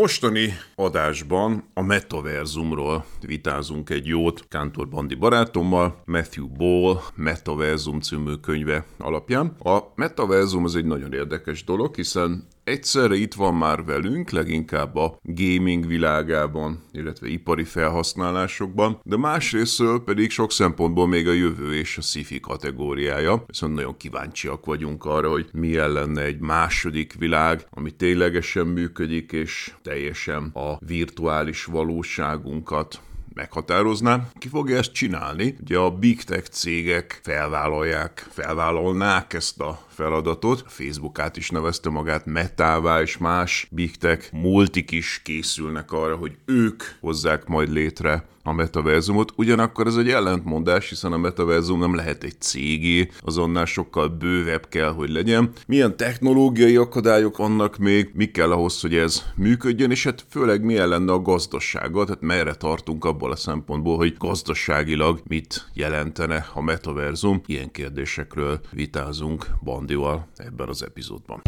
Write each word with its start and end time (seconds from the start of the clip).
Mostani 0.00 0.52
adásban 0.74 1.64
a 1.74 1.82
metaverzumról 1.82 3.04
vitázunk 3.20 3.90
egy 3.90 4.06
jót 4.06 4.44
Kántor 4.48 4.88
Bandi 4.88 5.14
barátommal, 5.14 6.02
Matthew 6.04 6.48
Ball 6.48 7.00
Metaverzum 7.14 8.00
című 8.00 8.34
könyve 8.34 8.84
alapján. 8.98 9.46
A 9.46 9.78
metaverzum 9.94 10.64
az 10.64 10.76
egy 10.76 10.84
nagyon 10.84 11.12
érdekes 11.12 11.64
dolog, 11.64 11.94
hiszen 11.94 12.46
egyszerre 12.64 13.14
itt 13.14 13.34
van 13.34 13.54
már 13.54 13.84
velünk, 13.84 14.30
leginkább 14.30 14.96
a 14.96 15.18
gaming 15.22 15.86
világában, 15.86 16.82
illetve 16.92 17.28
ipari 17.28 17.64
felhasználásokban, 17.64 19.00
de 19.02 19.16
másrésztől 19.16 20.04
pedig 20.04 20.30
sok 20.30 20.52
szempontból 20.52 21.08
még 21.08 21.28
a 21.28 21.32
jövő 21.32 21.74
és 21.74 21.96
a 21.96 22.00
sci 22.00 22.40
kategóriája, 22.40 23.44
viszont 23.46 23.74
nagyon 23.74 23.96
kíváncsiak 23.96 24.64
vagyunk 24.64 25.04
arra, 25.04 25.30
hogy 25.30 25.48
milyen 25.52 25.92
lenne 25.92 26.22
egy 26.22 26.40
második 26.40 27.14
világ, 27.18 27.66
ami 27.70 27.90
ténylegesen 27.90 28.66
működik, 28.66 29.32
és 29.32 29.72
teljesen 29.82 30.50
a 30.54 30.78
virtuális 30.86 31.64
valóságunkat 31.64 33.00
meghatározná. 33.34 34.28
Ki 34.38 34.48
fogja 34.48 34.76
ezt 34.76 34.92
csinálni? 34.92 35.56
Ugye 35.60 35.78
a 35.78 35.90
big 35.90 36.22
tech 36.22 36.48
cégek 36.50 37.20
felvállalják, 37.22 38.26
felvállalnák 38.30 39.32
ezt 39.32 39.60
a 39.60 39.80
feladatot. 40.00 40.62
A 40.66 40.68
Facebook 40.68 41.18
át 41.18 41.36
is 41.36 41.50
nevezte 41.50 41.90
magát 41.90 42.26
Metává, 42.26 43.00
és 43.00 43.18
más 43.18 43.68
big 43.70 43.96
tech 43.96 44.32
multik 44.32 44.90
is 44.90 45.20
készülnek 45.24 45.92
arra, 45.92 46.16
hogy 46.16 46.36
ők 46.44 46.82
hozzák 47.00 47.46
majd 47.46 47.72
létre 47.72 48.24
a 48.42 48.52
metaverzumot, 48.52 49.32
ugyanakkor 49.36 49.86
ez 49.86 49.96
egy 49.96 50.08
ellentmondás, 50.08 50.88
hiszen 50.88 51.12
a 51.12 51.16
metaverzum 51.16 51.78
nem 51.78 51.94
lehet 51.94 52.24
egy 52.24 52.40
cégé, 52.40 53.08
azonnal 53.20 53.64
sokkal 53.64 54.08
bővebb 54.08 54.68
kell, 54.68 54.92
hogy 54.92 55.10
legyen. 55.10 55.52
Milyen 55.66 55.96
technológiai 55.96 56.76
akadályok 56.76 57.36
vannak 57.36 57.76
még, 57.76 58.10
mi 58.14 58.24
kell 58.24 58.52
ahhoz, 58.52 58.80
hogy 58.80 58.94
ez 58.94 59.22
működjön, 59.36 59.90
és 59.90 60.04
hát 60.04 60.24
főleg 60.28 60.64
milyen 60.64 60.88
lenne 60.88 61.12
a 61.12 61.22
gazdasága, 61.22 62.04
tehát 62.04 62.20
merre 62.20 62.54
tartunk 62.54 63.04
abból 63.04 63.30
a 63.30 63.36
szempontból, 63.36 63.96
hogy 63.96 64.14
gazdaságilag 64.18 65.20
mit 65.28 65.68
jelentene 65.74 66.46
a 66.54 66.62
metaverzum. 66.62 67.40
Ilyen 67.46 67.70
kérdésekről 67.70 68.60
vitázunk 68.70 69.46
Bandival 69.90 70.26
ebben 70.36 70.68
az 70.68 70.82
epizódban. 70.82 71.42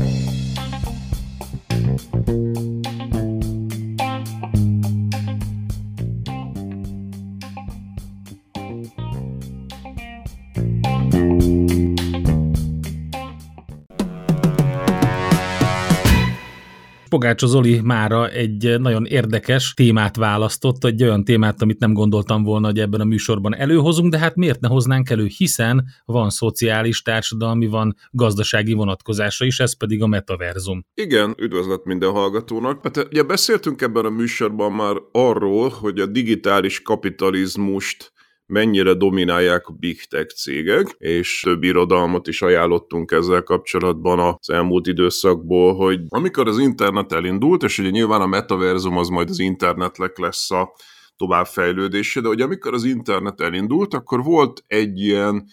Pogácsa 17.13 17.47
Zoli 17.47 17.81
mára 17.81 18.29
egy 18.29 18.81
nagyon 18.81 19.07
érdekes 19.07 19.75
témát 19.75 20.17
választott, 20.17 20.85
egy 20.85 21.03
olyan 21.03 21.25
témát, 21.25 21.63
amit 21.63 21.79
nem 21.79 21.93
gondoltam 21.93 22.43
volna, 22.43 22.67
hogy 22.67 22.79
ebben 22.79 23.01
a 23.01 23.05
műsorban 23.05 23.57
előhozunk, 23.57 24.11
de 24.11 24.19
hát 24.19 24.37
miért 24.37 24.61
ne 24.61 24.69
hoznánk 24.69 25.11
elő, 25.11 25.27
hiszen 25.37 25.85
van 26.05 26.31
szociális, 26.31 27.03
társadalmi, 27.03 27.67
van 27.67 27.97
gazdasági 28.11 28.73
vonatkozása 28.73 29.45
is, 29.45 29.61
ez 29.61 29.77
pedig 29.77 30.03
a 30.03 30.07
metaverzum. 30.07 30.85
Igen, 30.95 31.35
üdvözlet 31.39 31.85
minden 31.85 32.11
hallgatónak. 32.11 32.81
Hát 32.83 33.07
ugye 33.11 33.23
beszéltünk 33.23 33.83
ebben 33.83 34.05
a 34.05 34.11
műsorban 34.11 34.73
már 34.73 34.97
arról, 35.13 35.69
hogy 35.69 35.99
a 35.99 36.07
digitális 36.07 36.83
kapitalizmust 36.83 38.13
mennyire 38.53 38.95
dominálják 38.95 39.67
a 39.67 39.73
big 39.73 40.05
tech 40.05 40.35
cégek, 40.35 40.87
és 40.99 41.41
több 41.41 41.63
irodalmat 41.63 42.27
is 42.27 42.43
ajánlottunk 42.43 43.11
ezzel 43.11 43.43
kapcsolatban 43.43 44.19
az 44.19 44.51
elmúlt 44.51 44.87
időszakból, 44.87 45.75
hogy 45.75 46.01
amikor 46.09 46.49
az 46.49 46.59
internet 46.59 47.13
elindult, 47.13 47.63
és 47.63 47.79
ugye 47.79 47.91
nyilván 47.91 48.21
a 48.21 48.27
metaverzum 48.27 48.97
az 48.97 49.09
majd 49.09 49.29
az 49.29 49.39
internetnek 49.39 50.19
lesz 50.19 50.51
a 50.51 50.73
továbbfejlődése, 51.17 52.21
de 52.21 52.29
hogy 52.29 52.41
amikor 52.41 52.75
az 52.75 52.85
internet 52.85 53.41
elindult, 53.41 53.95
akkor 53.95 54.23
volt 54.23 54.65
egy 54.67 55.01
ilyen 55.01 55.45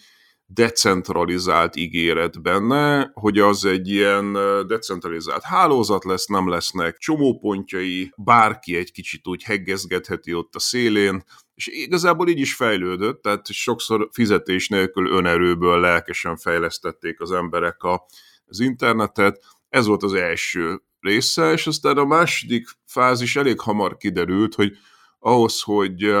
decentralizált 0.52 1.76
ígéret 1.76 2.42
benne, 2.42 3.10
hogy 3.14 3.38
az 3.38 3.64
egy 3.64 3.88
ilyen 3.88 4.32
decentralizált 4.66 5.42
hálózat 5.42 6.04
lesz, 6.04 6.26
nem 6.26 6.48
lesznek 6.48 6.96
csomópontjai, 6.96 8.12
bárki 8.16 8.76
egy 8.76 8.92
kicsit 8.92 9.28
úgy 9.28 9.42
heggezgetheti 9.42 10.34
ott 10.34 10.54
a 10.54 10.58
szélén, 10.58 11.22
és 11.54 11.66
igazából 11.66 12.28
így 12.28 12.38
is 12.38 12.54
fejlődött, 12.54 13.22
tehát 13.22 13.46
sokszor 13.46 14.08
fizetés 14.12 14.68
nélkül 14.68 15.06
önerőből 15.06 15.80
lelkesen 15.80 16.36
fejlesztették 16.36 17.20
az 17.20 17.32
emberek 17.32 17.82
a, 17.82 18.06
az 18.44 18.60
internetet. 18.60 19.44
Ez 19.68 19.86
volt 19.86 20.02
az 20.02 20.14
első 20.14 20.82
része, 21.00 21.52
és 21.52 21.66
aztán 21.66 21.96
a 21.96 22.04
második 22.04 22.68
fázis 22.86 23.36
elég 23.36 23.60
hamar 23.60 23.96
kiderült, 23.96 24.54
hogy 24.54 24.72
ahhoz, 25.18 25.60
hogy 25.60 26.14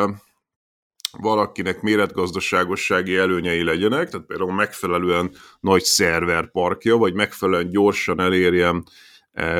valakinek 1.18 1.80
méretgazdaságossági 1.80 3.16
előnyei 3.16 3.62
legyenek, 3.62 4.08
tehát 4.08 4.26
például 4.26 4.52
megfelelően 4.52 5.34
nagy 5.60 5.82
szerverparkja, 5.82 6.96
vagy 6.96 7.14
megfelelően 7.14 7.70
gyorsan 7.70 8.20
elérjen 8.20 8.84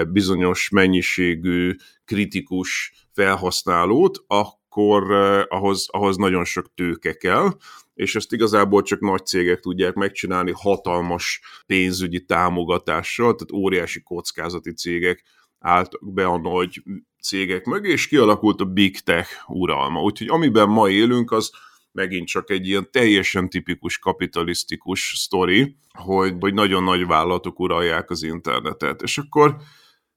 bizonyos 0.09 0.69
mennyiségű 0.69 1.75
kritikus 2.05 2.93
felhasználót, 3.13 4.25
akkor 4.27 5.13
ahhoz, 5.49 5.87
ahhoz 5.91 6.17
nagyon 6.17 6.45
sok 6.45 6.75
tőke 6.75 7.13
kell, 7.13 7.51
és 7.95 8.15
ezt 8.17 8.33
igazából 8.33 8.83
csak 8.83 9.01
nagy 9.01 9.27
cégek 9.27 9.61
tudják 9.61 9.95
megcsinálni 9.95 10.53
hatalmas 10.55 11.41
pénzügyi 11.67 12.25
támogatással, 12.25 13.35
tehát 13.35 13.53
óriási 13.53 14.03
kockázati 14.03 14.73
cégek 14.73 15.25
álltak 15.61 16.13
be 16.13 16.27
a 16.27 16.39
nagy 16.39 16.83
cégek 17.23 17.65
mögé, 17.65 17.91
és 17.91 18.09
kialakult 18.09 18.61
a 18.61 18.65
Big 18.65 19.01
Tech 19.01 19.31
uralma. 19.47 20.03
Úgyhogy 20.03 20.29
amiben 20.29 20.69
ma 20.69 20.89
élünk, 20.89 21.31
az 21.31 21.51
megint 21.93 22.27
csak 22.27 22.51
egy 22.51 22.67
ilyen 22.67 22.89
teljesen 22.91 23.49
tipikus 23.49 23.99
kapitalisztikus 23.99 25.13
sztori, 25.17 25.77
hogy, 25.99 26.35
hogy 26.41 26.55
nagyon 26.55 26.83
nagy 26.83 27.07
vállalatok 27.07 27.61
uralják 27.61 28.11
az 28.11 28.23
internetet. 28.23 29.03
És 29.03 29.19
akkor 29.19 29.57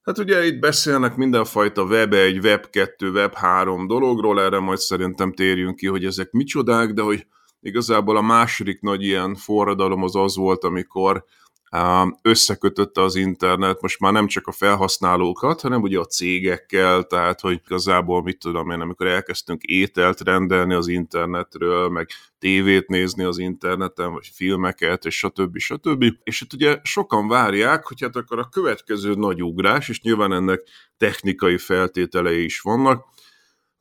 Hát 0.04 0.18
ugye 0.18 0.46
itt 0.46 0.60
beszélnek 0.60 1.16
mindenfajta 1.16 1.84
Web 1.84 2.14
1, 2.14 2.38
Web 2.38 2.70
2, 2.70 3.12
Web 3.12 3.34
3 3.34 3.88
dologról, 3.88 4.42
erre 4.42 4.60
majd 4.60 4.78
szerintem 4.78 5.34
térjünk 5.34 5.76
ki, 5.76 5.88
hogy 5.88 6.06
ezek 6.06 6.32
micsodák, 6.32 6.92
de 6.92 7.02
hogy 7.02 7.28
igazából 7.60 8.18
a 8.18 8.22
második 8.22 8.82
nagy 8.82 9.04
ilyen 9.04 9.36
forradalom 9.36 10.04
az 10.04 10.16
az 10.16 10.36
volt, 10.36 10.64
amikor 10.64 11.26
összekötötte 12.22 13.02
az 13.02 13.16
internet 13.16 13.82
most 13.82 14.00
már 14.00 14.12
nem 14.14 14.28
csak 14.28 14.48
a 14.48 14.52
felhasználókat, 14.52 15.62
hanem 15.62 15.82
ugye 15.82 16.00
a 16.00 16.06
cégekkel, 16.06 17.04
tehát 17.04 17.42
hogy 17.42 17.62
igazából 17.66 18.22
mit 18.22 18.40
tudom 18.40 18.70
én, 18.70 18.80
amikor 18.80 19.08
elkezdtünk 19.08 19.64
ételt 19.64 20.22
rendelni 20.22 20.74
az 20.74 20.88
internetről, 20.88 21.90
meg 21.90 22.08
tévét 22.40 22.88
nézni 22.88 23.24
az 23.24 23.38
interneten, 23.38 24.12
vagy 24.12 24.32
filmeket, 24.34 25.06
és 25.06 25.18
stb. 25.18 25.58
stb. 25.58 26.06
És 26.24 26.42
itt 26.42 26.54
ugye 26.54 26.80
sokan 26.84 27.28
várják, 27.28 27.86
hogy 27.86 28.02
hát 28.02 28.16
akkor 28.16 28.40
a 28.40 28.50
következő 28.52 29.14
nagy 29.14 29.44
ugrás, 29.44 29.90
és 29.90 30.02
nyilván 30.02 30.34
ennek 30.34 30.62
technikai 30.98 31.58
feltételei 31.58 32.44
is 32.44 32.60
vannak, 32.60 33.06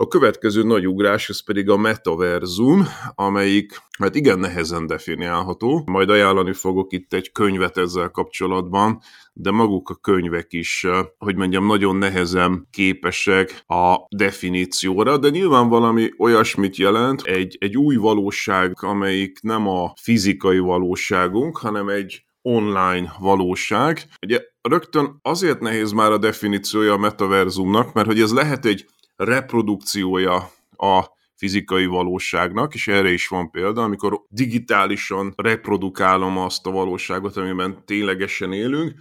A 0.03 0.09
következő 0.09 0.63
nagy 0.63 0.89
ugrás, 0.89 1.29
ez 1.29 1.45
pedig 1.45 1.71
a 1.71 1.77
metaverzum, 1.77 2.87
amelyik 3.15 3.83
hát 3.99 4.15
igen 4.15 4.39
nehezen 4.39 4.87
definiálható. 4.87 5.83
Majd 5.87 6.11
ajánlani 6.11 6.53
fogok 6.53 6.93
itt 6.93 7.13
egy 7.13 7.33
könyvet 7.33 7.77
ezzel 7.77 8.09
kapcsolatban, 8.09 9.01
de 9.33 9.51
maguk 9.51 9.91
a 9.91 9.95
könyvek 9.95 10.47
is, 10.53 10.87
hogy 11.19 11.37
mondjam, 11.37 11.67
nagyon 11.67 11.97
nehezen 11.97 12.69
képesek 12.71 13.65
a 13.67 13.97
definícióra, 14.17 15.19
de 15.19 15.29
nyilván 15.29 15.69
valami 15.69 16.11
olyasmit 16.19 16.77
jelent, 16.77 17.23
egy, 17.23 17.57
egy 17.61 17.77
új 17.77 17.97
valóság, 17.97 18.77
amelyik 18.81 19.41
nem 19.43 19.69
a 19.69 19.93
fizikai 20.01 20.59
valóságunk, 20.59 21.59
hanem 21.59 21.89
egy 21.89 22.25
online 22.43 23.15
valóság. 23.19 24.03
Ugye 24.23 24.41
rögtön 24.63 25.19
azért 25.23 25.61
nehéz 25.61 25.93
már 25.93 26.13
a 26.13 26.19
definíciója 26.19 26.93
a 26.93 26.99
metaverzumnak, 26.99 27.93
mert 27.93 28.07
hogy 28.07 28.21
ez 28.21 28.33
lehet 28.33 28.65
egy 28.65 28.87
reprodukciója 29.17 30.51
a 30.77 31.05
fizikai 31.35 31.87
valóságnak, 31.87 32.75
és 32.75 32.89
erre 32.89 33.11
is 33.11 33.29
van 33.29 33.51
példa, 33.51 33.83
amikor 33.83 34.23
digitálisan 34.29 35.33
reprodukálom 35.37 36.39
azt 36.39 36.67
a 36.67 36.71
valóságot, 36.71 37.37
amiben 37.37 37.85
ténylegesen 37.85 38.53
élünk, 38.53 38.95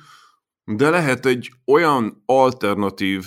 de 0.64 0.90
lehet 0.90 1.26
egy 1.26 1.52
olyan 1.66 2.24
alternatív 2.26 3.26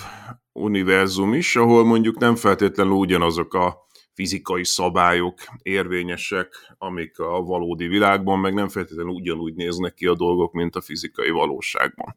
univerzum 0.53 1.35
is, 1.35 1.57
ahol 1.57 1.85
mondjuk 1.85 2.19
nem 2.19 2.37
feltétlenül 2.37 2.93
ugyanazok 2.93 3.55
a 3.55 3.87
fizikai 4.13 4.65
szabályok 4.65 5.39
érvényesek, 5.63 6.75
amik 6.79 7.19
a 7.19 7.43
valódi 7.43 7.87
világban, 7.87 8.39
meg 8.39 8.55
nem 8.55 8.69
feltétlenül 8.69 9.13
ugyanúgy 9.13 9.55
néznek 9.55 9.95
ki 9.95 10.07
a 10.07 10.15
dolgok, 10.15 10.53
mint 10.53 10.77
a 10.77 10.81
fizikai 10.81 11.31
valóságban. 11.31 12.17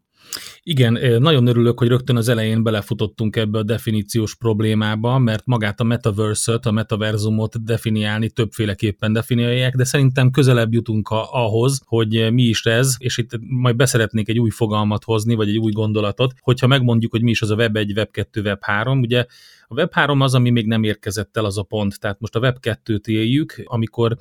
Igen, 0.64 1.22
nagyon 1.22 1.48
örülök, 1.48 1.80
hogy 1.80 1.88
rögtön 1.88 2.16
az 2.16 2.28
elején 2.28 2.64
belefutottunk 2.64 3.36
ebbe 3.36 3.58
a 3.58 3.64
definíciós 3.64 4.36
problémába, 4.36 5.18
mert 5.18 5.46
magát 5.46 5.80
a 5.80 5.84
metaverse 5.84 6.60
a 6.64 6.72
metaverzumot 6.72 7.64
definiálni 7.64 8.30
többféleképpen 8.30 9.14
definiálják, 9.14 9.76
de 9.76 9.84
szerintem 9.84 10.32
közelebb 10.32 10.74
jutunk 10.74 11.10
a, 11.10 11.34
ahhoz, 11.34 11.82
hogy 11.86 12.34
mi 12.34 12.44
is 12.44 12.66
ez, 12.66 12.96
és 12.98 13.18
itt 13.18 13.40
majd 13.40 13.76
beszeretnék 13.76 14.30
egy 14.30 14.40
új 14.40 14.50
fogalmat 14.50 15.04
hozni, 15.04 15.36
vagy 15.36 15.50
egy 15.50 15.58
új 15.58 15.72
gondolatot, 15.72 16.34
hogyha 16.40 16.68
megmondjuk, 16.68 17.12
hogy 17.12 17.22
mi 17.22 17.30
is 17.30 17.42
az 17.42 17.50
a 17.50 17.56
Web 17.56 17.76
1, 17.76 17.92
Web 17.96 18.12
2, 18.12 18.42
Web 18.42 18.60
3, 18.62 19.00
ugye 19.00 19.26
a 19.68 19.74
Web 19.74 19.94
3 19.94 20.22
az, 20.22 20.34
ami 20.34 20.50
még 20.50 20.68
nem 20.68 20.84
érkezett 20.84 21.38
el 21.38 21.46
az 21.46 21.58
a 21.58 21.64
pont, 21.64 22.00
tehát 22.00 22.20
most 22.20 22.36
a 22.36 22.40
Web 22.40 22.58
2-t 22.62 23.08
éljük, 23.08 23.62
amikor 23.64 24.18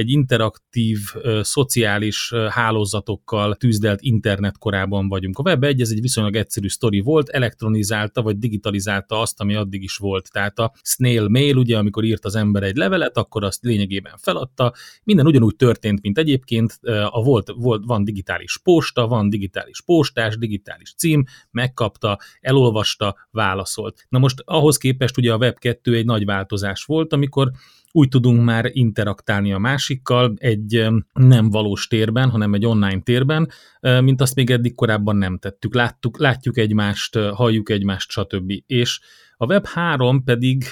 egy 0.00 0.10
interaktív, 0.10 0.98
szociális 1.40 2.32
hálózatokkal 2.48 3.54
tűzdelt 3.54 4.00
internet 4.00 4.58
korában 4.58 5.08
vagyunk. 5.08 5.38
A 5.38 5.42
Web 5.42 5.64
1 5.64 5.80
ez 5.80 5.90
egy 5.90 6.00
viszonylag 6.00 6.36
egyszerű 6.36 6.68
sztori 6.68 7.00
volt, 7.00 7.28
elektronizálta 7.28 8.22
vagy 8.22 8.38
digitalizálta 8.38 9.20
azt, 9.20 9.40
ami 9.40 9.54
addig 9.54 9.82
is 9.82 9.96
volt. 9.96 10.32
Tehát 10.32 10.58
a 10.58 10.72
snail 10.82 11.28
mail, 11.28 11.56
ugye, 11.56 11.78
amikor 11.78 12.04
írt 12.04 12.24
az 12.24 12.34
ember 12.34 12.62
egy 12.62 12.76
levelet, 12.76 13.16
akkor 13.16 13.44
azt 13.44 13.62
lényegében 13.62 14.16
feladta. 14.16 14.74
Minden 15.04 15.26
ugyanúgy 15.26 15.56
történt, 15.56 16.02
mint 16.02 16.18
egyébként. 16.18 16.78
A 17.10 17.22
volt, 17.22 17.52
volt, 17.56 17.82
van 17.84 18.04
digitális 18.04 18.58
posta, 18.58 19.06
van 19.06 19.28
digitális 19.28 19.82
postás, 19.82 20.38
digitális 20.38 20.94
cím, 20.94 21.24
megkapta, 21.50 22.18
elolvasta, 22.40 23.16
válaszolt. 23.30 24.06
Na 24.08 24.18
most 24.18 24.42
ahhoz 24.44 24.76
képest 24.76 25.16
ugye 25.16 25.32
a 25.32 25.36
Web 25.36 25.58
2 25.58 25.94
egy 25.94 26.04
nagy 26.04 26.24
változás 26.24 26.84
volt, 26.84 27.12
amikor 27.12 27.50
úgy 27.92 28.08
tudunk 28.08 28.44
már 28.44 28.70
interaktálni 28.72 29.52
a 29.52 29.58
másikkal 29.58 30.34
egy 30.36 30.86
nem 31.12 31.50
valós 31.50 31.86
térben, 31.86 32.30
hanem 32.30 32.54
egy 32.54 32.66
online 32.66 33.00
térben, 33.00 33.50
mint 33.80 34.20
azt 34.20 34.34
még 34.34 34.50
eddig 34.50 34.74
korábban 34.74 35.16
nem 35.16 35.38
tettük. 35.38 35.74
Láttuk, 35.74 36.18
látjuk 36.18 36.58
egymást, 36.58 37.18
halljuk 37.18 37.70
egymást, 37.70 38.10
stb. 38.10 38.52
És 38.66 39.00
a 39.42 39.46
Web3 39.46 40.20
pedig 40.24 40.64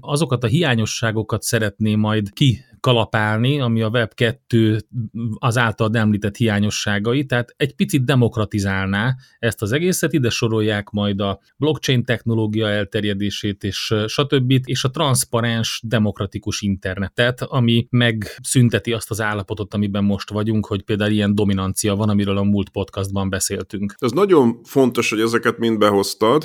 azokat 0.00 0.44
a 0.44 0.46
hiányosságokat 0.46 1.42
szeretné 1.42 1.94
majd 1.94 2.32
ki 2.32 2.64
kalapálni, 2.80 3.60
ami 3.60 3.82
a 3.82 3.88
Web 3.88 4.14
2 4.14 4.78
az 5.38 5.58
által 5.58 5.90
említett 5.92 6.36
hiányosságai, 6.36 7.24
tehát 7.24 7.54
egy 7.56 7.74
picit 7.74 8.04
demokratizálná 8.04 9.14
ezt 9.38 9.62
az 9.62 9.72
egészet, 9.72 10.12
ide 10.12 10.30
sorolják 10.30 10.90
majd 10.90 11.20
a 11.20 11.40
blockchain 11.56 12.04
technológia 12.04 12.68
elterjedését 12.68 13.64
és 13.64 13.94
stb. 14.06 14.60
és 14.64 14.84
a 14.84 14.90
transzparens 14.90 15.80
demokratikus 15.84 16.60
internetet, 16.60 17.42
ami 17.42 17.86
megszünteti 17.90 18.92
azt 18.92 19.10
az 19.10 19.20
állapotot, 19.20 19.74
amiben 19.74 20.04
most 20.04 20.30
vagyunk, 20.30 20.66
hogy 20.66 20.82
például 20.82 21.10
ilyen 21.10 21.34
dominancia 21.34 21.94
van, 21.94 22.08
amiről 22.08 22.36
a 22.36 22.42
múlt 22.42 22.68
podcastban 22.68 23.30
beszéltünk. 23.30 23.94
Ez 23.98 24.10
nagyon 24.10 24.60
fontos, 24.64 25.10
hogy 25.10 25.20
ezeket 25.20 25.58
mind 25.58 25.78
behoztad, 25.78 26.44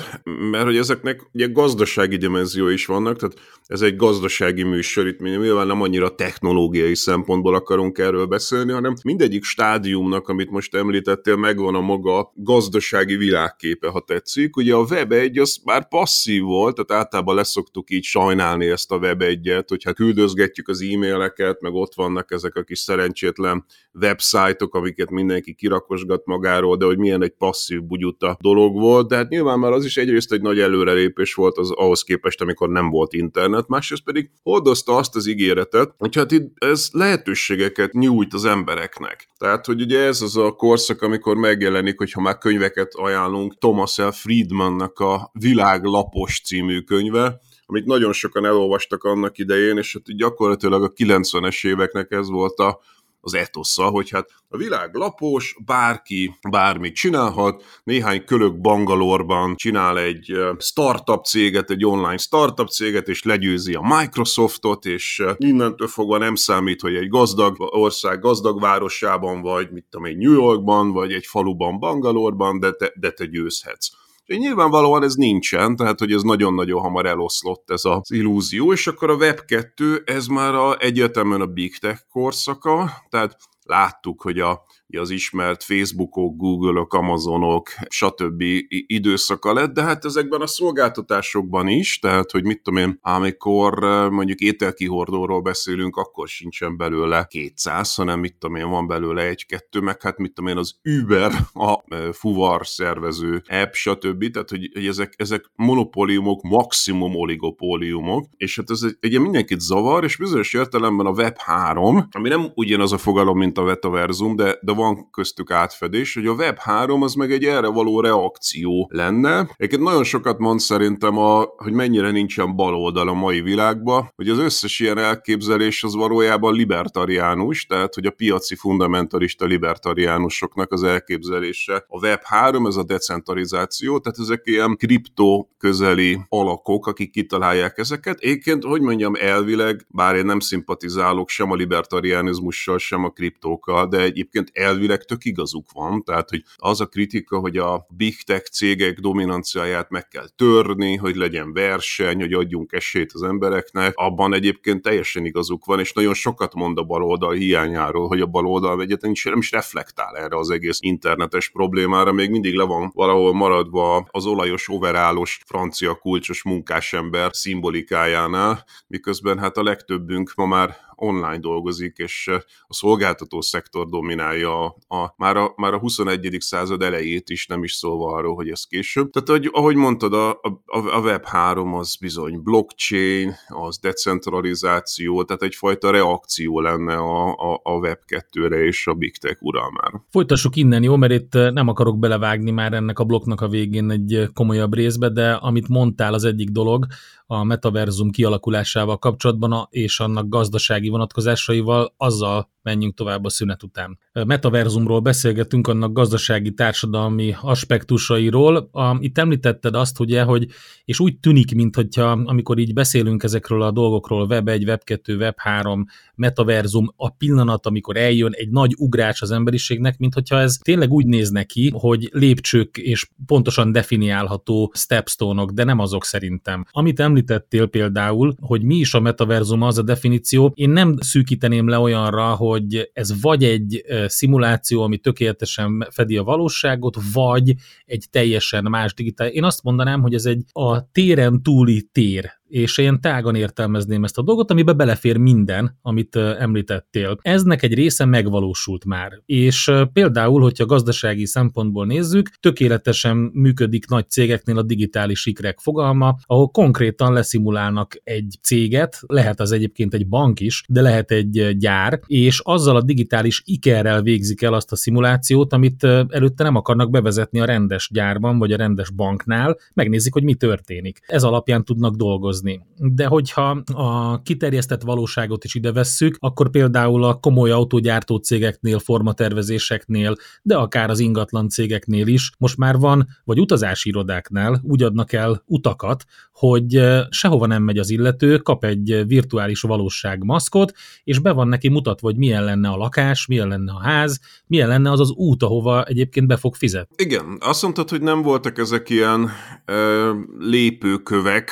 mert 0.50 0.64
hogy 0.64 0.76
ezeknek 0.76 1.28
ugye 1.32 1.46
gazdasági 1.72 2.16
dimenzió 2.16 2.68
is 2.68 2.86
vannak, 2.86 3.16
tehát 3.16 3.36
ez 3.66 3.80
egy 3.80 3.96
gazdasági 3.96 4.62
műsor, 4.62 5.06
itt 5.06 5.20
nyilván 5.20 5.66
nem 5.66 5.82
annyira 5.82 6.14
technológiai 6.14 6.94
szempontból 6.94 7.54
akarunk 7.54 7.98
erről 7.98 8.26
beszélni, 8.26 8.72
hanem 8.72 8.94
mindegyik 9.04 9.44
stádiumnak, 9.44 10.28
amit 10.28 10.50
most 10.50 10.74
említettél, 10.74 11.36
megvan 11.36 11.74
a 11.74 11.80
maga 11.80 12.32
gazdasági 12.34 13.16
világképe, 13.16 13.88
ha 13.88 14.00
tetszik. 14.00 14.56
Ugye 14.56 14.74
a 14.74 14.86
Web 14.90 15.12
1 15.12 15.38
az 15.38 15.60
már 15.64 15.88
passzív 15.88 16.42
volt, 16.42 16.74
tehát 16.74 17.02
általában 17.02 17.34
leszoktuk 17.34 17.90
így 17.90 18.04
sajnálni 18.04 18.66
ezt 18.66 18.92
a 18.92 18.96
Web 18.96 19.22
1-et, 19.24 19.64
hogy 19.68 19.84
hát 19.84 19.94
küldözgetjük 19.94 20.68
az 20.68 20.82
e-maileket, 20.82 21.60
meg 21.60 21.72
ott 21.72 21.94
vannak 21.94 22.30
ezek 22.30 22.54
a 22.56 22.62
kis 22.62 22.78
szerencsétlen 22.78 23.64
websájtok, 24.00 24.74
amiket 24.74 25.10
mindenki 25.10 25.54
kirakosgat 25.54 26.26
magáról, 26.26 26.76
de 26.76 26.84
hogy 26.84 26.98
milyen 26.98 27.22
egy 27.22 27.34
passzív 27.38 27.82
bugyuta 27.82 28.36
dolog 28.40 28.74
volt, 28.74 29.08
de 29.08 29.16
hát 29.16 29.28
nyilván 29.28 29.58
már 29.58 29.72
az 29.72 29.84
is 29.84 29.96
egyrészt 29.96 30.32
egy 30.32 30.40
nagy 30.40 30.58
előrelépés 30.58 31.34
volt 31.34 31.58
az 31.62 31.70
ahhoz 31.70 32.02
képest, 32.02 32.40
amikor 32.40 32.68
nem 32.68 32.90
volt 32.90 33.12
internet, 33.12 33.68
másrészt 33.68 34.02
pedig 34.02 34.30
hordozta 34.42 34.96
azt 34.96 35.16
az 35.16 35.26
ígéretet, 35.26 35.94
hogy 35.98 36.16
hát 36.16 36.30
itt 36.30 36.64
ez 36.64 36.88
lehetőségeket 36.92 37.92
nyújt 37.92 38.34
az 38.34 38.44
embereknek. 38.44 39.28
Tehát, 39.38 39.66
hogy 39.66 39.80
ugye 39.80 39.98
ez 39.98 40.20
az 40.22 40.36
a 40.36 40.50
korszak, 40.50 41.02
amikor 41.02 41.36
megjelenik, 41.36 41.98
hogyha 41.98 42.20
már 42.20 42.38
könyveket 42.38 42.94
ajánlunk, 42.94 43.58
Thomas 43.58 43.98
L. 43.98 44.10
Friedmannak 44.10 44.98
a 44.98 45.30
Világ 45.32 45.84
lapos 45.84 46.40
című 46.44 46.80
könyve, 46.80 47.40
amit 47.66 47.84
nagyon 47.84 48.12
sokan 48.12 48.44
elolvastak 48.44 49.04
annak 49.04 49.38
idején, 49.38 49.76
és 49.76 49.92
hát 49.92 50.16
gyakorlatilag 50.16 50.82
a 50.82 50.92
90-es 50.92 51.66
éveknek 51.66 52.10
ez 52.10 52.28
volt 52.28 52.58
a 52.58 52.80
az 53.24 53.34
etosza, 53.34 53.84
hogy 53.84 54.10
hát 54.10 54.28
a 54.48 54.56
világ 54.56 54.94
lapos, 54.94 55.56
bárki 55.64 56.38
bármit 56.50 56.94
csinálhat, 56.94 57.64
néhány 57.84 58.24
kölök 58.24 58.60
Bangalorban 58.60 59.54
csinál 59.56 59.98
egy 59.98 60.32
startup 60.58 61.24
céget, 61.24 61.70
egy 61.70 61.84
online 61.84 62.16
startup 62.16 62.68
céget, 62.68 63.08
és 63.08 63.22
legyőzi 63.22 63.74
a 63.74 63.96
Microsoftot, 63.98 64.84
és 64.84 65.22
innentől 65.36 65.88
fogva 65.88 66.18
nem 66.18 66.34
számít, 66.34 66.80
hogy 66.80 66.94
egy 66.94 67.08
gazdag 67.08 67.56
ország 67.58 68.20
gazdag 68.20 68.60
városában 68.60 69.40
vagy, 69.40 69.70
mit 69.70 69.86
tudom 69.90 70.06
én, 70.06 70.16
New 70.16 70.32
Yorkban, 70.32 70.92
vagy 70.92 71.12
egy 71.12 71.26
faluban 71.26 71.78
Bangalorban, 71.78 72.60
de 72.60 72.72
te, 72.72 72.92
de 72.94 73.10
te 73.10 73.24
győzhetsz. 73.26 73.88
És 74.24 74.36
nyilvánvalóan 74.36 75.02
ez 75.02 75.14
nincsen, 75.14 75.76
tehát 75.76 75.98
hogy 75.98 76.12
ez 76.12 76.22
nagyon-nagyon 76.22 76.80
hamar 76.80 77.06
eloszlott 77.06 77.70
ez 77.70 77.84
az 77.84 78.10
illúzió, 78.10 78.72
és 78.72 78.86
akkor 78.86 79.10
a 79.10 79.14
Web 79.14 79.44
2, 79.44 80.02
ez 80.04 80.26
már 80.26 80.54
a, 80.54 80.76
egyetemen 80.78 81.40
a 81.40 81.46
Big 81.46 81.78
Tech 81.78 82.02
korszaka, 82.08 82.90
tehát 83.08 83.36
láttuk, 83.62 84.22
hogy 84.22 84.38
a 84.38 84.62
az 84.96 85.10
ismert 85.10 85.62
Facebookok, 85.62 86.36
Google-ok, 86.36 86.94
Amazonok, 86.94 87.68
stb. 87.88 88.42
időszaka 88.86 89.52
lett, 89.52 89.72
de 89.72 89.82
hát 89.82 90.04
ezekben 90.04 90.40
a 90.40 90.46
szolgáltatásokban 90.46 91.68
is, 91.68 91.98
tehát 91.98 92.30
hogy 92.30 92.44
mit 92.44 92.62
tudom 92.62 92.80
én, 92.80 92.98
amikor 93.00 93.78
mondjuk 94.10 94.38
ételkihordóról 94.38 95.40
beszélünk, 95.42 95.96
akkor 95.96 96.28
sincsen 96.28 96.76
belőle 96.76 97.26
200, 97.28 97.94
hanem 97.94 98.20
mit 98.20 98.36
tudom 98.38 98.56
én, 98.56 98.68
van 98.68 98.86
belőle 98.86 99.22
egy-kettő, 99.22 99.80
meg 99.80 100.02
hát 100.02 100.18
mit 100.18 100.32
tudom 100.32 100.50
én, 100.50 100.56
az 100.56 100.74
Uber, 101.00 101.32
a 101.52 101.82
fuvar 102.12 102.66
szervező 102.66 103.42
app, 103.48 103.72
stb. 103.72 104.30
Tehát, 104.30 104.50
hogy, 104.50 104.70
hogy 104.74 104.86
ezek, 104.86 105.14
ezek 105.16 105.50
monopóliumok, 105.54 106.42
maximum 106.42 107.16
oligopóliumok, 107.16 108.26
és 108.36 108.56
hát 108.56 108.70
ez 108.70 108.82
egy, 108.82 108.96
egy 109.00 109.20
mindenkit 109.20 109.60
zavar, 109.60 110.04
és 110.04 110.16
bizonyos 110.16 110.54
értelemben 110.54 111.06
a 111.06 111.10
Web 111.10 111.36
3, 111.38 112.08
ami 112.10 112.28
nem 112.28 112.46
ugyanaz 112.54 112.92
a 112.92 112.98
fogalom, 112.98 113.38
mint 113.38 113.58
a 113.58 113.62
Metaverzum, 113.62 114.36
de, 114.36 114.58
de 114.60 114.72
van 114.82 115.10
köztük 115.10 115.50
átfedés, 115.50 116.14
hogy 116.14 116.26
a 116.26 116.32
Web 116.32 116.58
3 116.58 117.02
az 117.02 117.14
meg 117.14 117.32
egy 117.32 117.44
erre 117.44 117.66
való 117.66 118.00
reakció 118.00 118.88
lenne. 118.92 119.48
Egyébként 119.56 119.82
nagyon 119.82 120.04
sokat 120.04 120.38
mond 120.38 120.60
szerintem, 120.60 121.18
a, 121.18 121.44
hogy 121.56 121.72
mennyire 121.72 122.10
nincsen 122.10 122.56
baloldal 122.56 123.08
a 123.08 123.12
mai 123.12 123.40
világban, 123.40 124.12
hogy 124.16 124.28
az 124.28 124.38
összes 124.38 124.80
ilyen 124.80 124.98
elképzelés 124.98 125.84
az 125.84 125.94
valójában 125.94 126.54
libertariánus, 126.54 127.66
tehát 127.66 127.94
hogy 127.94 128.06
a 128.06 128.10
piaci 128.10 128.54
fundamentalista 128.54 129.44
libertariánusoknak 129.44 130.72
az 130.72 130.82
elképzelése. 130.82 131.84
A 131.88 131.98
Web 132.06 132.20
3 132.22 132.66
ez 132.66 132.76
a 132.76 132.84
decentralizáció, 132.84 133.98
tehát 133.98 134.18
ezek 134.18 134.40
ilyen 134.44 134.76
kripto 134.76 135.46
közeli 135.58 136.18
alakok, 136.28 136.86
akik 136.86 137.10
kitalálják 137.10 137.78
ezeket. 137.78 138.18
Egyébként, 138.18 138.64
hogy 138.64 138.80
mondjam, 138.80 139.14
elvileg, 139.14 139.86
bár 139.88 140.16
én 140.16 140.24
nem 140.24 140.40
szimpatizálok 140.40 141.28
sem 141.28 141.50
a 141.50 141.54
libertariánizmussal, 141.54 142.78
sem 142.78 143.04
a 143.04 143.10
kriptókkal, 143.10 143.88
de 143.88 144.00
egyébként 144.00 144.50
el 144.52 144.71
elvileg 144.72 145.04
tök 145.04 145.24
igazuk 145.24 145.66
van, 145.72 146.02
tehát 146.02 146.30
hogy 146.30 146.42
az 146.56 146.80
a 146.80 146.86
kritika, 146.86 147.38
hogy 147.38 147.56
a 147.56 147.86
big 147.96 148.22
tech 148.22 148.50
cégek 148.50 148.98
dominanciáját 148.98 149.90
meg 149.90 150.08
kell 150.08 150.28
törni, 150.36 150.96
hogy 150.96 151.16
legyen 151.16 151.52
verseny, 151.52 152.20
hogy 152.20 152.32
adjunk 152.32 152.72
esélyt 152.72 153.12
az 153.12 153.22
embereknek, 153.22 153.92
abban 153.96 154.34
egyébként 154.34 154.82
teljesen 154.82 155.24
igazuk 155.24 155.64
van, 155.64 155.80
és 155.80 155.92
nagyon 155.92 156.14
sokat 156.14 156.54
mond 156.54 156.78
a 156.78 156.82
baloldal 156.82 157.32
hiányáról, 157.32 158.08
hogy 158.08 158.20
a 158.20 158.26
baloldal 158.26 158.80
egyetlen 158.80 159.12
nem 159.22 159.38
is 159.38 159.52
reflektál 159.52 160.16
erre 160.16 160.36
az 160.36 160.50
egész 160.50 160.78
internetes 160.80 161.48
problémára, 161.48 162.12
még 162.12 162.30
mindig 162.30 162.54
le 162.54 162.64
van 162.64 162.90
valahol 162.94 163.34
maradva 163.34 164.06
az 164.10 164.26
olajos, 164.26 164.68
overálos, 164.68 165.40
francia 165.46 165.94
kulcsos 165.94 166.42
munkásember 166.42 167.30
szimbolikájánál, 167.34 168.64
miközben 168.86 169.38
hát 169.38 169.56
a 169.56 169.62
legtöbbünk 169.62 170.32
ma 170.34 170.46
már 170.46 170.76
online 170.96 171.38
dolgozik, 171.38 171.96
és 171.96 172.30
a 172.66 172.74
szolgáltató 172.74 173.40
szektor 173.40 173.88
dominálja 173.88 174.64
a, 174.64 174.74
a, 174.88 175.14
már, 175.16 175.36
a, 175.36 175.52
már 175.56 175.74
a 175.74 175.78
21. 175.78 176.36
század 176.38 176.82
elejét 176.82 177.30
is, 177.30 177.46
nem 177.46 177.62
is 177.64 177.72
szólva 177.72 178.12
arról, 178.12 178.34
hogy 178.34 178.48
ez 178.48 178.64
később. 178.64 179.10
Tehát, 179.10 179.28
hogy, 179.28 179.50
ahogy 179.52 179.76
mondtad, 179.76 180.12
a, 180.12 180.30
a, 180.30 180.48
a 180.66 181.02
Web3 181.02 181.78
az 181.78 181.96
bizony 181.96 182.42
blockchain, 182.42 183.34
az 183.48 183.78
decentralizáció, 183.78 185.24
tehát 185.24 185.42
egyfajta 185.42 185.90
reakció 185.90 186.60
lenne 186.60 186.94
a, 186.94 187.28
a, 187.28 187.60
a 187.62 187.70
Web2-re 187.70 188.64
és 188.64 188.86
a 188.86 188.94
Big 188.94 189.16
Tech 189.16 189.42
uralmára. 189.42 190.04
Folytassuk 190.10 190.56
innen, 190.56 190.82
jó, 190.82 190.96
mert 190.96 191.12
itt 191.12 191.32
nem 191.32 191.68
akarok 191.68 191.98
belevágni 191.98 192.50
már 192.50 192.72
ennek 192.72 192.98
a 192.98 193.04
blokknak 193.04 193.40
a 193.40 193.48
végén 193.48 193.90
egy 193.90 194.28
komolyabb 194.34 194.74
részbe, 194.74 195.08
de 195.08 195.32
amit 195.32 195.68
mondtál, 195.68 196.14
az 196.14 196.24
egyik 196.24 196.48
dolog, 196.48 196.86
a 197.26 197.44
metaverzum 197.44 198.10
kialakulásával 198.10 198.98
kapcsolatban 198.98 199.68
és 199.70 200.00
annak 200.00 200.28
gazdasági 200.28 200.90
vonatkozásaival, 200.92 201.90
azzal 201.96 202.46
menjünk 202.62 202.94
tovább 202.94 203.24
a 203.24 203.28
szünet 203.28 203.62
után. 203.62 203.98
Metaverzumról 204.12 205.00
beszélgetünk, 205.00 205.66
annak 205.66 205.92
gazdasági, 205.92 206.52
társadalmi 206.52 207.34
aspektusairól. 207.40 208.70
Itt 208.98 209.18
említetted 209.18 209.74
azt, 209.74 210.00
ugye, 210.00 210.22
hogy, 210.22 210.46
és 210.84 211.00
úgy 211.00 211.18
tűnik, 211.18 211.54
mintha 211.54 212.10
amikor 212.10 212.58
így 212.58 212.72
beszélünk 212.72 213.22
ezekről 213.22 213.62
a 213.62 213.70
dolgokról, 213.70 214.26
Web 214.26 214.48
1, 214.48 214.64
Web 214.64 214.84
2, 214.84 215.16
Web 215.16 215.34
3, 215.36 215.86
metaverzum, 216.14 216.92
a 216.96 217.10
pillanat, 217.10 217.66
amikor 217.66 217.96
eljön 217.96 218.32
egy 218.32 218.50
nagy 218.50 218.74
ugrás 218.76 219.22
az 219.22 219.30
emberiségnek, 219.30 219.98
mintha 219.98 220.38
ez 220.38 220.56
tényleg 220.62 220.90
úgy 220.90 221.06
néz 221.06 221.30
neki, 221.30 221.72
hogy 221.74 222.08
lépcsők 222.12 222.76
és 222.76 223.08
pontosan 223.26 223.72
definiálható 223.72 224.72
stepstone-ok, 224.74 225.50
de 225.50 225.64
nem 225.64 225.78
azok 225.78 226.04
szerintem. 226.04 226.64
Amit 226.70 227.00
említettél 227.00 227.66
például, 227.66 228.34
hogy 228.40 228.62
mi 228.62 228.74
is 228.74 228.94
a 228.94 229.00
metaverzum, 229.00 229.62
az 229.62 229.78
a 229.78 229.82
definíció, 229.82 230.52
én 230.54 230.70
nem 230.70 230.96
szűkíteném 231.00 231.68
le 231.68 231.78
olyanra, 231.78 232.34
hogy 232.34 232.51
hogy 232.52 232.90
ez 232.92 233.20
vagy 233.20 233.44
egy 233.44 233.84
szimuláció, 234.06 234.82
ami 234.82 234.98
tökéletesen 234.98 235.88
fedi 235.90 236.16
a 236.16 236.22
valóságot, 236.22 236.96
vagy 237.12 237.54
egy 237.84 238.06
teljesen 238.10 238.64
más 238.64 238.94
digitál. 238.94 239.28
Én 239.28 239.44
azt 239.44 239.62
mondanám, 239.62 240.00
hogy 240.00 240.14
ez 240.14 240.24
egy 240.24 240.44
a 240.52 240.90
téren 240.90 241.42
túli 241.42 241.88
tér 241.92 242.40
és 242.52 242.78
én 242.78 243.00
tágan 243.00 243.34
értelmezném 243.34 244.04
ezt 244.04 244.18
a 244.18 244.22
dolgot, 244.22 244.50
amiben 244.50 244.76
belefér 244.76 245.16
minden, 245.16 245.78
amit 245.82 246.16
említettél. 246.16 247.18
Eznek 247.22 247.62
egy 247.62 247.74
része 247.74 248.04
megvalósult 248.04 248.84
már, 248.84 249.22
és 249.26 249.70
például, 249.92 250.42
hogyha 250.42 250.66
gazdasági 250.66 251.26
szempontból 251.26 251.86
nézzük, 251.86 252.28
tökéletesen 252.40 253.16
működik 253.16 253.88
nagy 253.88 254.08
cégeknél 254.08 254.58
a 254.58 254.62
digitális 254.62 255.26
ikrek 255.26 255.58
fogalma, 255.58 256.16
ahol 256.26 256.48
konkrétan 256.48 257.12
leszimulálnak 257.12 258.00
egy 258.04 258.38
céget, 258.42 259.00
lehet 259.06 259.40
az 259.40 259.52
egyébként 259.52 259.94
egy 259.94 260.08
bank 260.08 260.40
is, 260.40 260.64
de 260.68 260.80
lehet 260.80 261.10
egy 261.10 261.56
gyár, 261.58 262.00
és 262.06 262.40
azzal 262.40 262.76
a 262.76 262.82
digitális 262.82 263.42
ikerrel 263.44 264.02
végzik 264.02 264.42
el 264.42 264.54
azt 264.54 264.72
a 264.72 264.76
szimulációt, 264.76 265.52
amit 265.52 265.84
előtte 266.08 266.42
nem 266.42 266.56
akarnak 266.56 266.90
bevezetni 266.90 267.40
a 267.40 267.44
rendes 267.44 267.88
gyárban, 267.92 268.38
vagy 268.38 268.52
a 268.52 268.56
rendes 268.56 268.90
banknál, 268.90 269.58
megnézik, 269.74 270.12
hogy 270.12 270.22
mi 270.22 270.34
történik. 270.34 270.98
Ez 271.06 271.22
alapján 271.22 271.64
tudnak 271.64 271.94
dolgozni 271.94 272.40
dolgozni. 272.42 272.60
De 272.76 273.06
hogyha 273.06 273.62
a 273.74 274.22
kiterjesztett 274.22 274.82
valóságot 274.82 275.44
is 275.44 275.54
ide 275.54 275.72
vesszük, 275.72 276.16
akkor 276.18 276.50
például 276.50 277.04
a 277.04 277.14
komoly 277.14 277.50
autógyártó 277.50 278.16
cégeknél, 278.16 278.78
formatervezéseknél, 278.78 280.16
de 280.42 280.56
akár 280.56 280.90
az 280.90 280.98
ingatlan 280.98 281.48
cégeknél 281.48 282.06
is 282.06 282.30
most 282.38 282.56
már 282.56 282.76
van, 282.76 283.08
vagy 283.24 283.40
utazási 283.40 283.88
irodáknál 283.88 284.60
úgy 284.62 284.82
adnak 284.82 285.12
el 285.12 285.42
utakat, 285.46 286.04
hogy 286.32 286.80
sehova 287.08 287.46
nem 287.46 287.62
megy 287.62 287.78
az 287.78 287.90
illető, 287.90 288.36
kap 288.38 288.64
egy 288.64 289.04
virtuális 289.06 289.60
valóság 289.60 290.24
maszkot, 290.24 290.72
és 291.04 291.18
be 291.18 291.32
van 291.32 291.48
neki 291.48 291.68
mutatva, 291.68 292.06
hogy 292.06 292.16
milyen 292.16 292.44
lenne 292.44 292.68
a 292.68 292.76
lakás, 292.76 293.26
milyen 293.26 293.48
lenne 293.48 293.72
a 293.72 293.80
ház, 293.80 294.20
milyen 294.46 294.68
lenne 294.68 294.90
az 294.90 295.00
az 295.00 295.10
út, 295.10 295.42
ahova 295.42 295.84
egyébként 295.84 296.26
be 296.26 296.36
fog 296.36 296.54
fizetni. 296.54 297.04
Igen, 297.04 297.36
azt 297.40 297.62
mondtad, 297.62 297.88
hogy 297.88 298.02
nem 298.02 298.22
voltak 298.22 298.58
ezek 298.58 298.90
ilyen 298.90 299.30
ö, 299.64 300.12
lépőkövek, 300.38 301.50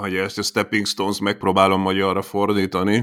hogy 0.00 0.14
ezt 0.14 0.38
a 0.38 0.42
stepping 0.42 0.86
stones 0.86 1.20
megpróbálom 1.20 1.80
magyarra 1.80 2.22
fordítani. 2.22 2.96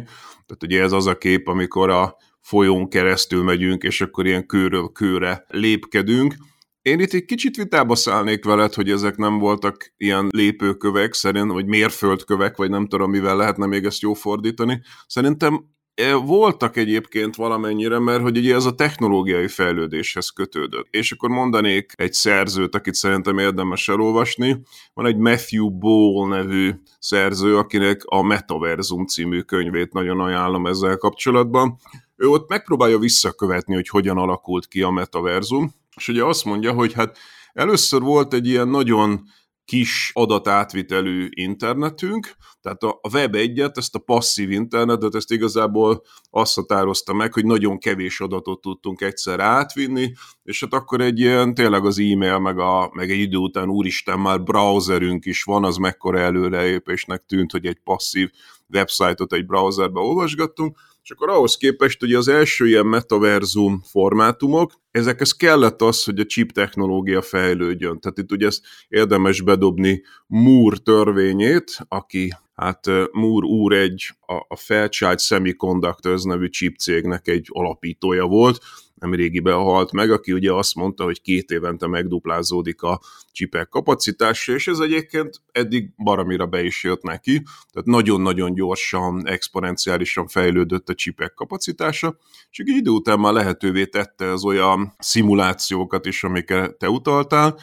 Tehát 0.46 0.64
ugye 0.64 0.82
ez 0.82 0.92
az 0.92 1.08
a 1.08 1.18
kép, 1.18 1.48
amikor 1.48 1.90
a 1.90 2.16
folyón 2.42 2.90
keresztül 2.90 3.44
megyünk, 3.44 3.84
és 3.84 4.02
akkor 4.02 4.26
ilyen 4.26 4.46
kőről 4.46 4.88
kőre 4.88 5.46
lépkedünk. 5.48 6.36
Én 6.82 7.00
itt 7.00 7.14
egy 7.14 7.26
kicsit 7.26 7.56
vitába 7.56 7.96
szállnék 7.96 8.46
veled, 8.46 8.74
hogy 8.74 8.90
ezek 8.90 9.16
nem 9.16 9.38
voltak 9.38 9.94
ilyen 9.98 10.28
lépőkövek, 10.30 11.14
szerint, 11.14 11.52
vagy 11.52 11.66
mérföldkövek, 11.66 12.58
vagy 12.58 12.70
nem 12.70 12.88
tudom, 12.88 13.10
mivel 13.10 13.36
lehetne 13.36 13.66
még 13.66 13.86
ezt 13.86 14.02
jó 14.02 14.14
fordítani. 14.14 14.82
Szerintem 15.08 15.77
voltak 16.26 16.78
egyébként 16.78 17.36
valamennyire, 17.36 18.00
mert 18.00 18.22
hogy 18.22 18.38
ugye 18.38 18.56
ez 18.56 18.66
a 18.66 18.76
technológiai 18.76 19.48
fejlődéshez 19.48 20.30
kötődött. 20.30 20.88
És 20.90 21.12
akkor 21.12 21.30
mondanék 21.30 21.92
egy 21.96 22.14
szerzőt, 22.14 22.76
akit 22.76 22.94
szerintem 22.94 23.38
érdemes 23.38 23.90
elolvasni. 23.90 24.62
Van 24.94 25.06
egy 25.06 25.18
Matthew 25.18 25.70
Ball 25.70 26.28
nevű 26.28 26.72
szerző, 27.00 27.58
akinek 27.58 28.02
a 28.06 28.22
Metaversum 28.24 29.06
című 29.06 29.42
könyvét 29.42 29.94
nagyon 29.94 30.20
ajánlom 30.20 30.66
ezzel 30.66 30.98
kapcsolatban. 30.98 31.78
Ő 32.16 32.28
ott 32.28 32.50
megpróbálja 32.50 32.98
visszakövetni, 32.98 33.74
hogy 33.74 33.88
hogyan 33.88 34.18
alakult 34.18 34.68
ki 34.68 34.82
a 34.82 34.90
metaverzum, 34.90 35.74
és 35.96 36.08
ugye 36.08 36.24
azt 36.24 36.46
mondja, 36.46 36.74
hogy 36.74 36.94
hát 36.94 37.18
először 37.54 38.02
volt 38.02 38.34
egy 38.34 38.48
ilyen 38.48 38.68
nagyon 38.68 39.24
kis 39.68 40.12
adatátvitelű 40.14 41.28
internetünk, 41.30 42.36
tehát 42.62 42.84
a 42.84 43.00
Web 43.14 43.36
1-et, 43.38 43.78
ezt 43.78 43.96
a 43.96 44.00
passzív 44.00 44.52
internetet, 44.52 45.16
ezt 45.16 45.32
igazából 45.32 46.04
azt 46.30 46.56
határozta 46.56 47.14
meg, 47.14 47.34
hogy 47.34 47.46
nagyon 47.46 47.78
kevés 47.78 48.20
adatot 48.20 48.62
tudtunk 48.62 49.02
egyszer 49.02 49.40
átvinni, 49.40 50.14
és 50.44 50.60
hát 50.60 50.74
akkor 50.74 51.02
egy 51.02 51.20
ilyen, 51.20 51.54
tényleg 51.54 51.86
az 51.86 52.00
e-mail, 52.00 52.40
meg, 52.40 52.60
a, 52.60 52.90
meg 52.94 53.12
egy 53.12 53.20
idő 53.20 53.38
után, 53.38 53.70
úristen, 53.70 54.20
már 54.20 54.44
browserünk 54.44 55.26
is 55.26 55.44
van, 55.44 55.64
az 55.64 55.78
mekkora 55.78 56.20
előrelépésnek 56.20 57.24
tűnt, 57.26 57.52
hogy 57.52 57.66
egy 57.66 57.80
passzív 57.84 58.30
websájtot 58.74 59.34
egy 59.34 59.46
browserbe 59.46 60.00
olvasgattunk, 60.00 60.78
és 61.04 61.12
akkor 61.12 61.30
ahhoz 61.30 61.58
képest 61.58 62.04
ugye 62.04 62.18
az 62.18 62.28
első 62.28 62.68
ilyen 62.68 62.86
metaverzum 62.86 63.82
formátumok, 63.92 64.72
ezekhez 64.92 65.32
kellett 65.32 65.82
az, 65.82 66.04
hogy 66.04 66.20
a 66.20 66.26
chip 66.26 66.52
technológia 66.52 67.22
fejlődjön. 67.22 68.00
Tehát 68.00 68.18
itt 68.18 68.32
ugye 68.32 68.46
ezt 68.46 68.62
érdemes 68.88 69.42
bedobni 69.42 70.04
Moore 70.28 70.78
törvényét, 70.78 71.78
aki 71.88 72.34
hát 72.58 72.86
Moore 73.12 73.48
úr 73.48 73.74
egy 73.74 74.10
a, 74.48 74.56
Fairchild 74.56 75.20
Semiconductors 75.20 76.24
nevű 76.24 76.50
chip 76.50 76.78
cégnek 76.78 77.28
egy 77.28 77.48
alapítója 77.52 78.26
volt, 78.26 78.60
nem 79.00 79.14
régiben 79.14 79.56
halt 79.56 79.92
meg, 79.92 80.12
aki 80.12 80.34
ugye 80.34 80.54
azt 80.54 80.76
mondta, 80.76 81.04
hogy 81.04 81.22
két 81.22 81.50
évente 81.50 81.88
megduplázódik 81.88 82.82
a 82.82 83.02
csipek 83.32 83.70
kapacitása, 83.70 84.54
és 84.54 84.68
ez 84.68 84.80
egyébként 84.80 85.42
eddig 85.52 85.90
baramira 86.04 86.46
be 86.46 86.64
is 86.64 86.84
jött 86.84 87.02
neki, 87.02 87.44
tehát 87.72 87.88
nagyon-nagyon 87.88 88.54
gyorsan, 88.54 89.28
exponenciálisan 89.28 90.28
fejlődött 90.28 90.90
a 90.90 90.94
csipek 90.94 91.34
kapacitása, 91.34 92.18
és 92.52 92.60
egy 92.60 92.68
idő 92.68 92.90
után 92.90 93.20
már 93.20 93.34
lehetővé 93.34 93.86
tette 93.86 94.32
az 94.32 94.44
olyan 94.44 94.94
szimulációkat 95.00 96.06
is, 96.06 96.24
amiket 96.24 96.78
te 96.78 96.90
utaltál, 96.90 97.60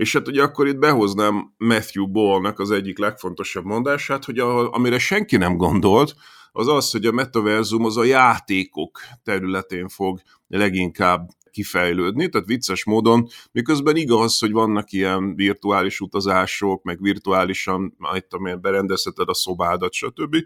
és 0.00 0.12
hát 0.12 0.28
ugye 0.28 0.42
akkor 0.42 0.66
itt 0.66 0.78
behoznám 0.78 1.54
Matthew 1.56 2.06
Ballnak 2.06 2.58
az 2.58 2.70
egyik 2.70 2.98
legfontosabb 2.98 3.64
mondását, 3.64 4.24
hogy 4.24 4.38
a, 4.38 4.72
amire 4.72 4.98
senki 4.98 5.36
nem 5.36 5.56
gondolt, 5.56 6.14
az 6.52 6.68
az, 6.68 6.90
hogy 6.90 7.06
a 7.06 7.12
metaverzum 7.12 7.84
az 7.84 7.96
a 7.96 8.04
játékok 8.04 8.98
területén 9.22 9.88
fog 9.88 10.20
leginkább 10.48 11.28
kifejlődni, 11.50 12.28
tehát 12.28 12.46
vicces 12.46 12.84
módon, 12.84 13.28
miközben 13.52 13.96
igaz, 13.96 14.38
hogy 14.38 14.52
vannak 14.52 14.92
ilyen 14.92 15.34
virtuális 15.34 16.00
utazások, 16.00 16.82
meg 16.82 17.00
virtuálisan, 17.00 17.96
itt 18.14 18.32
amilyen 18.32 18.60
berendezheted 18.60 19.28
a 19.28 19.34
szobádat, 19.34 19.92
stb. 19.92 20.36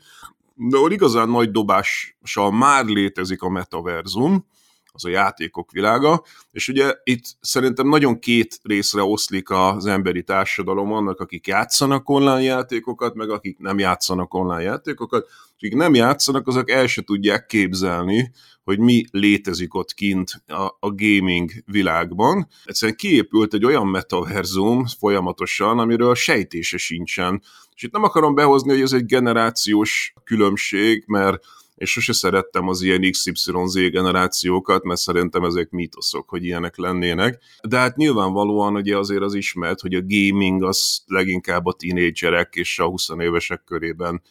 De 0.55 0.77
ahol 0.77 0.93
igazán 0.93 1.29
nagy 1.29 1.51
dobással 1.51 2.53
már 2.53 2.85
létezik 2.85 3.43
a 3.43 3.49
metaverzum, 3.49 4.47
az 4.95 5.05
a 5.05 5.09
játékok 5.09 5.71
világa, 5.71 6.23
és 6.51 6.69
ugye 6.69 6.95
itt 7.05 7.25
szerintem 7.41 7.89
nagyon 7.89 8.19
két 8.19 8.59
részre 8.63 9.03
oszlik 9.03 9.51
az 9.51 9.87
emberi 9.87 10.23
társadalom, 10.23 10.93
annak, 10.93 11.21
akik 11.21 11.47
játszanak 11.47 12.09
online 12.09 12.43
játékokat, 12.43 13.15
meg 13.15 13.31
akik 13.31 13.59
nem 13.59 13.79
játszanak 13.79 14.35
online 14.35 14.63
játékokat, 14.63 15.27
akik 15.55 15.75
nem 15.75 15.95
játszanak, 15.95 16.47
azok 16.47 16.71
el 16.71 16.87
se 16.87 17.03
tudják 17.03 17.47
képzelni, 17.47 18.33
hogy 18.65 18.79
mi 18.79 19.05
létezik 19.11 19.75
ott 19.75 19.93
kint 19.93 20.43
a, 20.47 20.63
a 20.63 20.95
gaming 20.95 21.51
világban. 21.67 22.49
Egyszerűen 22.65 22.97
kiépült 22.97 23.55
egy 23.55 23.65
olyan 23.65 23.87
metaverzum 23.87 24.87
folyamatosan, 24.99 25.79
amiről 25.79 26.15
sejtése 26.15 26.77
sincsen. 26.77 27.43
És 27.75 27.83
itt 27.83 27.93
nem 27.93 28.03
akarom 28.03 28.35
behozni, 28.35 28.71
hogy 28.71 28.81
ez 28.81 28.93
egy 28.93 29.07
generációs 29.07 30.15
különbség, 30.25 31.05
mert 31.07 31.45
és 31.75 31.91
sose 31.91 32.13
szerettem 32.13 32.69
az 32.69 32.83
ilyen 32.83 33.11
XYZ 33.11 33.75
generációkat, 33.91 34.85
mert 34.85 35.01
szerintem 35.01 35.45
ezek 35.45 35.71
mítoszok, 35.71 36.29
hogy 36.29 36.45
ilyenek 36.45 36.77
lennének. 36.77 37.39
De 37.69 37.79
hát 37.79 37.97
nyilvánvalóan 37.97 38.75
ugye 38.75 38.97
azért 38.97 39.23
az 39.23 39.35
ismert, 39.35 39.81
hogy 39.81 39.95
a 39.95 40.03
gaming 40.07 40.63
az 40.63 41.03
leginkább 41.07 41.67
a 41.67 41.73
tínédzserek 41.73 42.55
és 42.55 42.79
a 42.79 42.87
20 42.87 43.09
évesek 43.19 43.65
körében 43.65 44.23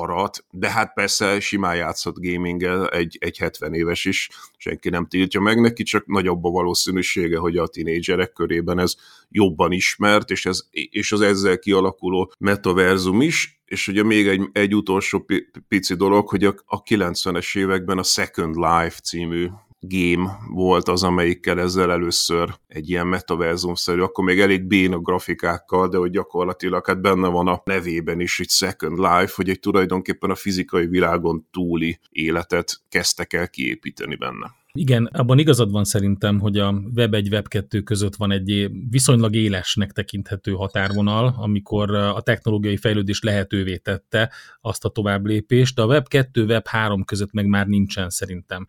arat, 0.00 0.44
de 0.50 0.70
hát 0.70 0.92
persze 0.94 1.40
simán 1.40 1.76
játszott 1.76 2.16
gaminggel 2.18 2.88
egy, 2.88 3.16
egy 3.20 3.38
70 3.38 3.74
éves 3.74 4.04
is, 4.04 4.28
senki 4.56 4.88
nem 4.88 5.06
tiltja 5.06 5.40
meg 5.40 5.60
neki, 5.60 5.82
csak 5.82 6.06
nagyobb 6.06 6.44
a 6.44 6.50
valószínűsége, 6.50 7.38
hogy 7.38 7.56
a 7.56 7.66
tinédzserek 7.66 8.32
körében 8.32 8.78
ez 8.78 8.94
jobban 9.28 9.72
ismert, 9.72 10.30
és, 10.30 10.46
ez, 10.46 10.60
és 10.70 11.12
az 11.12 11.20
ezzel 11.20 11.58
kialakuló 11.58 12.32
metaverzum 12.38 13.20
is, 13.20 13.60
és 13.64 13.88
ugye 13.88 14.02
még 14.02 14.26
egy, 14.26 14.48
egy 14.52 14.74
utolsó 14.74 15.26
pici 15.68 15.94
dolog, 15.94 16.28
hogy 16.28 16.44
a, 16.44 16.54
a 16.64 16.82
90-es 16.82 17.58
években 17.58 17.98
a 17.98 18.02
Second 18.02 18.54
Life 18.54 18.98
című 19.02 19.48
game 19.88 20.38
volt 20.48 20.88
az, 20.88 21.02
amelyikkel 21.02 21.60
ezzel 21.60 21.90
először 21.90 22.54
egy 22.66 22.90
ilyen 22.90 23.06
metaverzumszerű, 23.06 24.00
akkor 24.00 24.24
még 24.24 24.40
elég 24.40 24.64
béna 24.64 24.98
grafikákkal, 24.98 25.88
de 25.88 25.96
hogy 25.96 26.10
gyakorlatilag 26.10 26.86
hát 26.86 27.00
benne 27.00 27.28
van 27.28 27.48
a 27.48 27.62
nevében 27.64 28.20
is, 28.20 28.36
hogy 28.36 28.48
Second 28.48 28.98
Life, 28.98 29.32
hogy 29.34 29.48
egy 29.48 29.60
tulajdonképpen 29.60 30.30
a 30.30 30.34
fizikai 30.34 30.86
világon 30.86 31.48
túli 31.50 31.98
életet 32.10 32.80
kezdtek 32.88 33.32
el 33.32 33.48
kiépíteni 33.48 34.16
benne. 34.16 34.54
Igen, 34.76 35.04
abban 35.04 35.38
igazad 35.38 35.70
van 35.70 35.84
szerintem, 35.84 36.38
hogy 36.38 36.58
a 36.58 36.82
Web 36.94 37.14
1, 37.14 37.28
Web 37.28 37.48
2 37.48 37.80
között 37.80 38.16
van 38.16 38.30
egy 38.30 38.70
viszonylag 38.90 39.34
élesnek 39.34 39.92
tekinthető 39.92 40.52
határvonal, 40.52 41.34
amikor 41.38 41.94
a 41.94 42.20
technológiai 42.20 42.76
fejlődés 42.76 43.22
lehetővé 43.22 43.76
tette 43.76 44.32
azt 44.60 44.84
a 44.84 44.88
tovább 44.88 45.26
lépést, 45.26 45.74
de 45.74 45.82
a 45.82 45.86
Web 45.86 46.08
2, 46.08 46.44
Web 46.44 46.66
3 46.66 47.04
között 47.04 47.32
meg 47.32 47.46
már 47.46 47.66
nincsen 47.66 48.10
szerintem. 48.10 48.66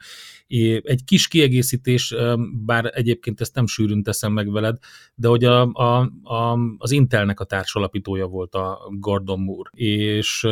Egy 0.81 1.03
kis 1.05 1.27
kiegészítés, 1.27 2.15
bár 2.65 2.91
egyébként 2.93 3.41
ezt 3.41 3.55
nem 3.55 3.67
sűrűn 3.67 4.03
teszem 4.03 4.33
meg 4.33 4.51
veled, 4.51 4.77
de 5.15 5.27
hogy 5.27 5.43
a, 5.43 5.61
a, 5.71 6.11
a, 6.23 6.59
az 6.77 6.91
Intelnek 6.91 7.39
a 7.39 7.45
társalapítója 7.45 8.25
volt 8.25 8.55
a 8.55 8.79
Gordon 8.99 9.39
Moore, 9.39 9.69
és 9.73 10.47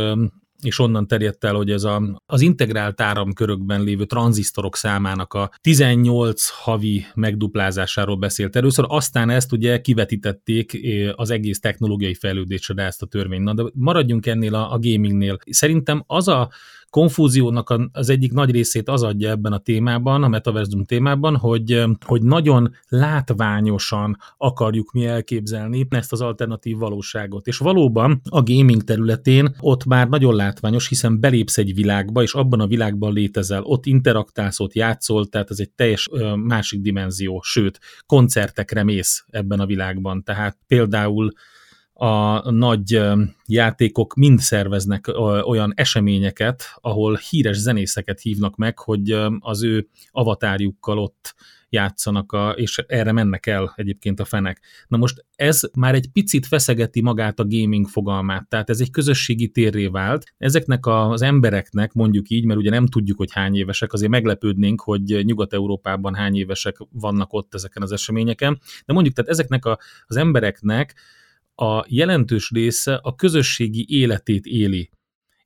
és 0.65 0.79
onnan 0.79 1.07
terjedt 1.07 1.43
el, 1.43 1.53
hogy 1.53 1.71
ez 1.71 1.83
a, 1.83 2.21
az 2.25 2.41
integrált 2.41 3.01
áramkörökben 3.01 3.83
lévő 3.83 4.05
tranzisztorok 4.05 4.75
számának 4.75 5.33
a 5.33 5.51
18 5.61 6.49
havi 6.49 7.05
megduplázásáról 7.13 8.17
beszélt 8.17 8.55
először, 8.55 8.85
aztán 8.87 9.29
ezt 9.29 9.51
ugye 9.51 9.81
kivetítették 9.81 10.79
az 11.15 11.29
egész 11.29 11.59
technológiai 11.59 12.13
fejlődésre 12.13 12.83
ezt 12.83 13.01
a 13.01 13.05
törvényt. 13.05 13.43
Na, 13.43 13.53
de 13.53 13.63
maradjunk 13.73 14.25
ennél 14.25 14.55
a, 14.55 14.71
a 14.71 14.79
gamingnél. 14.79 15.37
Szerintem 15.49 16.03
az 16.07 16.27
a 16.27 16.49
konfúziónak 16.95 17.75
az 17.91 18.09
egyik 18.09 18.31
nagy 18.31 18.51
részét 18.51 18.89
az 18.89 19.03
adja 19.03 19.29
ebben 19.29 19.53
a 19.53 19.57
témában, 19.57 20.23
a 20.23 20.27
metaverzum 20.27 20.83
témában, 20.83 21.35
hogy, 21.35 21.83
hogy 22.05 22.21
nagyon 22.21 22.75
látványosan 22.87 24.17
akarjuk 24.37 24.91
mi 24.91 25.05
elképzelni 25.05 25.87
ezt 25.89 26.11
az 26.11 26.21
alternatív 26.21 26.77
valóságot. 26.77 27.47
És 27.47 27.57
valóban 27.57 28.21
a 28.29 28.43
gaming 28.43 28.83
területén 28.83 29.55
ott 29.59 29.85
már 29.85 30.09
nagyon 30.09 30.35
látványos, 30.35 30.87
hiszen 30.87 31.19
belépsz 31.19 31.57
egy 31.57 31.73
világba, 31.73 32.21
és 32.21 32.33
abban 32.33 32.59
a 32.59 32.67
világban 32.67 33.13
létezel, 33.13 33.63
ott 33.63 33.85
interaktálsz, 33.85 34.59
ott 34.59 34.73
játszol, 34.73 35.25
tehát 35.25 35.49
ez 35.49 35.59
egy 35.59 35.71
teljes 35.71 36.09
másik 36.35 36.81
dimenzió, 36.81 37.41
sőt, 37.41 37.79
koncertekre 38.05 38.83
mész 38.83 39.25
ebben 39.29 39.59
a 39.59 39.65
világban. 39.65 40.23
Tehát 40.23 40.57
például 40.67 41.33
a 41.97 42.51
nagy 42.51 43.01
játékok 43.45 44.13
mind 44.13 44.39
szerveznek 44.39 45.07
olyan 45.45 45.73
eseményeket, 45.75 46.63
ahol 46.75 47.19
híres 47.29 47.57
zenészeket 47.57 48.19
hívnak 48.19 48.55
meg, 48.55 48.79
hogy 48.79 49.11
az 49.39 49.63
ő 49.63 49.87
avatárjukkal 50.11 50.97
ott 50.97 51.35
játszanak, 51.69 52.31
a, 52.31 52.49
és 52.49 52.77
erre 52.87 53.11
mennek 53.11 53.45
el 53.45 53.73
egyébként 53.75 54.19
a 54.19 54.25
fenek. 54.25 54.61
Na 54.87 54.97
most 54.97 55.25
ez 55.35 55.61
már 55.73 55.95
egy 55.95 56.07
picit 56.13 56.45
feszegeti 56.45 57.01
magát 57.01 57.39
a 57.39 57.45
gaming 57.47 57.87
fogalmát, 57.87 58.47
tehát 58.47 58.69
ez 58.69 58.79
egy 58.79 58.91
közösségi 58.91 59.49
térré 59.49 59.87
vált. 59.87 60.33
Ezeknek 60.37 60.85
az 60.85 61.21
embereknek, 61.21 61.93
mondjuk 61.93 62.29
így, 62.29 62.45
mert 62.45 62.59
ugye 62.59 62.69
nem 62.69 62.87
tudjuk, 62.87 63.17
hogy 63.17 63.31
hány 63.31 63.55
évesek, 63.55 63.93
azért 63.93 64.11
meglepődnénk, 64.11 64.81
hogy 64.81 65.21
Nyugat-Európában 65.25 66.15
hány 66.15 66.35
évesek 66.35 66.77
vannak 66.91 67.33
ott 67.33 67.53
ezeken 67.53 67.83
az 67.83 67.91
eseményeken, 67.91 68.59
de 68.85 68.93
mondjuk, 68.93 69.15
tehát 69.15 69.31
ezeknek 69.31 69.65
a, 69.65 69.79
az 70.05 70.15
embereknek 70.15 70.95
a 71.55 71.85
jelentős 71.87 72.51
része 72.53 72.99
a 73.03 73.15
közösségi 73.15 73.85
életét 73.89 74.45
éli 74.45 74.89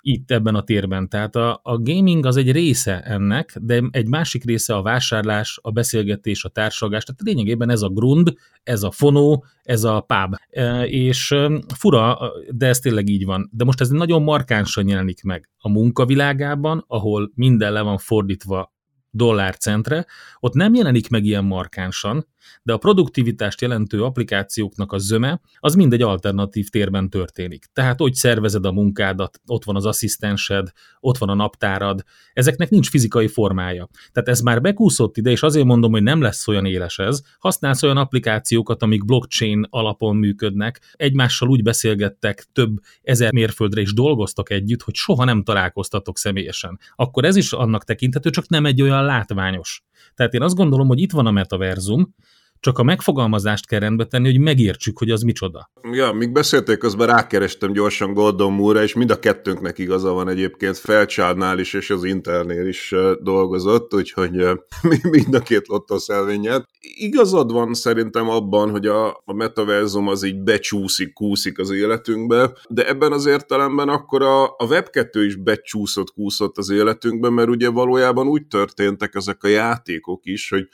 itt 0.01 0.31
ebben 0.31 0.55
a 0.55 0.63
térben. 0.63 1.09
Tehát 1.09 1.35
a, 1.35 1.59
a 1.63 1.77
gaming 1.77 2.25
az 2.25 2.37
egy 2.37 2.51
része 2.51 3.01
ennek, 3.01 3.57
de 3.61 3.83
egy 3.91 4.07
másik 4.07 4.43
része 4.43 4.75
a 4.75 4.81
vásárlás, 4.81 5.59
a 5.61 5.71
beszélgetés, 5.71 6.43
a 6.43 6.49
társalgás, 6.49 7.03
tehát 7.03 7.21
lényegében 7.21 7.69
ez 7.69 7.81
a 7.81 7.89
grund, 7.89 8.33
ez 8.63 8.83
a 8.83 8.91
fonó, 8.91 9.45
ez 9.63 9.83
a 9.83 10.01
pub. 10.01 10.35
E, 10.49 10.87
és 10.87 11.35
fura, 11.75 12.17
de 12.51 12.67
ez 12.67 12.79
tényleg 12.79 13.09
így 13.09 13.25
van. 13.25 13.49
De 13.53 13.63
most 13.63 13.81
ez 13.81 13.89
nagyon 13.89 14.23
markánsan 14.23 14.87
jelenik 14.87 15.23
meg 15.23 15.49
a 15.57 15.69
munkavilágában, 15.69 16.83
ahol 16.87 17.31
minden 17.35 17.73
le 17.73 17.81
van 17.81 17.97
fordítva 17.97 18.73
dollárcentre, 19.11 20.05
ott 20.39 20.53
nem 20.53 20.73
jelenik 20.73 21.09
meg 21.09 21.25
ilyen 21.25 21.45
markánsan, 21.45 22.27
de 22.63 22.73
a 22.73 22.77
produktivitást 22.77 23.61
jelentő 23.61 24.03
applikációknak 24.03 24.91
a 24.91 24.97
zöme, 24.97 25.41
az 25.59 25.75
mindegy 25.75 26.01
alternatív 26.01 26.69
térben 26.69 27.09
történik. 27.09 27.65
Tehát, 27.73 27.99
hogy 27.99 28.13
szervezed 28.13 28.65
a 28.65 28.71
munkádat, 28.71 29.41
ott 29.45 29.63
van 29.63 29.75
az 29.75 29.85
asszisztensed, 29.85 30.71
ott 30.99 31.17
van 31.17 31.29
a 31.29 31.33
naptárad, 31.33 32.03
ezeknek 32.33 32.69
nincs 32.69 32.89
fizikai 32.89 33.27
formája. 33.27 33.89
Tehát 34.11 34.29
ez 34.29 34.39
már 34.39 34.61
bekúszott 34.61 35.17
ide, 35.17 35.29
és 35.31 35.43
azért 35.43 35.65
mondom, 35.65 35.91
hogy 35.91 36.03
nem 36.03 36.21
lesz 36.21 36.47
olyan 36.47 36.65
éles 36.65 36.99
ez. 36.99 37.21
Használsz 37.39 37.83
olyan 37.83 37.97
applikációkat, 37.97 38.83
amik 38.83 39.05
blockchain 39.05 39.65
alapon 39.69 40.15
működnek, 40.15 40.81
egymással 40.93 41.49
úgy 41.49 41.63
beszélgettek 41.63 42.45
több 42.53 42.79
ezer 43.01 43.33
mérföldre 43.33 43.81
is 43.81 43.93
dolgoztak 43.93 44.49
együtt, 44.49 44.81
hogy 44.81 44.95
soha 44.95 45.23
nem 45.23 45.43
találkoztatok 45.43 46.17
személyesen. 46.17 46.79
Akkor 46.95 47.25
ez 47.25 47.35
is 47.35 47.51
annak 47.51 47.83
tekinthető, 47.83 48.29
csak 48.29 48.47
nem 48.47 48.65
egy 48.65 48.81
olyan 48.81 49.03
látványos. 49.05 49.83
Tehát 50.15 50.33
én 50.33 50.41
azt 50.41 50.55
gondolom, 50.55 50.87
hogy 50.87 50.99
itt 50.99 51.11
van 51.11 51.25
a 51.25 51.31
metaverzum, 51.31 52.15
csak 52.59 52.77
a 52.77 52.83
megfogalmazást 52.83 53.67
kell 53.67 53.79
rendbe 53.79 54.05
tenni, 54.05 54.29
hogy 54.29 54.39
megértsük, 54.39 54.97
hogy 54.97 55.09
az 55.09 55.21
micsoda. 55.21 55.71
Ja, 55.91 56.11
míg 56.11 56.31
beszélték, 56.31 56.77
közben 56.77 57.07
rákerestem 57.07 57.71
gyorsan 57.71 58.13
Gordon 58.13 58.53
Moore-ra, 58.53 58.83
és 58.83 58.93
mind 58.93 59.11
a 59.11 59.19
kettőnknek 59.19 59.77
igaza 59.77 60.11
van 60.11 60.27
egyébként, 60.29 60.77
Felcsárnál 60.77 61.59
is, 61.59 61.73
és 61.73 61.89
az 61.89 62.03
Internél 62.03 62.67
is 62.67 62.95
dolgozott, 63.21 63.93
úgyhogy 63.93 64.31
mind 65.11 65.33
a 65.33 65.39
két 65.39 65.67
lottószelvényet. 65.67 66.67
Igazad 66.79 67.51
van 67.51 67.73
szerintem 67.73 68.29
abban, 68.29 68.69
hogy 68.69 68.85
a, 68.85 69.07
a 69.25 69.33
metaverzum 69.33 70.07
az 70.07 70.23
így 70.23 70.39
becsúszik, 70.39 71.13
kúszik 71.13 71.59
az 71.59 71.69
életünkbe, 71.69 72.51
de 72.69 72.87
ebben 72.87 73.11
az 73.11 73.25
értelemben 73.25 73.89
akkor 73.89 74.23
a, 74.23 74.43
a 74.43 74.67
Web2 74.67 75.23
is 75.25 75.35
becsúszott, 75.35 76.11
kúszott 76.11 76.57
az 76.57 76.69
életünkbe, 76.69 77.29
mert 77.29 77.49
ugye 77.49 77.69
valójában 77.69 78.27
úgy 78.27 78.47
történtek 78.47 79.15
ezek 79.15 79.43
a 79.43 79.47
játékok 79.47 80.25
is, 80.25 80.49
hogy 80.49 80.67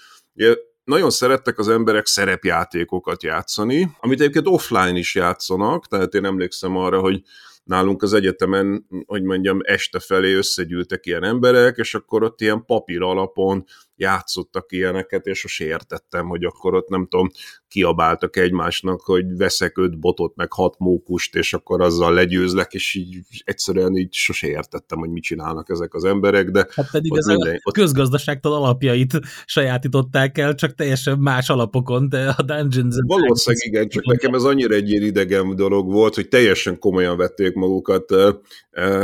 nagyon 0.86 1.10
szerettek 1.10 1.60
az 1.60 1.68
emberek 1.70 2.06
szerepjátékokat 2.06 3.24
játszani, 3.24 3.92
amit 4.00 4.20
egyébként 4.20 4.48
offline 4.48 4.98
is 4.98 5.16
játszanak, 5.16 5.88
tehát 5.88 6.14
én 6.14 6.26
emlékszem 6.26 6.76
arra, 6.76 7.00
hogy 7.00 7.22
nálunk 7.64 8.04
az 8.04 8.14
egyetemen, 8.14 8.88
hogy 9.06 9.24
mondjam, 9.24 9.60
este 9.62 10.00
felé 10.00 10.34
összegyűltek 10.34 11.06
ilyen 11.06 11.24
emberek, 11.24 11.78
és 11.78 11.96
akkor 11.96 12.24
ott 12.24 12.42
ilyen 12.42 12.66
papír 12.66 13.02
alapon 13.02 13.66
játszottak 13.96 14.72
ilyeneket, 14.72 15.26
és 15.26 15.40
sose 15.40 15.66
értettem, 15.66 16.28
hogy 16.28 16.44
akkor 16.44 16.74
ott 16.74 16.88
nem 16.88 17.08
tudom, 17.10 17.32
kiabáltak 17.68 18.38
egymásnak, 18.38 19.02
hogy 19.02 19.38
veszek 19.38 19.78
öt 19.78 20.00
botot, 20.00 20.36
meg 20.36 20.54
hat 20.54 20.76
mókust, 20.80 21.36
és 21.36 21.54
akkor 21.54 21.82
azzal 21.82 22.14
legyőzlek, 22.14 22.74
és 22.74 22.94
így 22.94 23.18
egyszerűen 23.44 23.96
így 23.96 24.14
sose 24.14 24.48
értettem, 24.48 25.00
hogy 25.00 25.10
mit 25.10 25.24
csinálnak 25.24 25.70
ezek 25.70 25.94
az 25.94 26.04
emberek, 26.04 26.50
de... 26.50 26.68
Hát 26.76 26.92
pedig 26.92 27.12
ez 27.16 27.26
minden, 27.26 27.54
a 27.54 27.60
ott... 27.64 27.74
közgazdaságtan 27.74 28.52
alapjait 28.52 29.20
sajátították 29.46 30.38
el, 30.38 30.56
csak 30.56 30.76
teljesen 30.76 31.20
más 31.20 31.50
alapokon, 31.50 32.10
de 32.10 32.34
a 32.38 32.42
Dungeons... 32.42 32.96
Valószínűleg 33.08 33.68
igen, 33.68 33.90
csak 33.90 34.06
nekem 34.06 34.34
ez 34.34 34.44
annyira 34.44 34.76
egy 34.76 34.90
ilyen 34.90 35.04
idegen 35.04 35.56
dolog 35.56 35.92
volt, 35.92 36.16
hogy 36.16 36.28
teljesen 36.28 36.80
komolyan 36.80 37.18
vették 37.18 37.54
magukat, 37.54 38.12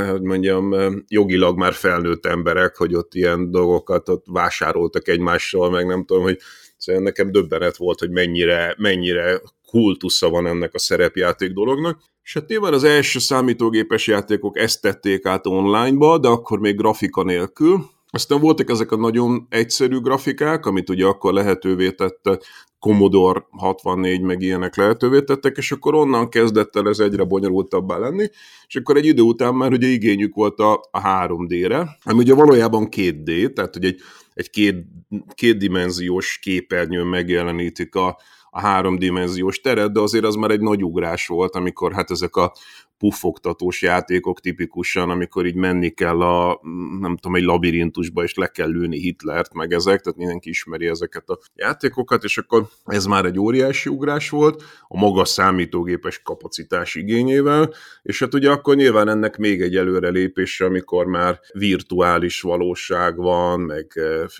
hogy 0.09 0.21
mondjam, 0.21 0.75
jogilag 1.07 1.57
már 1.57 1.73
felnőtt 1.73 2.25
emberek, 2.25 2.75
hogy 2.75 2.95
ott 2.95 3.13
ilyen 3.13 3.51
dolgokat 3.51 4.09
ott 4.09 4.25
vásárol 4.27 4.80
pároltak 4.81 5.07
egymással, 5.07 5.69
meg 5.69 5.85
nem 5.85 6.05
tudom, 6.05 6.23
hogy 6.23 6.37
szóval 6.77 7.01
nekem 7.01 7.31
döbbenet 7.31 7.77
volt, 7.77 7.99
hogy 7.99 8.09
mennyire, 8.09 8.75
mennyire 8.77 9.41
kultusza 9.67 10.29
van 10.29 10.47
ennek 10.47 10.73
a 10.73 10.79
szerepjáték 10.79 11.51
dolognak. 11.51 11.99
És 12.23 12.33
hát 12.33 12.47
nyilván 12.47 12.73
az 12.73 12.83
első 12.83 13.19
számítógépes 13.19 14.07
játékok 14.07 14.57
ezt 14.57 14.81
tették 14.81 15.25
át 15.25 15.47
onlineba, 15.47 16.17
de 16.17 16.27
akkor 16.27 16.59
még 16.59 16.77
grafika 16.77 17.23
nélkül. 17.23 17.85
Aztán 18.13 18.39
voltak 18.39 18.69
ezek 18.69 18.91
a 18.91 18.95
nagyon 18.95 19.47
egyszerű 19.49 19.99
grafikák, 19.99 20.65
amit 20.65 20.89
ugye 20.89 21.05
akkor 21.05 21.33
lehetővé 21.33 21.91
tette 21.91 22.39
Commodore 22.79 23.45
64 23.51 24.21
meg 24.21 24.41
ilyenek 24.41 24.75
lehetővé 24.75 25.21
tettek, 25.21 25.57
és 25.57 25.71
akkor 25.71 25.95
onnan 25.95 26.29
kezdett 26.29 26.75
el 26.75 26.87
ez 26.87 26.99
egyre 26.99 27.23
bonyolultabbá 27.23 27.97
lenni, 27.97 28.29
és 28.67 28.75
akkor 28.75 28.97
egy 28.97 29.05
idő 29.05 29.21
után 29.21 29.55
már 29.55 29.71
ugye 29.71 29.87
igényük 29.87 30.35
volt 30.35 30.59
a, 30.59 30.73
a 30.91 31.01
3D-re, 31.01 31.97
ami 32.03 32.19
ugye 32.19 32.33
valójában 32.33 32.87
2D, 32.91 33.53
tehát 33.53 33.73
hogy 33.73 33.85
egy, 33.85 33.99
egy 34.33 34.49
két, 34.49 34.85
kétdimenziós 35.33 36.39
képernyőn 36.41 37.07
megjelenítik 37.07 37.95
a, 37.95 38.17
a 38.49 38.59
háromdimenziós 38.59 39.61
teret, 39.61 39.91
de 39.91 39.99
azért 39.99 40.25
az 40.25 40.35
már 40.35 40.51
egy 40.51 40.61
nagy 40.61 40.83
ugrás 40.83 41.27
volt, 41.27 41.55
amikor 41.55 41.93
hát 41.93 42.11
ezek 42.11 42.35
a 42.35 42.53
puffogtatós 43.01 43.81
játékok 43.81 44.39
tipikusan, 44.39 45.09
amikor 45.09 45.45
így 45.45 45.55
menni 45.55 45.89
kell 45.89 46.21
a, 46.21 46.59
nem 46.99 47.17
tudom, 47.17 47.35
egy 47.35 47.43
labirintusba, 47.43 48.23
és 48.23 48.33
le 48.33 48.47
kell 48.47 48.69
lőni 48.69 48.99
Hitlert, 48.99 49.53
meg 49.53 49.73
ezek, 49.73 50.01
tehát 50.01 50.17
mindenki 50.17 50.49
ismeri 50.49 50.87
ezeket 50.87 51.29
a 51.29 51.39
játékokat, 51.55 52.23
és 52.23 52.37
akkor 52.37 52.67
ez 52.85 53.05
már 53.05 53.25
egy 53.25 53.39
óriási 53.39 53.89
ugrás 53.89 54.29
volt, 54.29 54.63
a 54.87 54.97
magas 54.97 55.29
számítógépes 55.29 56.21
kapacitás 56.21 56.95
igényével, 56.95 57.73
és 58.03 58.19
hát 58.19 58.33
ugye 58.33 58.49
akkor 58.49 58.75
nyilván 58.75 59.07
ennek 59.07 59.37
még 59.37 59.61
egy 59.61 59.75
előrelépése, 59.75 60.65
amikor 60.65 61.05
már 61.05 61.39
virtuális 61.53 62.41
valóság 62.41 63.15
van, 63.15 63.59
meg, 63.59 63.87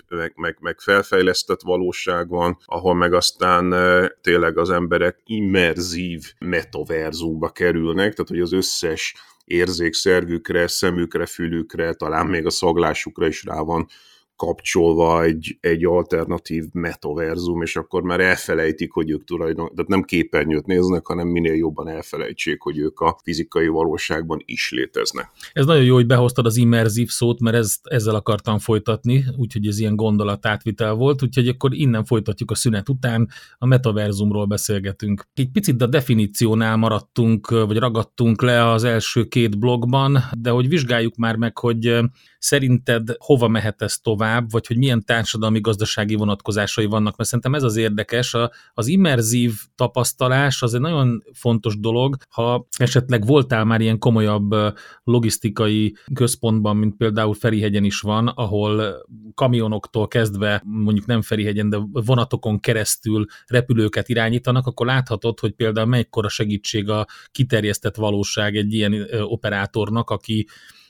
meg, 0.08 0.32
meg, 0.36 0.56
meg 0.60 0.80
felfejlesztett 0.80 1.60
valóság 1.62 2.28
van, 2.28 2.58
ahol 2.64 2.94
meg 2.94 3.12
aztán 3.12 3.74
tényleg 4.20 4.58
az 4.58 4.70
emberek 4.70 5.18
immerzív 5.26 6.32
metaverzumba 6.38 7.48
kerülnek, 7.48 8.12
tehát 8.12 8.28
hogy 8.28 8.40
az 8.40 8.51
az 8.52 8.58
összes 8.58 9.14
érzékszervükre, 9.44 10.68
szemükre, 10.68 11.26
fülükre, 11.26 11.92
talán 11.92 12.26
még 12.26 12.46
a 12.46 12.50
szaglásukra 12.50 13.26
is 13.26 13.44
rá 13.44 13.60
van 13.60 13.88
kapcsolva 14.46 15.22
egy, 15.22 15.58
egy 15.60 15.84
alternatív 15.84 16.64
metaverzum, 16.72 17.62
és 17.62 17.76
akkor 17.76 18.02
már 18.02 18.20
elfelejtik, 18.20 18.92
hogy 18.92 19.10
ők 19.10 19.24
tulajdon, 19.24 19.70
tehát 19.74 19.88
nem 19.88 20.02
képernyőt 20.02 20.66
néznek, 20.66 21.06
hanem 21.06 21.28
minél 21.28 21.54
jobban 21.54 21.88
elfelejtsék, 21.88 22.60
hogy 22.60 22.78
ők 22.78 23.00
a 23.00 23.18
fizikai 23.22 23.66
valóságban 23.66 24.42
is 24.44 24.70
léteznek. 24.70 25.30
Ez 25.52 25.66
nagyon 25.66 25.84
jó, 25.84 25.94
hogy 25.94 26.06
behoztad 26.06 26.46
az 26.46 26.56
immerzív 26.56 27.08
szót, 27.08 27.40
mert 27.40 27.56
ezt, 27.56 27.80
ezzel 27.82 28.14
akartam 28.14 28.58
folytatni, 28.58 29.24
úgyhogy 29.36 29.66
ez 29.66 29.78
ilyen 29.78 29.96
gondolatátvitel 29.96 30.94
volt, 30.94 31.22
úgyhogy 31.22 31.48
akkor 31.48 31.74
innen 31.74 32.04
folytatjuk 32.04 32.50
a 32.50 32.54
szünet 32.54 32.88
után, 32.88 33.28
a 33.58 33.66
metaverzumról 33.66 34.46
beszélgetünk. 34.46 35.26
Egy 35.34 35.50
picit 35.50 35.82
a 35.82 35.86
definíciónál 35.86 36.76
maradtunk, 36.76 37.50
vagy 37.50 37.76
ragadtunk 37.76 38.42
le 38.42 38.70
az 38.70 38.84
első 38.84 39.24
két 39.24 39.58
blogban, 39.58 40.18
de 40.38 40.50
hogy 40.50 40.68
vizsgáljuk 40.68 41.16
már 41.16 41.36
meg, 41.36 41.58
hogy 41.58 42.00
szerinted 42.42 43.14
hova 43.18 43.48
mehet 43.48 43.82
ez 43.82 43.98
tovább, 43.98 44.50
vagy 44.50 44.66
hogy 44.66 44.76
milyen 44.76 45.04
társadalmi 45.04 45.60
gazdasági 45.60 46.14
vonatkozásai 46.14 46.84
vannak, 46.86 47.16
mert 47.16 47.28
szerintem 47.28 47.54
ez 47.54 47.62
az 47.62 47.76
érdekes, 47.76 48.34
a, 48.34 48.50
az 48.74 48.86
immerzív 48.86 49.54
tapasztalás 49.74 50.62
az 50.62 50.74
egy 50.74 50.80
nagyon 50.80 51.22
fontos 51.32 51.78
dolog, 51.78 52.16
ha 52.28 52.66
esetleg 52.76 53.26
voltál 53.26 53.64
már 53.64 53.80
ilyen 53.80 53.98
komolyabb 53.98 54.54
logisztikai 55.04 55.96
központban, 56.14 56.76
mint 56.76 56.96
például 56.96 57.34
Ferihegyen 57.34 57.84
is 57.84 58.00
van, 58.00 58.28
ahol 58.28 59.04
kamionoktól 59.34 60.08
kezdve, 60.08 60.62
mondjuk 60.64 61.06
nem 61.06 61.22
Ferihegyen, 61.22 61.68
de 61.68 61.78
vonatokon 61.92 62.60
keresztül 62.60 63.24
repülőket 63.46 64.08
irányítanak, 64.08 64.66
akkor 64.66 64.86
láthatod, 64.86 65.40
hogy 65.40 65.52
például 65.52 65.86
mekkora 65.86 66.28
segítség 66.28 66.88
a 66.88 67.06
kiterjesztett 67.30 67.96
valóság 67.96 68.56
egy 68.56 68.72
ilyen 68.72 69.06
operátornak, 69.22 70.10
aki 70.10 70.46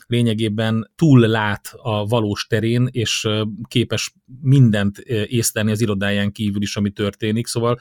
lényegében 0.07 0.91
túl 0.95 1.21
lát 1.27 1.75
a 1.77 2.07
valós 2.07 2.47
terén, 2.47 2.89
és 2.91 3.29
képes 3.69 4.15
mindent 4.41 4.99
észlelni 5.27 5.71
az 5.71 5.81
irodáján 5.81 6.33
kívül 6.33 6.63
is, 6.63 6.77
ami 6.77 6.91
történik. 6.91 7.47
Szóval 7.47 7.79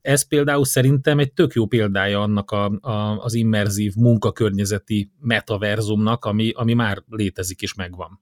ez 0.00 0.28
például 0.28 0.64
szerintem 0.64 1.18
egy 1.18 1.32
tök 1.32 1.52
jó 1.52 1.66
példája 1.66 2.22
annak 2.22 2.50
a, 2.50 2.64
a, 2.80 3.18
az 3.18 3.34
immerzív 3.34 3.94
munkakörnyezeti 3.94 5.12
metaverzumnak, 5.20 6.24
ami, 6.24 6.50
ami 6.54 6.74
már 6.74 7.02
létezik 7.08 7.62
és 7.62 7.74
megvan. 7.74 8.20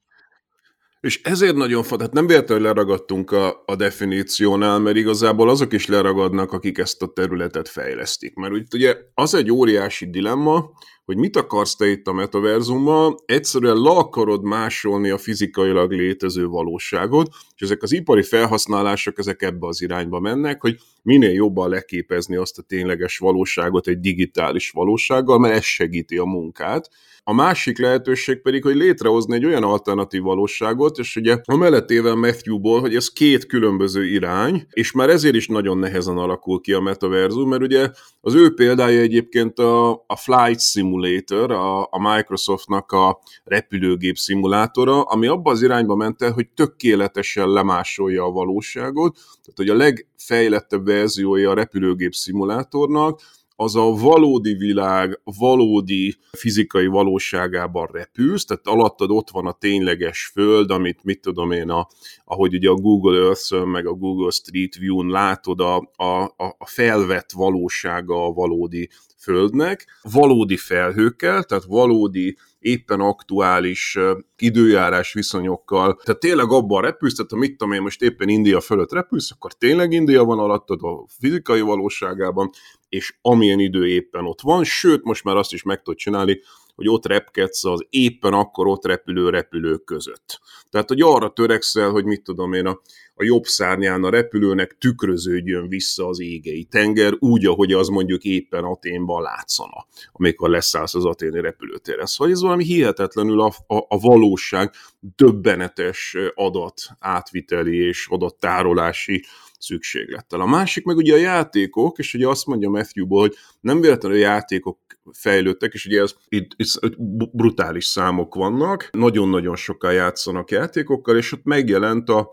És 1.01 1.21
ezért 1.23 1.55
nagyon 1.55 1.83
fontos, 1.83 2.07
hát 2.07 2.15
nem 2.15 2.27
véletlenül 2.27 2.65
leragadtunk 2.65 3.31
a, 3.31 3.63
a 3.67 3.77
definíciónál, 3.77 4.79
mert 4.79 4.97
igazából 4.97 5.49
azok 5.49 5.73
is 5.73 5.87
leragadnak, 5.87 6.53
akik 6.53 6.79
ezt 6.79 7.03
a 7.03 7.07
területet 7.07 7.69
fejlesztik. 7.69 8.35
Mert 8.35 8.75
ugye 8.75 8.97
az 9.15 9.35
egy 9.35 9.51
óriási 9.51 10.11
dilemma, 10.11 10.71
hogy 11.05 11.17
mit 11.17 11.37
akarsz 11.37 11.77
te 11.77 11.87
itt 11.87 12.07
a 12.07 12.13
metaverzummal, 12.13 13.17
egyszerűen 13.27 13.77
le 13.77 13.91
akarod 13.91 14.43
másolni 14.43 15.11
a 15.11 15.19
fizikailag 15.19 15.93
létező 15.93 16.47
valóságot, 16.47 17.29
és 17.55 17.63
ezek 17.63 17.83
az 17.83 17.93
ipari 17.93 18.23
felhasználások 18.23 19.19
ezek 19.19 19.43
ebbe 19.43 19.67
az 19.67 19.83
irányba 19.83 20.21
mennek, 20.21 20.61
hogy 20.61 20.77
minél 21.03 21.33
jobban 21.33 21.69
leképezni 21.69 22.37
azt 22.37 22.59
a 22.59 22.63
tényleges 22.63 23.19
valóságot 23.19 23.87
egy 23.87 24.01
digitális 24.01 24.71
valósággal, 24.71 25.39
mert 25.39 25.55
ez 25.55 25.65
segíti 25.65 26.17
a 26.17 26.25
munkát. 26.25 26.91
A 27.25 27.33
másik 27.33 27.79
lehetőség 27.79 28.43
pedig, 28.43 28.63
hogy 28.63 28.75
létrehozni 28.75 29.35
egy 29.35 29.45
olyan 29.45 29.63
alternatív 29.63 30.23
valóságot, 30.23 30.99
és 30.99 31.17
ugye 31.17 31.39
a 31.45 31.57
mellettével 31.57 32.15
Matthewból, 32.15 32.81
hogy 32.81 32.95
ez 32.95 33.09
két 33.09 33.47
különböző 33.47 34.07
irány, 34.07 34.67
és 34.71 34.93
már 34.93 35.09
ezért 35.09 35.35
is 35.35 35.47
nagyon 35.47 35.79
nehezen 35.79 36.17
alakul 36.17 36.61
ki 36.61 36.73
a 36.73 36.81
metaverzum, 36.81 37.49
mert 37.49 37.63
ugye 37.63 37.91
az 38.21 38.35
ő 38.35 38.55
példája 38.55 39.01
egyébként 39.01 39.59
a, 39.59 39.91
a 39.91 40.17
Flight 40.17 40.61
Simulator, 40.61 41.51
a, 41.51 41.83
a 41.83 42.15
Microsoftnak 42.15 42.93
a 42.93 43.21
repülőgép 43.45 44.17
szimulátora, 44.17 45.03
ami 45.03 45.27
abba 45.27 45.51
az 45.51 45.63
irányba 45.63 45.95
ment 45.95 46.23
el, 46.23 46.33
hogy 46.33 46.49
tökéletesen 46.49 47.49
lemásolja 47.49 48.25
a 48.25 48.31
valóságot, 48.31 49.15
tehát 49.15 49.57
hogy 49.57 49.69
a 49.69 49.75
legfejlettebb 49.75 50.85
verziója 50.85 51.51
a 51.51 51.55
repülőgép 51.55 52.13
szimulátornak, 52.13 53.21
az 53.61 53.77
a 53.77 53.93
valódi 53.93 54.55
világ, 54.55 55.21
valódi 55.39 56.17
fizikai 56.31 56.87
valóságában 56.87 57.89
repülsz, 57.93 58.45
tehát 58.45 58.67
alattad 58.67 59.11
ott 59.11 59.31
van 59.31 59.47
a 59.47 59.53
tényleges 59.53 60.31
föld, 60.33 60.71
amit 60.71 61.05
mit 61.05 61.21
tudom 61.21 61.51
én, 61.51 61.71
a, 61.71 61.89
ahogy 62.25 62.55
ugye 62.55 62.69
a 62.69 62.75
Google 62.75 63.19
earth 63.19 63.65
meg 63.65 63.87
a 63.87 63.93
Google 63.93 64.31
Street 64.31 64.77
View-n 64.77 65.11
látod 65.11 65.61
a, 65.61 65.77
a, 65.97 66.23
a 66.59 66.67
felvett 66.67 67.33
valósága 67.33 68.25
a 68.27 68.33
valódi 68.33 68.89
földnek, 69.17 69.87
valódi 70.03 70.57
felhőkkel, 70.57 71.45
tehát 71.45 71.65
valódi 71.65 72.37
éppen 72.61 73.01
aktuális 73.01 73.99
időjárás 74.39 75.13
viszonyokkal. 75.13 76.01
Tehát 76.05 76.21
tényleg 76.21 76.51
abban 76.51 76.83
repülsz, 76.83 77.15
tehát 77.15 77.31
ha 77.31 77.37
mit 77.37 77.57
tudom 77.57 77.73
én 77.73 77.83
most 77.83 78.03
éppen 78.03 78.29
India 78.29 78.61
fölött 78.61 78.93
repülsz, 78.93 79.31
akkor 79.31 79.53
tényleg 79.53 79.93
India 79.93 80.25
van 80.25 80.39
alattad 80.39 80.83
a 80.83 81.05
fizikai 81.19 81.61
valóságában, 81.61 82.51
és 82.89 83.15
amilyen 83.23 83.59
idő 83.59 83.89
éppen 83.89 84.25
ott 84.25 84.41
van, 84.41 84.65
sőt, 84.65 85.05
most 85.05 85.25
már 85.25 85.37
azt 85.37 85.53
is 85.53 85.63
meg 85.63 85.83
tudod 85.83 85.99
csinálni, 85.99 86.41
hogy 86.75 86.89
ott 86.89 87.07
repkedsz 87.07 87.65
az 87.65 87.87
éppen 87.91 88.33
akkor 88.33 88.67
ott 88.67 88.85
repülő 88.85 89.31
repülők 89.31 89.85
között. 89.85 90.41
Tehát, 90.71 90.89
hogy 90.89 91.01
arra 91.01 91.33
törekszel, 91.33 91.91
hogy 91.91 92.05
mit 92.05 92.23
tudom 92.23 92.53
én, 92.53 92.67
a, 92.67 92.81
a 93.21 93.25
jobb 93.25 93.45
szárnyán 93.45 94.05
a 94.05 94.11
repülőnek 94.11 94.77
tükröződjön 94.79 95.69
vissza 95.69 96.07
az 96.07 96.21
égei 96.21 96.65
tenger, 96.65 97.13
úgy, 97.19 97.47
ahogy 97.47 97.73
az 97.73 97.89
mondjuk 97.89 98.23
éppen 98.23 98.65
Aténban 98.65 99.23
látszana, 99.23 99.87
amikor 100.13 100.51
leszállsz 100.51 100.95
az 100.95 101.05
aténi 101.05 101.41
repülőtérre. 101.41 102.07
Szóval 102.07 102.33
ez 102.33 102.41
valami 102.41 102.65
hihetetlenül 102.65 103.41
a, 103.41 103.53
a, 103.67 103.77
a 103.77 103.99
valóság 103.99 104.71
döbbenetes 105.17 106.17
adat 106.35 106.83
átviteli 106.99 107.77
és 107.87 108.07
adattárolási 108.11 109.25
szükséglettel. 109.59 110.41
A 110.41 110.47
másik 110.47 110.85
meg 110.85 110.97
ugye 110.97 111.15
a 111.15 111.17
játékok, 111.17 111.99
és 111.99 112.15
ugye 112.15 112.29
azt 112.29 112.47
mondja 112.47 112.69
Matthewból, 112.69 113.21
hogy 113.21 113.35
nem 113.61 113.81
véletlenül 113.81 114.19
a 114.19 114.21
játékok 114.21 114.79
fejlődtek, 115.13 115.73
és 115.73 115.87
ugye 115.87 116.01
ez, 116.01 116.15
itt, 116.29 116.51
itt 116.57 117.01
brutális 117.33 117.85
számok 117.85 118.35
vannak, 118.35 118.89
nagyon-nagyon 118.93 119.57
sokan 119.57 119.93
játszanak 119.93 120.51
játékokkal, 120.51 121.17
és 121.17 121.33
ott 121.33 121.45
megjelent 121.45 122.09
a, 122.09 122.33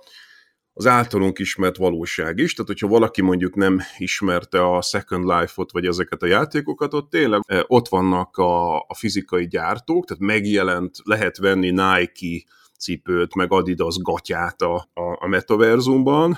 az 0.78 0.88
általunk 0.88 1.40
ismert 1.40 1.78
valóság 1.78 2.38
is, 2.38 2.54
tehát 2.54 2.72
hogyha 2.72 2.88
valaki 2.88 3.22
mondjuk 3.22 3.56
nem 3.56 3.80
ismerte 3.98 4.66
a 4.66 4.82
Second 4.82 5.24
Life-ot, 5.24 5.72
vagy 5.72 5.86
ezeket 5.86 6.22
a 6.22 6.26
játékokat, 6.26 6.94
ott 6.94 7.10
tényleg 7.10 7.42
eh, 7.46 7.60
ott 7.68 7.88
vannak 7.88 8.38
a, 8.38 8.78
a 8.78 8.94
fizikai 8.94 9.48
gyártók, 9.48 10.06
tehát 10.06 10.24
megjelent, 10.24 10.96
lehet 11.04 11.38
venni 11.38 11.70
Nike 11.70 12.46
cipőt, 12.80 13.36
meg 13.36 13.52
Adidas 13.52 13.98
gatyát 13.98 14.62
a, 14.62 14.76
a, 14.76 15.24
a 15.24 15.28
metaverzumban, 15.28 16.38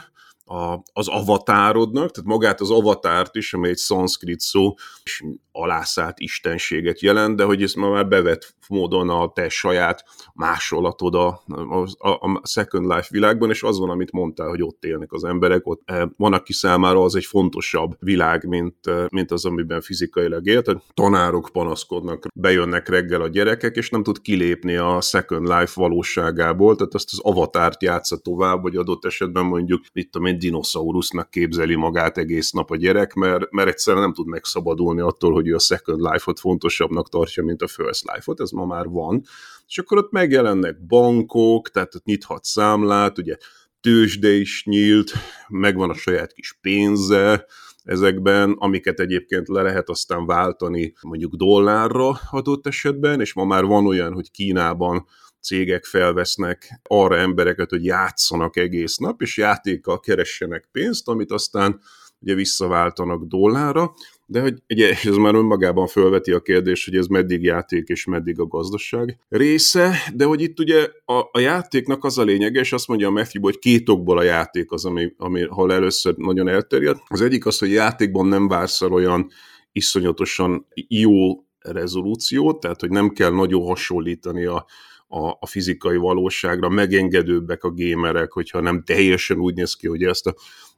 a, 0.50 0.84
az 0.94 1.08
avatárodnak, 1.08 2.12
tehát 2.12 2.30
magát 2.30 2.62
az 2.62 2.72
avatárt 2.72 3.36
is, 3.36 3.54
amely 3.54 3.70
egy 3.70 3.78
szanszkrit 3.78 4.40
szó, 4.40 4.74
és 5.04 5.24
alászát 5.52 6.20
istenséget 6.20 7.00
jelent, 7.02 7.36
de 7.36 7.44
hogy 7.44 7.64
ez 7.64 7.74
ma 7.74 7.90
már 7.90 8.08
bevett 8.08 8.56
módon 8.70 9.10
a 9.10 9.32
te 9.34 9.50
saját 9.50 10.04
másolatod 10.34 11.16
a, 11.16 11.44
a, 11.98 12.10
a 12.10 12.42
Second 12.44 12.86
Life 12.86 13.08
világban, 13.10 13.50
és 13.50 13.64
az 13.64 13.80
van, 13.80 13.90
amit 13.90 14.12
mondtál, 14.12 14.48
hogy 14.48 14.62
ott 14.64 14.84
élnek 14.86 15.12
az 15.12 15.24
emberek, 15.24 15.68
ott 15.68 15.82
eh, 15.86 16.02
van, 16.18 16.34
aki 16.34 16.54
számára 16.54 17.04
az 17.04 17.16
egy 17.16 17.26
fontosabb 17.26 17.96
világ, 18.00 18.48
mint, 18.48 18.76
eh, 18.84 19.06
mint 19.10 19.32
az, 19.32 19.46
amiben 19.46 19.82
fizikailag 19.82 20.48
élt. 20.48 20.66
Tehát 20.66 20.84
tanárok 20.94 21.50
panaszkodnak, 21.52 22.28
bejönnek 22.34 22.90
reggel 22.90 23.22
a 23.22 23.28
gyerekek, 23.28 23.76
és 23.76 23.90
nem 23.90 24.04
tud 24.04 24.22
kilépni 24.22 24.76
a 24.76 25.02
Second 25.02 25.48
Life 25.48 25.74
valóságából, 25.76 26.76
tehát 26.76 26.94
azt 26.94 27.10
az 27.12 27.20
avatárt 27.20 27.84
játsza 27.84 28.18
tovább, 28.18 28.62
vagy 28.62 28.76
adott 28.76 29.06
esetben 29.06 29.46
mondjuk, 29.46 29.84
mit 29.94 30.12
tudom 30.12 30.28
én, 30.28 30.39
dinoszaurusznak 30.40 31.30
képzeli 31.30 31.76
magát 31.76 32.18
egész 32.18 32.52
nap 32.52 32.72
a 32.72 32.76
gyerek, 32.76 33.14
mert, 33.14 33.52
mert 33.52 33.70
egyszerűen 33.70 34.04
nem 34.04 34.14
tud 34.14 34.28
megszabadulni 34.28 35.02
attól, 35.02 35.34
hogy 35.34 35.48
ő 35.48 35.56
a 35.56 35.60
Second 35.60 36.00
Life-ot 36.00 36.40
fontosabbnak 36.40 37.10
tartja, 37.10 37.44
mint 37.44 37.62
a 37.62 37.68
First 37.68 38.04
Life-ot, 38.14 38.40
ez 38.40 38.52
ma 38.52 38.66
már 38.66 38.86
van. 38.86 39.24
És 39.68 39.78
akkor 39.78 39.98
ott 39.98 40.12
megjelennek 40.12 40.86
bankok, 40.86 41.70
tehát 41.70 41.96
ott 41.96 42.04
nyithat 42.04 42.44
számlát, 42.44 43.18
ugye 43.18 43.36
tőzsde 43.82 44.32
is 44.32 44.64
nyílt, 44.66 45.12
megvan 45.48 45.90
a 45.90 45.94
saját 45.94 46.34
kis 46.34 46.58
pénze, 46.62 47.46
ezekben, 47.84 48.56
amiket 48.58 49.00
egyébként 49.00 49.48
le 49.48 49.62
lehet 49.62 49.90
aztán 49.90 50.26
váltani 50.26 50.94
mondjuk 51.02 51.36
dollárra 51.36 52.20
adott 52.32 52.68
esetben, 52.68 53.22
és 53.22 53.34
ma 53.34 53.46
már 53.46 53.64
van 53.64 53.86
olyan, 53.86 54.14
hogy 54.14 54.32
Kínában 54.32 55.06
cégek 55.42 55.86
felvesznek 55.86 56.80
arra 56.84 57.18
embereket, 57.18 57.70
hogy 57.70 57.86
játszanak 57.86 58.58
egész 58.58 58.98
nap, 58.98 59.22
és 59.22 59.38
játékkal 59.38 60.00
keressenek 60.00 60.70
pénzt, 60.72 61.08
amit 61.08 61.32
aztán 61.32 61.80
ugye 62.22 62.34
visszaváltanak 62.34 63.24
dollárra, 63.24 63.94
de 64.26 64.42
hogy 64.42 64.54
ugye 64.70 64.94
ez 65.04 65.16
már 65.16 65.36
önmagában 65.36 65.88
felveti 65.88 66.32
a 66.32 66.40
kérdést, 66.40 66.86
hogy 66.86 66.96
ez 66.96 67.08
meddig 67.08 67.44
játék 67.44 67.88
és 67.88 68.06
meddig 68.06 68.40
a 68.40 68.46
gazdaság 68.46 69.20
része, 69.30 69.96
de 70.16 70.26
hogy 70.26 70.42
itt 70.42 70.60
ugye 70.60 70.88
a, 71.06 71.14
a 71.32 71.40
játéknak 71.40 72.04
az 72.04 72.18
a 72.18 72.24
lényege, 72.24 72.60
és 72.60 72.74
azt 72.74 72.88
mondja 72.88 73.08
a 73.08 73.12
Matthew, 73.12 73.42
hogy 73.42 73.60
két 73.60 73.90
okból 73.90 74.18
a 74.18 74.24
játék 74.24 74.72
az, 74.72 74.86
ami, 74.86 75.14
ami 75.18 75.46
hol 75.48 75.74
először 75.74 76.16
nagyon 76.16 76.48
elterjedt. 76.48 77.02
Az 77.08 77.22
egyik 77.22 77.46
az, 77.46 77.58
hogy 77.58 77.72
játékban 77.72 78.28
nem 78.28 78.48
vársz 78.48 78.82
el 78.82 78.92
olyan 78.92 79.30
iszonyatosan 79.72 80.68
jó 80.88 81.44
rezolúciót, 81.60 82.60
tehát 82.60 82.80
hogy 82.80 82.90
nem 82.90 83.10
kell 83.10 83.32
nagyon 83.32 83.66
hasonlítani 83.66 84.46
a, 84.46 84.66
a, 85.10 85.28
a 85.40 85.46
fizikai 85.46 85.98
valóságra, 85.98 86.70
megengedőbbek 86.70 87.64
a 87.64 87.72
gémerek, 87.72 88.32
hogyha 88.32 88.60
nem 88.60 88.84
teljesen 88.84 89.40
úgy 89.40 89.56
néz 89.56 89.74
ki, 89.74 89.88
hogy 89.88 90.04
ezt 90.04 90.28
a 90.28 90.36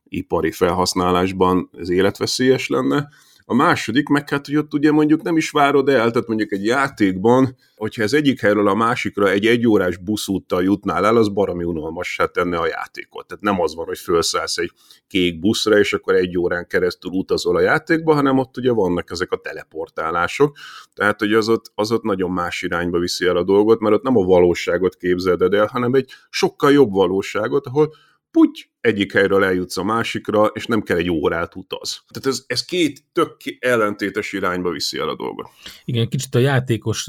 ipari 0.08 0.52
felhasználásban 0.52 1.70
ez 1.78 1.90
életveszélyes 1.90 2.68
lenne. 2.68 3.10
A 3.46 3.54
második, 3.54 4.08
meg 4.08 4.30
hát, 4.30 4.46
hogy 4.46 4.56
ott 4.56 4.74
ugye 4.74 4.92
mondjuk 4.92 5.22
nem 5.22 5.38
is 5.38 5.50
várod 5.50 5.90
el, 5.90 6.12
tehát 6.12 6.28
mondjuk 6.28 6.52
egy 6.52 6.66
játékban, 6.66 7.56
hogyha 7.76 8.04
ez 8.04 8.14
egyik 8.14 8.40
helyről 8.40 8.68
a 8.68 8.74
másikra 8.74 9.30
egy 9.30 9.46
egyórás 9.46 9.98
buszúttal 9.98 10.64
jutnál 10.64 11.06
el, 11.06 11.18
az 11.18 11.30
baromi 11.30 11.64
unalmassá 11.64 12.26
tenne 12.26 12.58
a 12.58 12.68
játékot. 12.68 13.28
Tehát 13.28 13.44
nem 13.44 13.62
az 13.62 13.76
van, 13.76 13.86
hogy 13.86 13.98
felszállsz 13.98 14.58
egy 14.58 14.72
kék 15.08 15.40
buszra, 15.40 15.80
és 15.80 15.94
akkor 15.94 16.16
egy 16.16 16.38
órán 16.38 16.68
keresztül 16.68 17.12
utazol 17.12 17.56
a 17.56 17.62
játékba, 17.62 18.14
hanem 18.14 18.38
ott 18.38 18.58
ugye 18.58 18.72
vannak 18.72 19.12
ezek 19.12 19.32
a 19.32 19.38
teleportálások, 19.38 20.58
tehát 20.94 21.20
hogy 21.20 21.34
az 21.34 21.50
ott, 21.50 21.72
az 21.76 21.92
ott 21.92 22.04
nagyon 22.04 22.32
más 22.32 22.62
irányba 22.62 23.00
viszi 23.00 23.26
el 23.26 23.38
a 23.38 23.44
dolgot, 23.44 23.80
mert 23.80 23.96
ott 23.96 24.04
nem 24.04 24.18
a 24.18 24.24
valóságot 24.24 24.96
képzeled 24.96 25.54
el, 25.54 25.66
hanem 25.66 25.94
egy 25.94 26.12
sokkal 26.30 26.72
jobb 26.72 26.92
valóságot, 26.92 27.66
ahol 27.66 27.94
puty, 28.32 28.72
egyik 28.82 29.14
helyről 29.14 29.44
eljutsz 29.44 29.78
a 29.78 29.84
másikra, 29.84 30.46
és 30.46 30.66
nem 30.66 30.82
kell 30.82 30.98
egy 30.98 31.10
órát 31.10 31.56
utaz. 31.56 32.04
Tehát 32.08 32.38
ez, 32.38 32.44
ez 32.48 32.66
két 32.66 33.04
tök 33.12 33.38
ellentétes 33.60 34.34
irányba 34.34 34.72
viszi 34.72 34.98
el 34.98 35.10
a 35.10 35.16
dolgot. 35.16 35.50
Igen, 35.86 36.08
kicsit 36.08 36.36
a 36.36 36.40
játékos 36.40 37.04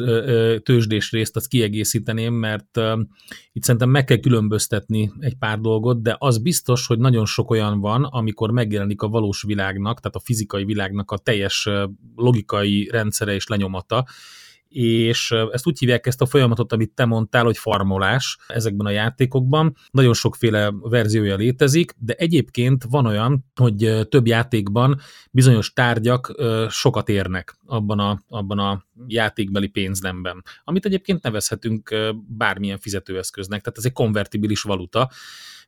tőzsdés 0.63 1.11
részt 1.11 1.37
azt 1.37 1.49
kiegészíteném, 1.49 2.35
mert 2.35 2.81
itt 3.53 3.63
szerintem 3.63 3.91
meg 3.91 4.05
kell 4.05 4.21
különböztetni 4.21 5.13
egy 5.19 5.37
pár 5.39 5.59
dolgot, 5.59 6.03
de 6.03 6.17
az 6.19 6.39
biztos, 6.39 6.87
hogy 6.87 6.99
nagyon 6.99 7.27
sok 7.27 7.51
olyan 7.51 7.81
van, 7.81 8.05
amikor 8.05 8.51
megjelenik 8.51 9.03
a 9.03 9.09
valós 9.09 9.43
világnak, 9.43 10.01
tehát 10.01 10.17
a 10.17 10.23
fizikai 10.25 10.65
világnak 10.65 11.11
a 11.11 11.19
teljes 11.19 11.69
logikai 12.17 12.89
rendszere 12.93 13.35
és 13.35 13.47
lenyomata, 13.47 14.07
és 14.73 15.35
ezt 15.53 15.67
úgy 15.67 15.79
hívják 15.79 16.07
ezt 16.07 16.21
a 16.21 16.27
folyamatot, 16.27 16.73
amit 16.73 16.91
te 16.91 17.05
mondtál, 17.05 17.45
hogy 17.45 17.59
farmolás 17.59 18.39
ezekben 18.47 18.87
a 18.87 18.91
játékokban. 18.91 19.77
Nagyon 19.91 20.15
sokféle 20.15 20.71
verziója 20.81 21.37
létezik, 21.37 21.95
de 21.99 22.15
egyébként 22.15 22.85
van 22.89 23.07
olyan, 23.07 23.45
hogy 23.55 24.07
több 24.09 24.27
játékban 24.27 25.01
bizonyos 25.31 25.73
tárgyak 25.73 26.35
sokat 26.69 27.09
érnek 27.09 27.57
abban 27.67 27.99
a, 27.99 28.23
abban 28.29 28.59
a 28.59 28.85
játékbeli 29.07 29.69
pénznemben, 29.69 30.45
amit 30.65 30.85
egyébként 30.85 31.23
nevezhetünk 31.23 31.95
bármilyen 32.29 32.79
fizetőeszköznek, 32.79 33.61
tehát 33.61 33.79
ez 33.79 33.85
egy 33.85 33.93
konvertibilis 33.93 34.63
valuta, 34.63 35.11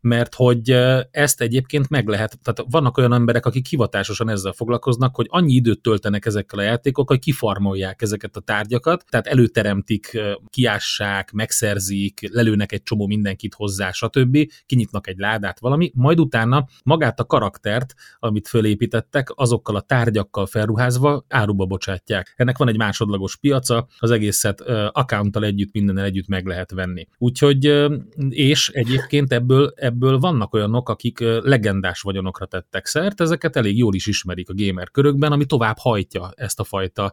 mert 0.04 0.34
hogy 0.34 0.70
ezt 1.10 1.40
egyébként 1.40 1.88
meg 1.88 2.08
lehet, 2.08 2.38
tehát 2.42 2.70
vannak 2.70 2.98
olyan 2.98 3.12
emberek, 3.12 3.46
akik 3.46 3.66
hivatásosan 3.66 4.28
ezzel 4.28 4.52
foglalkoznak, 4.52 5.14
hogy 5.14 5.26
annyi 5.28 5.52
időt 5.52 5.80
töltenek 5.80 6.26
ezekkel 6.26 6.58
a 6.58 6.62
játékokkal, 6.62 7.16
hogy 7.16 7.24
kifarmolják 7.24 8.02
ezeket 8.02 8.36
a 8.36 8.40
tárgyakat, 8.40 9.04
tehát 9.08 9.26
előteremtik, 9.26 10.20
kiássák, 10.50 11.32
megszerzik, 11.32 12.28
lelőnek 12.32 12.72
egy 12.72 12.82
csomó 12.82 13.06
mindenkit 13.06 13.54
hozzá, 13.54 13.90
stb., 13.90 14.38
kinyitnak 14.66 15.08
egy 15.08 15.18
ládát, 15.18 15.60
valami, 15.60 15.90
majd 15.94 16.20
utána 16.20 16.66
magát 16.84 17.20
a 17.20 17.24
karaktert, 17.24 17.94
amit 18.18 18.48
fölépítettek, 18.48 19.28
azokkal 19.34 19.76
a 19.76 19.80
tárgyakkal 19.80 20.46
felruházva 20.46 21.24
áruba 21.28 21.64
bocsátják. 21.64 22.34
Ennek 22.36 22.58
van 22.58 22.68
egy 22.68 22.76
másodlagos 22.76 23.36
piaca, 23.36 23.86
az 23.98 24.10
egészet 24.10 24.60
accounttal 24.92 25.44
együtt, 25.44 25.72
mindennel 25.72 26.04
együtt 26.04 26.28
meg 26.28 26.46
lehet 26.46 26.70
venni. 26.70 27.06
Úgyhogy, 27.18 27.84
és 28.28 28.68
egyébként 28.68 29.32
ebből, 29.32 29.72
ebből 29.76 29.93
ebből 29.94 30.18
vannak 30.18 30.54
olyanok, 30.54 30.88
akik 30.88 31.20
legendás 31.20 32.00
vagyonokra 32.00 32.46
tettek 32.46 32.86
szert, 32.86 33.20
ezeket 33.20 33.56
elég 33.56 33.78
jól 33.78 33.94
is 33.94 34.06
ismerik 34.06 34.48
a 34.48 34.54
gamer 34.56 34.90
körökben, 34.90 35.32
ami 35.32 35.44
tovább 35.44 35.76
hajtja 35.78 36.32
ezt 36.34 36.60
a 36.60 36.64
fajta 36.64 37.12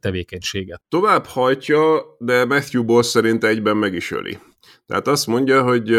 tevékenységet. 0.00 0.82
Tovább 0.88 1.24
hajtja, 1.24 2.00
de 2.18 2.44
Matthew 2.44 2.84
Boss 2.84 3.06
szerint 3.06 3.44
egyben 3.44 3.76
meg 3.76 3.94
is 3.94 4.10
öli. 4.10 4.38
Tehát 4.86 5.06
azt 5.06 5.26
mondja, 5.26 5.62
hogy 5.62 5.96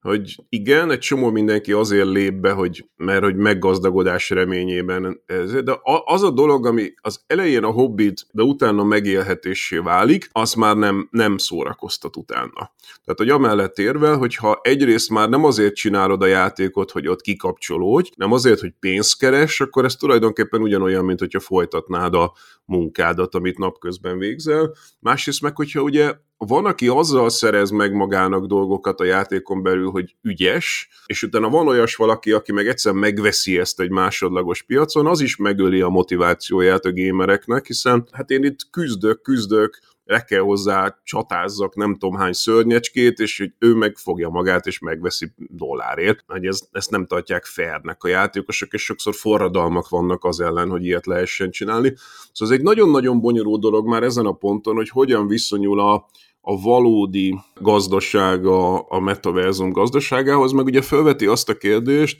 hogy 0.00 0.36
igen, 0.48 0.90
egy 0.90 0.98
csomó 0.98 1.30
mindenki 1.30 1.72
azért 1.72 2.08
lép 2.08 2.34
be, 2.34 2.52
hogy, 2.52 2.88
mert 2.96 3.22
hogy 3.22 3.36
meggazdagodás 3.36 4.30
reményében. 4.30 5.22
Ez, 5.26 5.52
de 5.52 5.80
az 6.04 6.22
a 6.22 6.30
dolog, 6.30 6.66
ami 6.66 6.92
az 7.00 7.20
elején 7.26 7.64
a 7.64 7.70
hobbit, 7.70 8.26
de 8.32 8.42
utána 8.42 8.84
megélhetésé 8.84 9.76
válik, 9.76 10.28
az 10.32 10.54
már 10.54 10.76
nem, 10.76 11.08
nem 11.10 11.36
szórakoztat 11.36 12.16
utána. 12.16 12.72
Tehát, 13.04 13.18
hogy 13.18 13.28
amellett 13.28 13.78
érvel, 13.78 14.16
hogyha 14.16 14.60
egyrészt 14.62 15.10
már 15.10 15.28
nem 15.28 15.44
azért 15.44 15.74
csinálod 15.74 16.22
a 16.22 16.26
játékot, 16.26 16.90
hogy 16.90 17.08
ott 17.08 17.20
kikapcsolódj, 17.20 18.10
nem 18.16 18.32
azért, 18.32 18.60
hogy 18.60 18.72
pénzt 18.80 19.18
keres, 19.18 19.60
akkor 19.60 19.84
ez 19.84 19.96
tulajdonképpen 19.96 20.60
ugyanolyan, 20.62 21.04
mint 21.04 21.18
hogyha 21.18 21.40
folytatnád 21.40 22.14
a 22.14 22.32
munkádat, 22.64 23.34
amit 23.34 23.58
napközben 23.58 24.18
végzel. 24.18 24.74
Másrészt 25.00 25.42
meg, 25.42 25.56
hogyha 25.56 25.82
ugye 25.82 26.14
van, 26.46 26.64
aki 26.64 26.88
azzal 26.88 27.28
szerez 27.28 27.70
meg 27.70 27.92
magának 27.92 28.46
dolgokat 28.46 29.00
a 29.00 29.04
játékon 29.04 29.62
belül, 29.62 29.90
hogy 29.90 30.16
ügyes, 30.22 30.88
és 31.06 31.22
utána 31.22 31.48
van 31.48 31.68
olyas 31.68 31.96
valaki, 31.96 32.32
aki 32.32 32.52
meg 32.52 32.66
egyszer 32.66 32.92
megveszi 32.92 33.58
ezt 33.58 33.80
egy 33.80 33.90
másodlagos 33.90 34.62
piacon, 34.62 35.06
az 35.06 35.20
is 35.20 35.36
megöli 35.36 35.80
a 35.80 35.88
motivációját 35.88 36.84
a 36.84 36.90
gémereknek, 36.90 37.66
hiszen 37.66 38.08
hát 38.12 38.30
én 38.30 38.44
itt 38.44 38.70
küzdök, 38.70 39.22
küzdök, 39.22 39.78
le 40.10 40.24
kell 40.24 40.40
hozzá 40.40 40.98
csatázzak 41.04 41.74
nem 41.74 41.96
tudom 41.96 42.16
hány 42.16 42.32
szörnyecskét, 42.32 43.18
és 43.18 43.38
hogy 43.38 43.52
ő 43.58 43.74
megfogja 43.74 44.28
magát, 44.28 44.66
és 44.66 44.78
megveszi 44.78 45.32
dollárért. 45.36 46.24
Hogy 46.26 46.46
ez, 46.46 46.60
ezt 46.72 46.90
nem 46.90 47.06
tartják 47.06 47.44
fairnek 47.44 48.02
a 48.02 48.08
játékosok, 48.08 48.72
és 48.72 48.82
sokszor 48.82 49.14
forradalmak 49.14 49.88
vannak 49.88 50.24
az 50.24 50.40
ellen, 50.40 50.68
hogy 50.68 50.84
ilyet 50.84 51.06
lehessen 51.06 51.50
csinálni. 51.50 51.94
Szóval 52.32 52.54
ez 52.54 52.60
egy 52.60 52.62
nagyon-nagyon 52.64 53.20
bonyolult 53.20 53.60
dolog 53.60 53.86
már 53.86 54.02
ezen 54.02 54.26
a 54.26 54.32
ponton, 54.32 54.74
hogy 54.74 54.88
hogyan 54.88 55.26
viszonyul 55.26 55.80
a, 55.80 56.06
a 56.40 56.60
valódi 56.60 57.38
gazdasága 57.54 58.78
a 58.78 59.00
metaverzum 59.00 59.72
gazdaságához, 59.72 60.52
meg 60.52 60.64
ugye 60.64 60.82
felveti 60.82 61.26
azt 61.26 61.48
a 61.48 61.56
kérdést, 61.56 62.16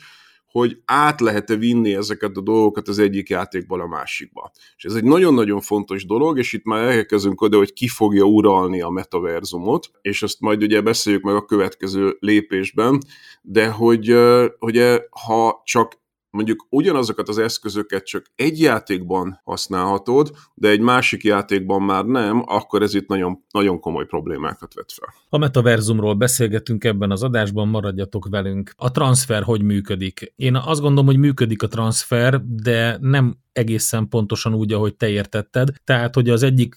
hogy 0.50 0.80
át 0.84 1.20
lehet-e 1.20 1.56
vinni 1.56 1.94
ezeket 1.94 2.36
a 2.36 2.40
dolgokat 2.40 2.88
az 2.88 2.98
egyik 2.98 3.28
játékból 3.28 3.80
a 3.80 3.86
másikba. 3.86 4.50
És 4.76 4.84
ez 4.84 4.94
egy 4.94 5.04
nagyon-nagyon 5.04 5.60
fontos 5.60 6.06
dolog, 6.06 6.38
és 6.38 6.52
itt 6.52 6.64
már 6.64 6.88
elkezdünk 6.88 7.40
oda, 7.40 7.56
hogy 7.56 7.72
ki 7.72 7.88
fogja 7.88 8.24
uralni 8.24 8.80
a 8.80 8.88
metaverzumot, 8.88 9.90
és 10.02 10.22
azt 10.22 10.40
majd 10.40 10.62
ugye 10.62 10.80
beszéljük 10.80 11.22
meg 11.22 11.34
a 11.34 11.44
következő 11.44 12.16
lépésben, 12.20 13.00
de 13.42 13.70
hogy, 13.70 14.14
hogy 14.58 15.02
ha 15.10 15.62
csak 15.64 15.99
mondjuk 16.30 16.66
ugyanazokat 16.70 17.28
az 17.28 17.38
eszközöket 17.38 18.06
csak 18.06 18.26
egy 18.34 18.60
játékban 18.60 19.40
használhatod, 19.44 20.30
de 20.54 20.68
egy 20.68 20.80
másik 20.80 21.24
játékban 21.24 21.82
már 21.82 22.04
nem, 22.04 22.42
akkor 22.46 22.82
ez 22.82 22.94
itt 22.94 23.08
nagyon, 23.08 23.44
nagyon 23.50 23.80
komoly 23.80 24.06
problémákat 24.06 24.74
vet 24.74 24.92
fel. 24.92 25.14
A 25.28 25.38
metaverzumról 25.38 26.14
beszélgetünk 26.14 26.84
ebben 26.84 27.10
az 27.10 27.22
adásban, 27.22 27.68
maradjatok 27.68 28.28
velünk. 28.28 28.72
A 28.76 28.90
transfer 28.90 29.42
hogy 29.42 29.62
működik? 29.62 30.32
Én 30.36 30.56
azt 30.56 30.80
gondolom, 30.80 31.06
hogy 31.06 31.18
működik 31.18 31.62
a 31.62 31.68
transfer, 31.68 32.44
de 32.44 32.98
nem 33.00 33.38
egészen 33.52 34.08
pontosan 34.08 34.54
úgy, 34.54 34.72
ahogy 34.72 34.94
te 34.94 35.08
értetted. 35.08 35.68
Tehát, 35.84 36.14
hogy 36.14 36.30
az 36.30 36.42
egyik 36.42 36.76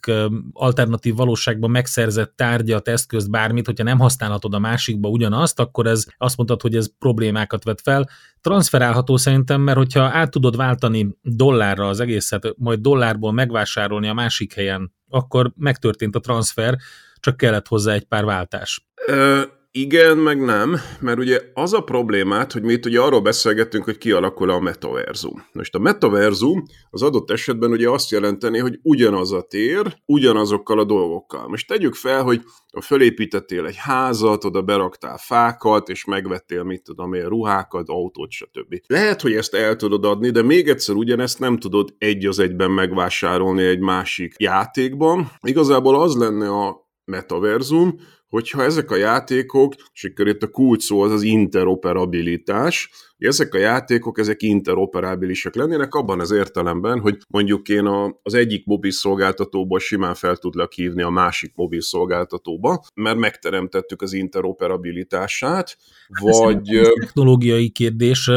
alternatív 0.53 1.15
valóságban 1.15 1.71
megszerzett 1.71 2.33
tárgyat, 2.35 2.87
eszközt, 2.87 3.29
bármit, 3.29 3.65
hogyha 3.65 3.83
nem 3.83 3.99
használhatod 3.99 4.53
a 4.53 4.59
másikba 4.59 5.09
ugyanazt, 5.09 5.59
akkor 5.59 5.87
ez 5.87 6.05
azt 6.17 6.37
mondtad, 6.37 6.61
hogy 6.61 6.75
ez 6.75 6.97
problémákat 6.99 7.63
vet 7.63 7.81
fel. 7.81 8.09
Transferálható 8.41 9.17
szerintem, 9.17 9.61
mert 9.61 9.77
hogyha 9.77 10.03
át 10.03 10.31
tudod 10.31 10.55
váltani 10.55 11.17
dollárra 11.21 11.87
az 11.87 11.99
egészet, 11.99 12.53
majd 12.57 12.79
dollárból 12.79 13.31
megvásárolni 13.31 14.07
a 14.07 14.13
másik 14.13 14.53
helyen, 14.53 14.93
akkor 15.09 15.51
megtörtént 15.55 16.15
a 16.15 16.19
transfer, 16.19 16.77
csak 17.19 17.37
kellett 17.37 17.67
hozzá 17.67 17.93
egy 17.93 18.05
pár 18.05 18.25
váltás. 18.25 18.87
Ö- 19.07 19.61
igen, 19.75 20.17
meg 20.17 20.41
nem, 20.41 20.75
mert 20.99 21.17
ugye 21.19 21.41
az 21.53 21.73
a 21.73 21.81
problémát, 21.81 22.51
hogy 22.51 22.61
mi 22.61 22.73
itt 22.73 22.85
ugye 22.85 22.99
arról 22.99 23.21
beszélgettünk, 23.21 23.83
hogy 23.83 23.97
kialakul 23.97 24.49
a 24.49 24.59
metaverzum. 24.59 25.45
Most 25.51 25.75
a 25.75 25.79
metaverzum 25.79 26.63
az 26.89 27.01
adott 27.01 27.31
esetben 27.31 27.71
ugye 27.71 27.89
azt 27.89 28.11
jelenteni, 28.11 28.59
hogy 28.59 28.79
ugyanaz 28.83 29.31
a 29.31 29.41
tér, 29.41 29.97
ugyanazokkal 30.05 30.79
a 30.79 30.83
dolgokkal. 30.83 31.47
Most 31.47 31.67
tegyük 31.67 31.93
fel, 31.93 32.23
hogy 32.23 32.41
fölépítettél 32.81 33.65
egy 33.65 33.75
házat, 33.77 34.45
oda 34.45 34.61
beraktál 34.61 35.17
fákat, 35.17 35.89
és 35.89 36.05
megvettél, 36.05 36.63
mit 36.63 36.83
tudom 36.83 37.13
én, 37.13 37.27
ruhákat, 37.27 37.89
autót, 37.89 38.31
stb. 38.31 38.75
Lehet, 38.87 39.21
hogy 39.21 39.33
ezt 39.33 39.53
el 39.53 39.75
tudod 39.75 40.05
adni, 40.05 40.29
de 40.29 40.41
még 40.41 40.69
egyszer 40.69 40.95
ugyanezt 40.95 41.39
nem 41.39 41.57
tudod 41.57 41.93
egy 41.97 42.25
az 42.25 42.39
egyben 42.39 42.71
megvásárolni 42.71 43.63
egy 43.63 43.79
másik 43.79 44.33
játékban. 44.37 45.31
Igazából 45.41 46.01
az 46.01 46.15
lenne 46.15 46.49
a 46.49 46.81
metaverzum, 47.05 47.95
hogyha 48.33 48.63
ezek 48.63 48.91
a 48.91 48.95
játékok, 48.95 49.73
és 49.93 50.03
akkor 50.03 50.27
itt 50.27 50.43
a 50.43 50.49
kulcs 50.49 50.83
szó 50.83 51.01
az 51.01 51.11
az 51.11 51.21
interoperabilitás, 51.21 52.89
ezek 53.25 53.53
a 53.53 53.57
játékok, 53.57 54.19
ezek 54.19 54.41
interoperábilisak 54.41 55.55
lennének 55.55 55.93
abban 55.93 56.19
az 56.19 56.31
értelemben, 56.31 56.99
hogy 56.99 57.17
mondjuk 57.27 57.69
én 57.69 57.85
a, 57.85 58.19
az 58.21 58.33
egyik 58.33 58.65
mobil 58.65 58.91
szolgáltatóból 58.91 59.79
simán 59.79 60.13
fel 60.13 60.35
tudlak 60.35 60.73
hívni 60.73 61.01
a 61.01 61.09
másik 61.09 61.53
mobil 61.55 61.81
szolgáltatóba, 61.81 62.83
mert 62.93 63.17
megteremtettük 63.17 64.01
az 64.01 64.13
interoperabilitását, 64.13 65.77
hát 66.13 66.35
vagy... 66.35 66.75
Ez 66.75 66.87
technológiai 66.99 67.69
kérdés, 67.69 68.31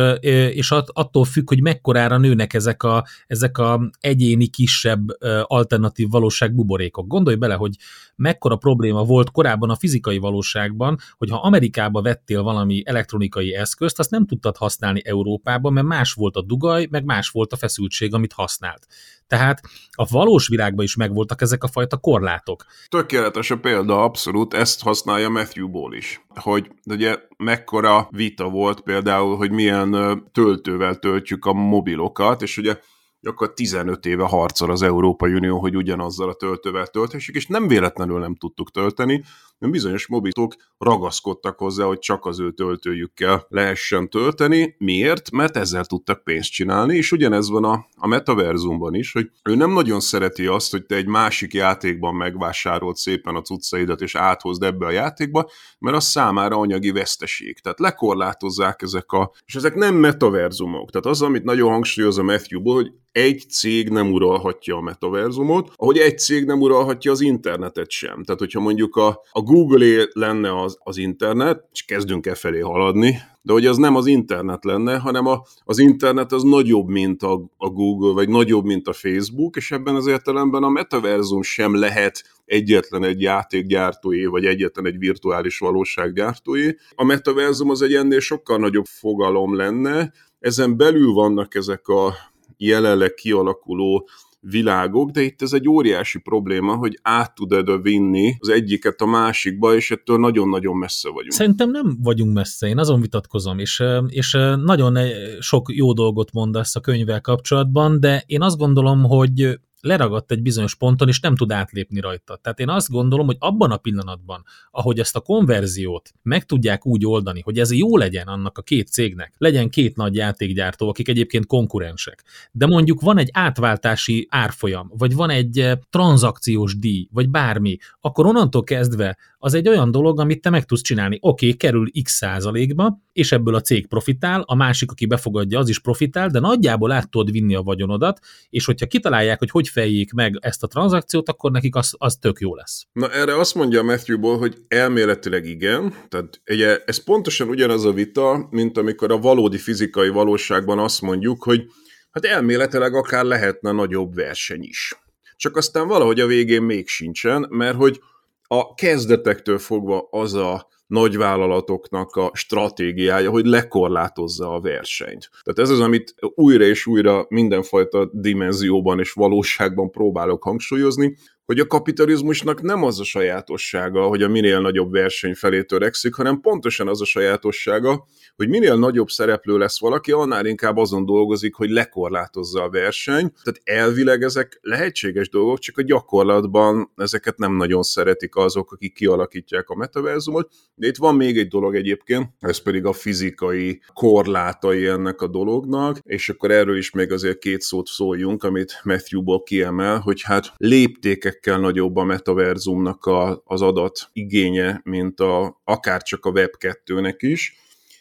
és 0.50 0.70
attól 0.70 1.24
függ, 1.24 1.48
hogy 1.48 1.62
mekkorára 1.62 2.18
nőnek 2.18 2.54
ezek 2.54 2.82
a, 2.82 3.04
ezek 3.26 3.58
a 3.58 3.90
egyéni 4.00 4.46
kisebb 4.46 5.08
alternatív 5.42 6.08
valóság 6.08 6.54
buborékok. 6.54 7.06
Gondolj 7.06 7.36
bele, 7.36 7.54
hogy 7.54 7.76
mekkora 8.16 8.56
probléma 8.56 9.04
volt 9.04 9.30
korábban 9.30 9.70
a 9.70 9.76
fizikai 9.76 10.18
valóságban, 10.18 10.98
hogy 11.16 11.30
ha 11.30 11.36
Amerikába 11.36 12.02
vettél 12.02 12.42
valami 12.42 12.82
elektronikai 12.84 13.54
eszközt, 13.54 13.98
azt 13.98 14.10
nem 14.10 14.26
tudtad 14.26 14.56
használni 14.56 14.74
Európában, 15.04 15.72
mert 15.72 15.86
más 15.86 16.12
volt 16.12 16.36
a 16.36 16.42
dugaj, 16.42 16.86
meg 16.90 17.04
más 17.04 17.28
volt 17.28 17.52
a 17.52 17.56
feszültség, 17.56 18.14
amit 18.14 18.32
használt. 18.32 18.86
Tehát 19.26 19.60
a 19.90 20.06
valós 20.10 20.48
világban 20.48 20.84
is 20.84 20.96
megvoltak 20.96 21.40
ezek 21.40 21.64
a 21.64 21.68
fajta 21.68 21.96
korlátok. 21.96 22.64
Tökéletes 22.88 23.50
a 23.50 23.58
példa, 23.58 24.02
abszolút, 24.02 24.54
ezt 24.54 24.82
használja 24.82 25.28
Matthew 25.28 25.68
Ball 25.68 25.92
is. 25.92 26.20
Hogy 26.34 26.70
ugye 26.84 27.16
mekkora 27.36 28.08
vita 28.10 28.48
volt 28.48 28.80
például, 28.80 29.36
hogy 29.36 29.50
milyen 29.50 30.22
töltővel 30.32 30.94
töltjük 30.94 31.44
a 31.44 31.52
mobilokat, 31.52 32.42
és 32.42 32.56
ugye 32.56 32.78
akkor 33.26 33.52
15 33.52 34.06
éve 34.06 34.24
harcol 34.24 34.70
az 34.70 34.82
Európai 34.82 35.32
Unió, 35.32 35.58
hogy 35.58 35.76
ugyanazzal 35.76 36.28
a 36.28 36.34
töltővel 36.34 36.86
tölthessük, 36.86 37.34
és 37.34 37.46
nem 37.46 37.68
véletlenül 37.68 38.18
nem 38.18 38.34
tudtuk 38.34 38.70
tölteni, 38.70 39.22
mert 39.58 39.72
bizonyos 39.72 40.06
mobilok 40.06 40.54
ragaszkodtak 40.78 41.58
hozzá, 41.58 41.84
hogy 41.84 41.98
csak 41.98 42.24
az 42.26 42.40
ő 42.40 42.52
töltőjükkel 42.52 43.46
lehessen 43.48 44.10
tölteni. 44.10 44.74
Miért? 44.78 45.30
Mert 45.30 45.56
ezzel 45.56 45.84
tudtak 45.84 46.24
pénzt 46.24 46.50
csinálni, 46.50 46.96
és 46.96 47.12
ugyanez 47.12 47.48
van 47.48 47.64
a, 47.64 47.86
a 47.96 48.06
metaverzumban 48.06 48.94
is, 48.94 49.12
hogy 49.12 49.30
ő 49.44 49.54
nem 49.54 49.70
nagyon 49.70 50.00
szereti 50.00 50.46
azt, 50.46 50.70
hogy 50.70 50.86
te 50.86 50.94
egy 50.94 51.06
másik 51.06 51.52
játékban 51.52 52.14
megvásárolt 52.14 52.96
szépen 52.96 53.34
a 53.34 53.42
cuccaidat, 53.42 54.00
és 54.00 54.14
áthozd 54.14 54.62
ebbe 54.62 54.86
a 54.86 54.90
játékba, 54.90 55.50
mert 55.78 55.96
az 55.96 56.04
számára 56.04 56.56
anyagi 56.56 56.90
veszteség. 56.90 57.60
Tehát 57.60 57.78
lekorlátozzák 57.78 58.82
ezek 58.82 59.12
a, 59.12 59.32
és 59.46 59.54
ezek 59.54 59.74
nem 59.74 59.94
metaverzumok. 59.94 60.90
Tehát 60.90 61.06
az, 61.06 61.22
amit 61.22 61.44
nagyon 61.44 61.70
hangsúlyoz 61.70 62.18
a 62.18 62.22
Matthew 62.22 62.62
hogy 62.62 62.92
egy 63.16 63.44
cég 63.48 63.88
nem 63.88 64.12
uralhatja 64.12 64.76
a 64.76 64.80
metaverzumot, 64.80 65.72
ahogy 65.76 65.98
egy 65.98 66.18
cég 66.18 66.44
nem 66.44 66.60
uralhatja 66.60 67.10
az 67.10 67.20
internetet 67.20 67.90
sem. 67.90 68.24
Tehát, 68.24 68.40
hogyha 68.40 68.60
mondjuk 68.60 68.96
a, 68.96 69.20
a 69.30 69.40
Google 69.40 70.06
lenne 70.12 70.60
az, 70.60 70.78
az 70.82 70.96
internet, 70.96 71.68
és 71.72 71.84
kezdünk 71.84 72.26
e 72.26 72.34
felé 72.34 72.58
haladni, 72.58 73.18
de 73.42 73.52
hogy 73.52 73.66
az 73.66 73.76
nem 73.76 73.96
az 73.96 74.06
internet 74.06 74.64
lenne, 74.64 74.98
hanem 74.98 75.26
a, 75.26 75.42
az 75.64 75.78
internet 75.78 76.32
az 76.32 76.42
nagyobb, 76.42 76.88
mint 76.88 77.22
a, 77.22 77.50
a 77.56 77.68
Google, 77.68 78.12
vagy 78.12 78.28
nagyobb, 78.28 78.64
mint 78.64 78.88
a 78.88 78.92
Facebook, 78.92 79.56
és 79.56 79.70
ebben 79.70 79.94
az 79.94 80.06
értelemben 80.06 80.62
a 80.62 80.68
metaverzum 80.68 81.42
sem 81.42 81.74
lehet 81.74 82.22
egyetlen 82.44 83.04
egy 83.04 83.20
játékgyártóé, 83.20 84.24
vagy 84.24 84.44
egyetlen 84.44 84.86
egy 84.86 84.98
virtuális 84.98 85.58
valósággyártóé. 85.58 86.76
A 86.94 87.04
metaverzum 87.04 87.70
az 87.70 87.82
egy 87.82 87.94
ennél 87.94 88.20
sokkal 88.20 88.58
nagyobb 88.58 88.86
fogalom 88.86 89.56
lenne, 89.56 90.12
ezen 90.40 90.76
belül 90.76 91.12
vannak 91.12 91.54
ezek 91.54 91.88
a 91.88 92.14
jelenleg 92.56 93.14
kialakuló 93.14 94.08
világok, 94.40 95.10
de 95.10 95.22
itt 95.22 95.42
ez 95.42 95.52
egy 95.52 95.68
óriási 95.68 96.18
probléma, 96.18 96.74
hogy 96.74 96.98
át 97.02 97.34
tud-e 97.34 97.78
vinni 97.82 98.36
az 98.38 98.48
egyiket 98.48 99.00
a 99.00 99.06
másikba, 99.06 99.74
és 99.74 99.90
ettől 99.90 100.18
nagyon-nagyon 100.18 100.76
messze 100.76 101.08
vagyunk. 101.10 101.32
Szerintem 101.32 101.70
nem 101.70 101.98
vagyunk 102.02 102.34
messze, 102.34 102.66
én 102.66 102.78
azon 102.78 103.00
vitatkozom, 103.00 103.58
és, 103.58 103.82
és 104.08 104.32
nagyon 104.64 104.98
sok 105.38 105.72
jó 105.74 105.92
dolgot 105.92 106.32
mondasz 106.32 106.76
a 106.76 106.80
könyvvel 106.80 107.20
kapcsolatban, 107.20 108.00
de 108.00 108.22
én 108.26 108.42
azt 108.42 108.58
gondolom, 108.58 109.02
hogy 109.02 109.58
leragadt 109.86 110.30
egy 110.30 110.42
bizonyos 110.42 110.74
ponton, 110.74 111.08
és 111.08 111.20
nem 111.20 111.36
tud 111.36 111.52
átlépni 111.52 112.00
rajta. 112.00 112.36
Tehát 112.36 112.60
én 112.60 112.68
azt 112.68 112.90
gondolom, 112.90 113.26
hogy 113.26 113.36
abban 113.38 113.70
a 113.70 113.76
pillanatban, 113.76 114.44
ahogy 114.70 114.98
ezt 114.98 115.16
a 115.16 115.20
konverziót 115.20 116.12
meg 116.22 116.46
tudják 116.46 116.86
úgy 116.86 117.06
oldani, 117.06 117.40
hogy 117.40 117.58
ez 117.58 117.72
jó 117.72 117.96
legyen 117.96 118.26
annak 118.26 118.58
a 118.58 118.62
két 118.62 118.88
cégnek, 118.88 119.34
legyen 119.38 119.68
két 119.68 119.96
nagy 119.96 120.14
játékgyártó, 120.14 120.88
akik 120.88 121.08
egyébként 121.08 121.46
konkurensek, 121.46 122.24
de 122.52 122.66
mondjuk 122.66 123.00
van 123.00 123.18
egy 123.18 123.30
átváltási 123.32 124.26
árfolyam, 124.30 124.92
vagy 124.98 125.14
van 125.14 125.30
egy 125.30 125.58
eh, 125.58 125.78
tranzakciós 125.90 126.78
díj, 126.78 127.08
vagy 127.12 127.28
bármi, 127.28 127.76
akkor 128.00 128.26
onnantól 128.26 128.64
kezdve 128.64 129.16
az 129.38 129.54
egy 129.54 129.68
olyan 129.68 129.90
dolog, 129.90 130.20
amit 130.20 130.40
te 130.40 130.50
meg 130.50 130.64
tudsz 130.64 130.82
csinálni. 130.82 131.18
Oké, 131.20 131.46
okay, 131.46 131.56
kerül 131.56 131.90
x 132.02 132.12
százalékba, 132.12 132.98
és 133.12 133.32
ebből 133.32 133.54
a 133.54 133.60
cég 133.60 133.86
profitál, 133.86 134.40
a 134.46 134.54
másik, 134.54 134.90
aki 134.90 135.06
befogadja, 135.06 135.58
az 135.58 135.68
is 135.68 135.78
profitál, 135.78 136.28
de 136.28 136.38
nagyjából 136.38 136.92
át 136.92 137.10
tudod 137.10 137.30
vinni 137.30 137.54
a 137.54 137.62
vagyonodat, 137.62 138.18
és 138.50 138.64
hogyha 138.64 138.86
kitalálják, 138.86 139.38
hogy 139.38 139.50
hogy 139.50 139.68
feljék 139.68 140.12
meg 140.12 140.38
ezt 140.40 140.62
a 140.62 140.66
tranzakciót, 140.66 141.28
akkor 141.28 141.50
nekik 141.50 141.74
az, 141.74 141.94
az 141.98 142.16
tök 142.16 142.40
jó 142.40 142.54
lesz. 142.54 142.86
Na 142.92 143.12
erre 143.12 143.38
azt 143.38 143.54
mondja 143.54 143.82
Matthewból, 143.82 144.38
hogy 144.38 144.56
elméletileg 144.68 145.46
igen, 145.46 145.94
tehát 146.08 146.40
ugye 146.50 146.78
ez 146.84 147.04
pontosan 147.04 147.48
ugyanaz 147.48 147.84
a 147.84 147.92
vita, 147.92 148.46
mint 148.50 148.78
amikor 148.78 149.12
a 149.12 149.18
valódi 149.18 149.58
fizikai 149.58 150.08
valóságban 150.08 150.78
azt 150.78 151.00
mondjuk, 151.00 151.42
hogy 151.42 151.64
hát 152.10 152.24
elméletileg 152.24 152.94
akár 152.94 153.24
lehetne 153.24 153.72
nagyobb 153.72 154.14
verseny 154.14 154.62
is. 154.62 154.94
Csak 155.36 155.56
aztán 155.56 155.86
valahogy 155.86 156.20
a 156.20 156.26
végén 156.26 156.62
még 156.62 156.88
sincsen, 156.88 157.46
mert 157.50 157.76
hogy 157.76 158.00
a 158.46 158.74
kezdetektől 158.74 159.58
fogva 159.58 160.08
az 160.10 160.34
a 160.34 160.68
nagyvállalatoknak 160.86 162.16
a 162.16 162.30
stratégiája, 162.34 163.30
hogy 163.30 163.46
lekorlátozza 163.46 164.54
a 164.54 164.60
versenyt. 164.60 165.30
Tehát 165.42 165.58
ez 165.58 165.70
az, 165.70 165.80
amit 165.80 166.14
újra 166.34 166.64
és 166.64 166.86
újra 166.86 167.26
mindenfajta 167.28 168.10
dimenzióban 168.12 168.98
és 168.98 169.12
valóságban 169.12 169.90
próbálok 169.90 170.42
hangsúlyozni, 170.42 171.16
hogy 171.46 171.58
a 171.58 171.66
kapitalizmusnak 171.66 172.62
nem 172.62 172.82
az 172.82 173.00
a 173.00 173.04
sajátossága, 173.04 174.06
hogy 174.06 174.22
a 174.22 174.28
minél 174.28 174.60
nagyobb 174.60 174.92
verseny 174.92 175.34
felé 175.34 175.62
törekszik, 175.62 176.14
hanem 176.14 176.40
pontosan 176.40 176.88
az 176.88 177.00
a 177.00 177.04
sajátossága, 177.04 178.06
hogy 178.36 178.48
minél 178.48 178.76
nagyobb 178.76 179.08
szereplő 179.08 179.58
lesz 179.58 179.80
valaki, 179.80 180.12
annál 180.12 180.46
inkább 180.46 180.76
azon 180.76 181.04
dolgozik, 181.04 181.54
hogy 181.54 181.70
lekorlátozza 181.70 182.62
a 182.62 182.70
verseny. 182.70 183.32
Tehát 183.42 183.60
elvileg 183.64 184.22
ezek 184.22 184.58
lehetséges 184.62 185.28
dolgok, 185.28 185.58
csak 185.58 185.78
a 185.78 185.82
gyakorlatban 185.82 186.92
ezeket 186.96 187.38
nem 187.38 187.56
nagyon 187.56 187.82
szeretik 187.82 188.36
azok, 188.36 188.72
akik 188.72 188.94
kialakítják 188.94 189.68
a 189.68 189.76
metaverzumot. 189.76 190.50
De 190.74 190.86
itt 190.86 190.96
van 190.96 191.14
még 191.14 191.38
egy 191.38 191.48
dolog 191.48 191.74
egyébként, 191.74 192.28
ez 192.40 192.62
pedig 192.62 192.84
a 192.84 192.92
fizikai 192.92 193.80
korlátai 193.94 194.86
ennek 194.86 195.20
a 195.20 195.26
dolognak, 195.26 195.98
és 196.02 196.28
akkor 196.28 196.50
erről 196.50 196.76
is 196.76 196.90
még 196.90 197.12
azért 197.12 197.38
két 197.38 197.60
szót 197.60 197.86
szóljunk, 197.86 198.44
amit 198.44 198.80
Matthewból 198.84 199.42
kiemel, 199.42 199.98
hogy 199.98 200.22
hát 200.22 200.52
léptékek 200.56 201.35
léptékekkel 201.36 201.60
nagyobb 201.60 201.96
a 201.96 202.04
metaverzumnak 202.04 203.04
a, 203.04 203.42
az 203.44 203.62
adat 203.62 204.08
igénye, 204.12 204.80
mint 204.84 205.20
a, 205.20 205.60
akár 205.64 206.02
csak 206.02 206.24
a 206.24 206.32
Web2-nek 206.32 207.16
is, 207.18 207.56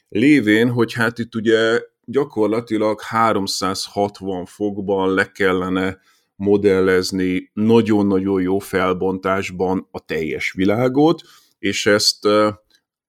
lévén, 0.10 0.69
hogy 0.69 0.93
hát 0.93 1.19
itt 1.19 1.36
ugye 1.36 1.82
gyakorlatilag 2.06 3.02
360 3.02 4.45
fokban 4.45 5.13
le 5.13 5.32
kellene 5.32 5.98
modellezni 6.36 7.52
nagyon-nagyon 7.54 8.41
jó 8.41 8.60
felbontásban 8.60 9.88
a 9.91 10.00
teljes 10.00 10.52
világot, 10.52 11.21
és 11.60 11.86
ezt 11.86 12.28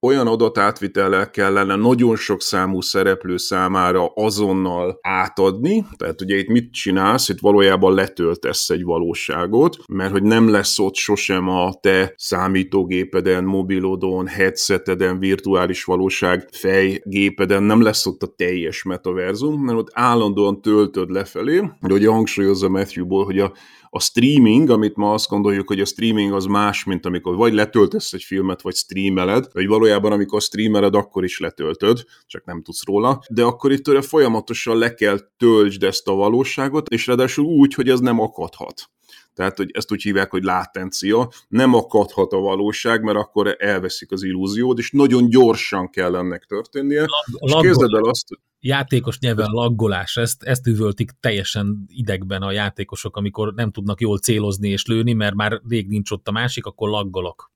olyan 0.06 0.26
adatátvitellel 0.26 1.30
kellene 1.30 1.76
nagyon 1.76 2.16
sok 2.16 2.42
számú 2.42 2.80
szereplő 2.80 3.36
számára 3.36 4.06
azonnal 4.06 4.98
átadni, 5.02 5.86
tehát 5.96 6.20
ugye 6.20 6.36
itt 6.36 6.48
mit 6.48 6.72
csinálsz, 6.72 7.28
itt 7.28 7.40
valójában 7.40 7.94
letöltesz 7.94 8.70
egy 8.70 8.84
valóságot, 8.84 9.76
mert 9.88 10.12
hogy 10.12 10.22
nem 10.22 10.48
lesz 10.48 10.78
ott 10.78 10.94
sosem 10.94 11.48
a 11.48 11.74
te 11.80 12.14
számítógépeden, 12.16 13.44
mobilodon, 13.44 14.26
headseteden, 14.26 15.18
virtuális 15.18 15.84
valóság 15.84 16.48
fejgépeden, 16.52 17.62
nem 17.62 17.82
lesz 17.82 18.06
ott 18.06 18.22
a 18.22 18.34
teljes 18.36 18.82
metaverzum, 18.82 19.62
mert 19.62 19.78
ott 19.78 19.90
állandóan 19.92 20.60
töltöd 20.60 21.10
lefelé, 21.10 21.62
de 21.80 21.94
ugye 21.94 22.08
hangsúlyozza 22.08 22.68
Matthewból, 22.68 23.24
hogy 23.24 23.38
a 23.38 23.52
a 23.96 24.00
streaming, 24.00 24.70
amit 24.70 24.96
ma 24.96 25.12
azt 25.12 25.28
gondoljuk, 25.28 25.68
hogy 25.68 25.80
a 25.80 25.84
streaming 25.84 26.32
az 26.32 26.44
más, 26.44 26.84
mint 26.84 27.06
amikor 27.06 27.36
vagy 27.36 27.52
letöltesz 27.52 28.12
egy 28.12 28.22
filmet, 28.22 28.62
vagy 28.62 28.74
streameled, 28.74 29.46
vagy 29.52 29.66
valójában 29.66 30.12
amikor 30.12 30.40
streameled, 30.40 30.94
akkor 30.94 31.24
is 31.24 31.38
letöltöd, 31.38 32.04
csak 32.26 32.44
nem 32.44 32.62
tudsz 32.62 32.84
róla, 32.84 33.22
de 33.28 33.44
akkor 33.44 33.72
itt 33.72 33.84
tőle 33.84 34.02
folyamatosan 34.02 34.78
le 34.78 34.94
kell 34.94 35.18
töltsd 35.36 35.82
ezt 35.82 36.08
a 36.08 36.14
valóságot, 36.14 36.88
és 36.88 37.06
ráadásul 37.06 37.44
úgy, 37.44 37.74
hogy 37.74 37.88
ez 37.88 38.00
nem 38.00 38.20
akadhat. 38.20 38.90
Tehát, 39.36 39.56
hogy 39.56 39.70
ezt 39.72 39.92
úgy 39.92 40.02
hívják, 40.02 40.30
hogy 40.30 40.42
látencia, 40.42 41.28
nem 41.48 41.74
akadhat 41.74 42.32
a 42.32 42.38
valóság, 42.38 43.02
mert 43.02 43.18
akkor 43.18 43.56
elveszik 43.58 44.12
az 44.12 44.22
illúziót, 44.22 44.78
és 44.78 44.90
nagyon 44.90 45.28
gyorsan 45.28 45.90
kell 45.90 46.16
ennek 46.16 46.44
történnie. 46.44 47.00
Lag, 47.00 47.64
és 47.64 47.68
képzeld 47.68 47.94
el 47.94 48.04
azt, 48.04 48.26
játékos 48.60 49.18
nyelven 49.18 49.50
laggolás, 49.50 50.16
ezt, 50.16 50.42
ezt 50.42 50.66
üvöltik 50.66 51.10
teljesen 51.20 51.84
idegben 51.86 52.42
a 52.42 52.52
játékosok, 52.52 53.16
amikor 53.16 53.54
nem 53.54 53.70
tudnak 53.70 54.00
jól 54.00 54.18
célozni 54.18 54.68
és 54.68 54.86
lőni, 54.86 55.12
mert 55.12 55.34
már 55.34 55.60
rég 55.68 55.88
nincs 55.88 56.10
ott 56.10 56.28
a 56.28 56.32
másik, 56.32 56.66
akkor 56.66 56.88
laggolok. 56.88 57.50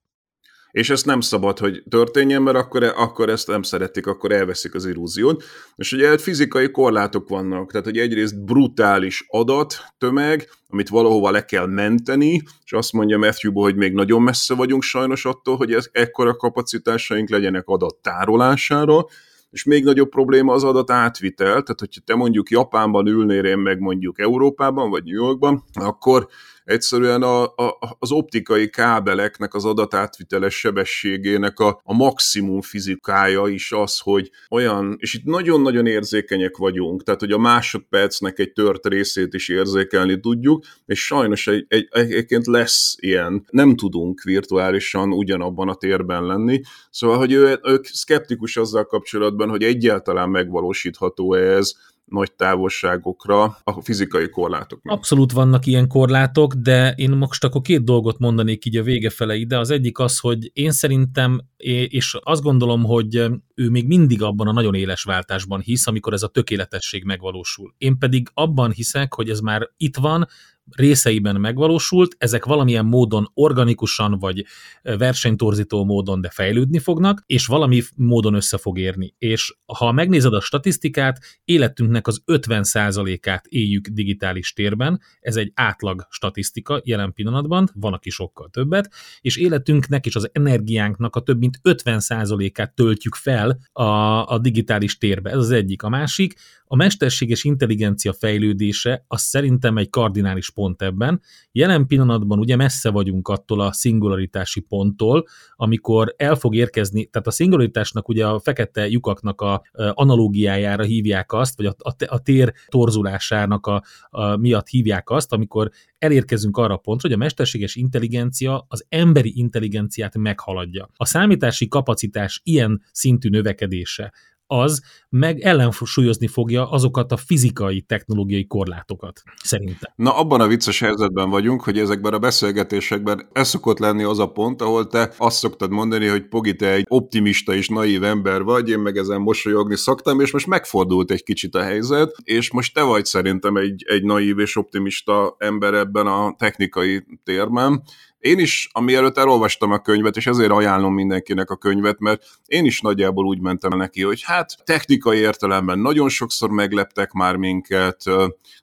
És 0.70 0.90
ezt 0.90 1.06
nem 1.06 1.20
szabad, 1.20 1.58
hogy 1.58 1.82
történjen, 1.88 2.42
mert 2.42 2.56
akkor, 2.56 2.82
akkor 2.82 3.28
ezt 3.28 3.46
nem 3.46 3.62
szeretik, 3.62 4.06
akkor 4.06 4.32
elveszik 4.32 4.74
az 4.74 4.86
illúziót. 4.86 5.44
És 5.76 5.92
ugye 5.92 6.18
fizikai 6.18 6.70
korlátok 6.70 7.28
vannak, 7.28 7.70
tehát 7.70 7.86
hogy 7.86 7.98
egyrészt 7.98 8.44
brutális 8.44 9.24
adat, 9.28 9.74
tömeg, 9.98 10.48
amit 10.68 10.88
valahova 10.88 11.30
le 11.30 11.44
kell 11.44 11.66
menteni, 11.66 12.42
és 12.64 12.72
azt 12.72 12.92
mondja 12.92 13.18
matthew 13.18 13.52
hogy 13.52 13.76
még 13.76 13.92
nagyon 13.92 14.22
messze 14.22 14.54
vagyunk 14.54 14.82
sajnos 14.82 15.24
attól, 15.24 15.56
hogy 15.56 15.72
ez, 15.72 15.88
ekkora 15.92 16.36
kapacitásaink 16.36 17.28
legyenek 17.28 17.66
adat 17.66 17.96
tárolására, 17.96 19.06
és 19.50 19.64
még 19.64 19.84
nagyobb 19.84 20.08
probléma 20.08 20.52
az 20.52 20.64
adat 20.64 20.90
átvitel, 20.90 21.46
tehát 21.46 21.80
hogyha 21.80 22.00
te 22.04 22.14
mondjuk 22.14 22.50
Japánban 22.50 23.06
ülnél, 23.06 23.44
én 23.44 23.58
meg 23.58 23.78
mondjuk 23.78 24.20
Európában, 24.20 24.90
vagy 24.90 25.04
New 25.04 25.24
Yorkban, 25.24 25.64
akkor 25.72 26.28
egyszerűen 26.70 27.22
a, 27.22 27.42
a, 27.42 27.96
az 27.98 28.12
optikai 28.12 28.70
kábeleknek 28.70 29.54
az 29.54 29.64
adatátviteles 29.64 30.58
sebességének 30.58 31.58
a, 31.58 31.80
a 31.84 31.94
maximum 31.94 32.60
fizikája 32.60 33.46
is 33.46 33.72
az, 33.72 33.98
hogy 33.98 34.30
olyan, 34.50 34.96
és 34.98 35.14
itt 35.14 35.24
nagyon-nagyon 35.24 35.86
érzékenyek 35.86 36.56
vagyunk, 36.56 37.02
tehát 37.02 37.20
hogy 37.20 37.32
a 37.32 37.38
másodpercnek 37.38 38.38
egy 38.38 38.52
tört 38.52 38.86
részét 38.86 39.34
is 39.34 39.48
érzékelni 39.48 40.20
tudjuk, 40.20 40.64
és 40.86 41.04
sajnos 41.06 41.46
egy, 41.46 41.64
egy, 41.68 41.88
egyébként 41.90 42.46
lesz 42.46 42.96
ilyen, 42.98 43.46
nem 43.50 43.76
tudunk 43.76 44.22
virtuálisan 44.22 45.12
ugyanabban 45.12 45.68
a 45.68 45.74
térben 45.74 46.26
lenni, 46.26 46.60
szóval, 46.90 47.18
hogy 47.18 47.32
ő, 47.32 47.60
ők 47.62 47.84
szkeptikus 47.84 48.56
azzal 48.56 48.84
kapcsolatban, 48.84 49.48
hogy 49.48 49.62
egyáltalán 49.62 50.28
megvalósítható 50.28 51.34
ez, 51.34 51.72
nagy 52.10 52.32
távolságokra 52.32 53.58
a 53.64 53.80
fizikai 53.82 54.28
korlátok. 54.28 54.80
Abszolút 54.82 55.32
vannak 55.32 55.66
ilyen 55.66 55.88
korlátok, 55.88 56.54
de 56.54 56.92
én 56.96 57.10
most 57.10 57.44
akkor 57.44 57.60
két 57.60 57.84
dolgot 57.84 58.18
mondanék 58.18 58.64
így 58.64 58.76
a 58.76 58.82
vége 58.82 59.10
fele 59.10 59.34
ide. 59.34 59.58
Az 59.58 59.70
egyik 59.70 59.98
az, 59.98 60.18
hogy 60.18 60.50
én 60.52 60.70
szerintem, 60.70 61.40
és 61.88 62.16
azt 62.22 62.42
gondolom, 62.42 62.84
hogy 62.84 63.14
ő 63.54 63.70
még 63.70 63.86
mindig 63.86 64.22
abban 64.22 64.46
a 64.48 64.52
nagyon 64.52 64.74
éles 64.74 65.02
váltásban 65.02 65.60
hisz, 65.60 65.86
amikor 65.86 66.12
ez 66.12 66.22
a 66.22 66.28
tökéletesség 66.28 67.04
megvalósul. 67.04 67.74
Én 67.78 67.98
pedig 67.98 68.28
abban 68.34 68.70
hiszek, 68.70 69.14
hogy 69.14 69.30
ez 69.30 69.40
már 69.40 69.70
itt 69.76 69.96
van, 69.96 70.28
részeiben 70.76 71.40
megvalósult, 71.40 72.14
ezek 72.18 72.44
valamilyen 72.44 72.84
módon 72.84 73.30
organikusan 73.34 74.18
vagy 74.18 74.44
versenytorzító 74.82 75.84
módon, 75.84 76.20
de 76.20 76.30
fejlődni 76.30 76.78
fognak, 76.78 77.22
és 77.26 77.46
valami 77.46 77.82
módon 77.96 78.34
össze 78.34 78.58
fog 78.58 78.78
érni. 78.78 79.14
És 79.18 79.56
ha 79.78 79.92
megnézed 79.92 80.34
a 80.34 80.40
statisztikát, 80.40 81.18
életünknek 81.44 82.06
az 82.06 82.22
50%-át 82.26 83.46
éljük 83.46 83.88
digitális 83.88 84.52
térben, 84.52 85.00
ez 85.20 85.36
egy 85.36 85.52
átlag 85.54 86.06
statisztika 86.10 86.80
jelen 86.84 87.12
pillanatban, 87.12 87.68
van, 87.74 87.92
aki 87.92 88.10
sokkal 88.10 88.48
többet, 88.48 88.92
és 89.20 89.36
életünknek 89.36 90.06
és 90.06 90.16
az 90.16 90.28
energiánknak 90.32 91.16
a 91.16 91.20
több 91.20 91.38
mint 91.38 91.60
50%-át 91.62 92.74
töltjük 92.74 93.14
fel 93.14 93.58
a, 93.72 93.82
a 94.26 94.38
digitális 94.38 94.98
térbe. 94.98 95.30
Ez 95.30 95.38
az 95.38 95.50
egyik. 95.50 95.82
A 95.82 95.88
másik, 95.88 96.34
a 96.64 96.76
mesterséges 96.76 97.44
intelligencia 97.44 98.12
fejlődése 98.12 99.04
az 99.08 99.22
szerintem 99.22 99.76
egy 99.76 99.90
kardinális 99.90 100.50
pont 100.60 100.82
ebben. 100.82 101.20
Jelen 101.52 101.86
pillanatban 101.86 102.38
ugye 102.38 102.56
messze 102.56 102.90
vagyunk 102.90 103.28
attól 103.28 103.60
a 103.60 103.72
szingularitási 103.72 104.60
ponttól, 104.60 105.26
amikor 105.56 106.14
el 106.16 106.34
fog 106.34 106.54
érkezni, 106.54 107.04
tehát 107.06 107.26
a 107.26 107.30
szingularitásnak 107.30 108.08
ugye 108.08 108.26
a 108.26 108.40
fekete 108.40 108.88
lyukaknak 108.88 109.40
a 109.40 109.62
analógiájára 109.72 110.82
hívják 110.82 111.32
azt, 111.32 111.56
vagy 111.56 111.66
a, 111.66 111.74
a, 111.78 111.92
a 112.06 112.18
tér 112.22 112.52
torzulásának 112.68 113.66
a, 113.66 113.82
a 114.10 114.36
miatt 114.36 114.68
hívják 114.68 115.10
azt, 115.10 115.32
amikor 115.32 115.70
elérkezünk 115.98 116.56
arra 116.56 116.74
a 116.74 116.76
pontra, 116.76 117.08
hogy 117.08 117.16
a 117.16 117.22
mesterséges 117.22 117.74
intelligencia 117.76 118.64
az 118.68 118.84
emberi 118.88 119.32
intelligenciát 119.36 120.18
meghaladja. 120.18 120.88
A 120.96 121.04
számítási 121.04 121.68
kapacitás 121.68 122.40
ilyen 122.44 122.82
szintű 122.92 123.28
növekedése 123.28 124.12
az 124.50 124.82
meg 125.08 125.40
ellensúlyozni 125.40 126.26
fogja 126.26 126.70
azokat 126.70 127.12
a 127.12 127.16
fizikai, 127.16 127.80
technológiai 127.80 128.46
korlátokat, 128.46 129.22
szerintem. 129.42 129.92
Na, 129.96 130.16
abban 130.16 130.40
a 130.40 130.46
vicces 130.46 130.80
helyzetben 130.80 131.30
vagyunk, 131.30 131.62
hogy 131.62 131.78
ezekben 131.78 132.12
a 132.12 132.18
beszélgetésekben 132.18 133.28
ez 133.32 133.48
szokott 133.48 133.78
lenni 133.78 134.02
az 134.02 134.18
a 134.18 134.26
pont, 134.26 134.62
ahol 134.62 134.86
te 134.86 135.12
azt 135.16 135.38
szoktad 135.38 135.70
mondani, 135.70 136.06
hogy 136.06 136.28
Pogi, 136.28 136.54
te 136.54 136.72
egy 136.72 136.84
optimista 136.88 137.54
és 137.54 137.68
naív 137.68 138.04
ember 138.04 138.42
vagy, 138.42 138.68
én 138.68 138.78
meg 138.78 138.96
ezen 138.96 139.20
mosolyogni 139.20 139.76
szoktam, 139.76 140.20
és 140.20 140.32
most 140.32 140.46
megfordult 140.46 141.10
egy 141.10 141.22
kicsit 141.22 141.54
a 141.54 141.62
helyzet, 141.62 142.16
és 142.24 142.52
most 142.52 142.74
te 142.74 142.82
vagy 142.82 143.04
szerintem 143.04 143.56
egy, 143.56 143.84
egy 143.86 144.02
naív 144.02 144.38
és 144.38 144.56
optimista 144.56 145.34
ember 145.38 145.74
ebben 145.74 146.06
a 146.06 146.34
technikai 146.38 147.04
térben, 147.24 147.82
én 148.20 148.38
is, 148.38 148.68
amielőtt 148.72 149.18
elolvastam 149.18 149.72
a 149.72 149.78
könyvet, 149.78 150.16
és 150.16 150.26
ezért 150.26 150.50
ajánlom 150.50 150.94
mindenkinek 150.94 151.50
a 151.50 151.56
könyvet, 151.56 151.98
mert 151.98 152.22
én 152.46 152.64
is 152.64 152.80
nagyjából 152.80 153.26
úgy 153.26 153.40
mentem 153.40 153.76
neki, 153.76 154.02
hogy 154.02 154.22
hát 154.22 154.56
technikai 154.64 155.18
értelemben 155.18 155.78
nagyon 155.78 156.08
sokszor 156.08 156.50
megleptek 156.50 157.12
már 157.12 157.36
minket, 157.36 158.02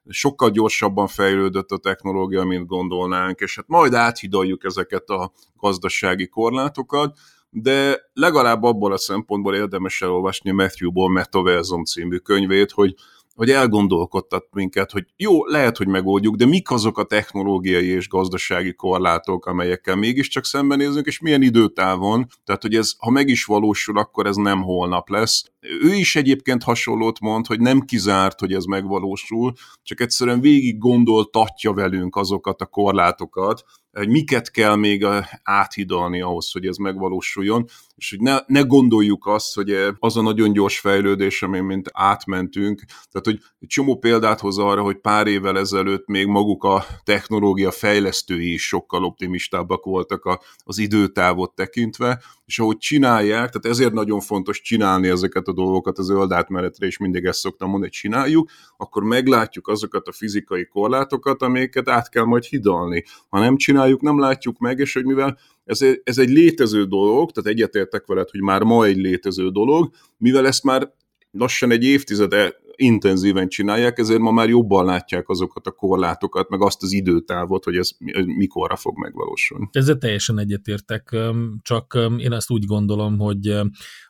sokkal 0.10 0.50
gyorsabban 0.50 1.08
fejlődött 1.08 1.70
a 1.72 1.78
technológia, 1.78 2.44
mint 2.44 2.68
gondolnánk, 2.68 3.40
és 3.40 3.56
hát 3.56 3.68
majd 3.68 3.94
áthidaljuk 3.94 4.64
ezeket 4.64 5.10
a 5.10 5.32
gazdasági 5.56 6.28
korlátokat, 6.28 7.18
de 7.50 8.00
legalább 8.14 8.64
abból 8.64 8.94
a 8.94 8.98
szempontból 8.98 9.56
érdemes 9.56 10.02
elolvasni 10.02 10.52
Matthew 10.52 11.08
Metaversum 11.08 11.84
című 11.84 12.18
könyvét, 12.18 12.72
hogy 12.72 12.96
hogy 13.38 13.50
elgondolkodtat 13.50 14.48
minket, 14.52 14.92
hogy 14.92 15.06
jó, 15.16 15.46
lehet, 15.46 15.78
hogy 15.78 15.88
megoldjuk, 15.88 16.36
de 16.36 16.46
mik 16.46 16.72
azok 16.72 16.98
a 16.98 17.04
technológiai 17.04 17.88
és 17.88 18.08
gazdasági 18.08 18.74
korlátok, 18.74 19.46
amelyekkel 19.46 19.96
mégiscsak 19.96 20.46
szembenézünk, 20.46 21.06
és 21.06 21.20
milyen 21.20 21.42
időtávon, 21.42 22.28
tehát 22.44 22.62
hogy 22.62 22.76
ez, 22.76 22.94
ha 22.98 23.10
meg 23.10 23.28
is 23.28 23.46
valósul, 23.46 23.98
akkor 23.98 24.26
ez 24.26 24.36
nem 24.36 24.62
holnap 24.62 25.10
lesz. 25.10 25.44
Ő 25.82 25.94
is 25.94 26.16
egyébként 26.16 26.64
hasonlót 26.64 27.20
mond, 27.20 27.48
hogy 27.48 27.60
nem 27.60 27.82
kizárt, 27.82 28.40
hogy 28.40 28.54
ez 28.54 28.64
megvalósul, 28.64 29.54
csak 29.84 30.02
egyszerűen 30.02 30.42
végig 30.42 30.78
gondoltatja 30.78 31.74
velünk 31.74 32.16
azokat 32.16 32.62
a 32.62 32.66
korlátokat, 32.66 33.64
hogy 33.92 34.10
miket 34.10 34.52
kell 34.52 34.76
még 34.76 35.06
áthidalni 35.44 36.22
ahhoz, 36.22 36.52
hogy 36.52 36.66
ez 36.66 36.78
megvalósuljon, 36.78 37.66
és 37.98 38.10
hogy 38.10 38.20
ne, 38.20 38.38
ne 38.46 38.62
gondoljuk 38.62 39.26
azt, 39.26 39.56
hogy 39.56 39.76
az 40.00 40.18
a 40.18 40.22
nagyon 40.22 40.54
gyors 40.54 40.80
fejlődés, 40.80 41.42
amin 41.42 41.64
mint 41.64 41.90
átmentünk, 41.94 42.82
tehát 42.86 43.26
hogy 43.26 43.40
egy 43.60 43.68
csomó 43.68 43.98
példát 43.98 44.40
hoz 44.40 44.58
arra, 44.58 44.82
hogy 44.82 44.98
pár 44.98 45.28
évvel 45.28 45.58
ezelőtt 45.58 46.08
még 46.08 46.26
maguk 46.26 46.64
a 46.64 46.86
technológia 47.04 47.72
fejlesztői 47.72 48.54
is 48.54 48.68
sokkal 48.68 49.04
optimistábbak 49.04 49.84
voltak 49.84 50.26
a, 50.26 50.42
az 50.64 50.78
időtávot 50.78 51.56
tekintve, 51.56 52.22
és 52.46 52.60
ahogy 52.60 52.78
csinálják, 52.78 53.50
tehát 53.50 53.66
ezért 53.66 53.94
nagyon 53.94 54.20
fontos 54.20 54.62
csinálni 54.62 55.08
ezeket 55.08 55.48
a 55.48 55.54
dolgokat 55.54 55.98
az 55.98 56.06
zöld 56.06 56.32
átmenetre, 56.32 56.88
és 56.88 56.98
mindig 56.98 57.26
ezt 57.26 57.40
szoktam 57.40 57.70
mondani, 57.70 57.92
csináljuk, 57.92 58.50
akkor 58.78 59.04
meglátjuk 59.04 59.68
azokat 59.68 60.08
a 60.08 60.12
fizikai 60.12 60.66
korlátokat, 60.66 61.42
amiket 61.42 61.90
át 61.90 62.10
kell 62.10 62.24
majd 62.24 62.44
hidalni. 62.44 63.04
Ha 63.30 63.40
nem 63.40 63.56
csináljuk, 63.56 64.02
nem 64.02 64.20
látjuk 64.20 64.58
meg, 64.58 64.80
és 64.80 64.94
hogy 64.94 65.06
mivel 65.06 65.38
ez, 65.68 65.82
ez 66.04 66.18
egy 66.18 66.30
létező 66.30 66.84
dolog, 66.84 67.32
tehát 67.32 67.50
egyetértek 67.50 68.06
veled, 68.06 68.30
hogy 68.30 68.42
már 68.42 68.64
ma 68.64 68.86
egy 68.86 68.98
létező 68.98 69.50
dolog, 69.50 69.90
mivel 70.18 70.48
ezt 70.48 70.64
már 70.64 70.94
lassan 71.32 71.72
egy 71.72 71.84
évtizede 71.84 72.56
intenzíven 72.76 73.48
csinálják, 73.48 73.98
ezért 73.98 74.20
ma 74.20 74.32
már 74.32 74.50
jobban 74.50 74.86
látják 74.86 75.30
azokat 75.30 75.68
a 75.68 75.72
korlátokat, 75.72 76.50
meg 76.50 76.62
azt 76.62 76.84
az 76.84 76.92
időtávot, 76.92 77.64
hogy 77.64 77.76
ez 77.76 77.90
mikorra 78.26 78.76
fog 78.76 78.98
megvalósulni. 78.98 79.70
Ezzel 79.72 79.98
teljesen 79.98 80.40
egyetértek, 80.40 81.16
csak 81.62 81.98
én 82.18 82.32
azt 82.32 82.52
úgy 82.52 82.66
gondolom, 82.66 83.18
hogy 83.20 83.56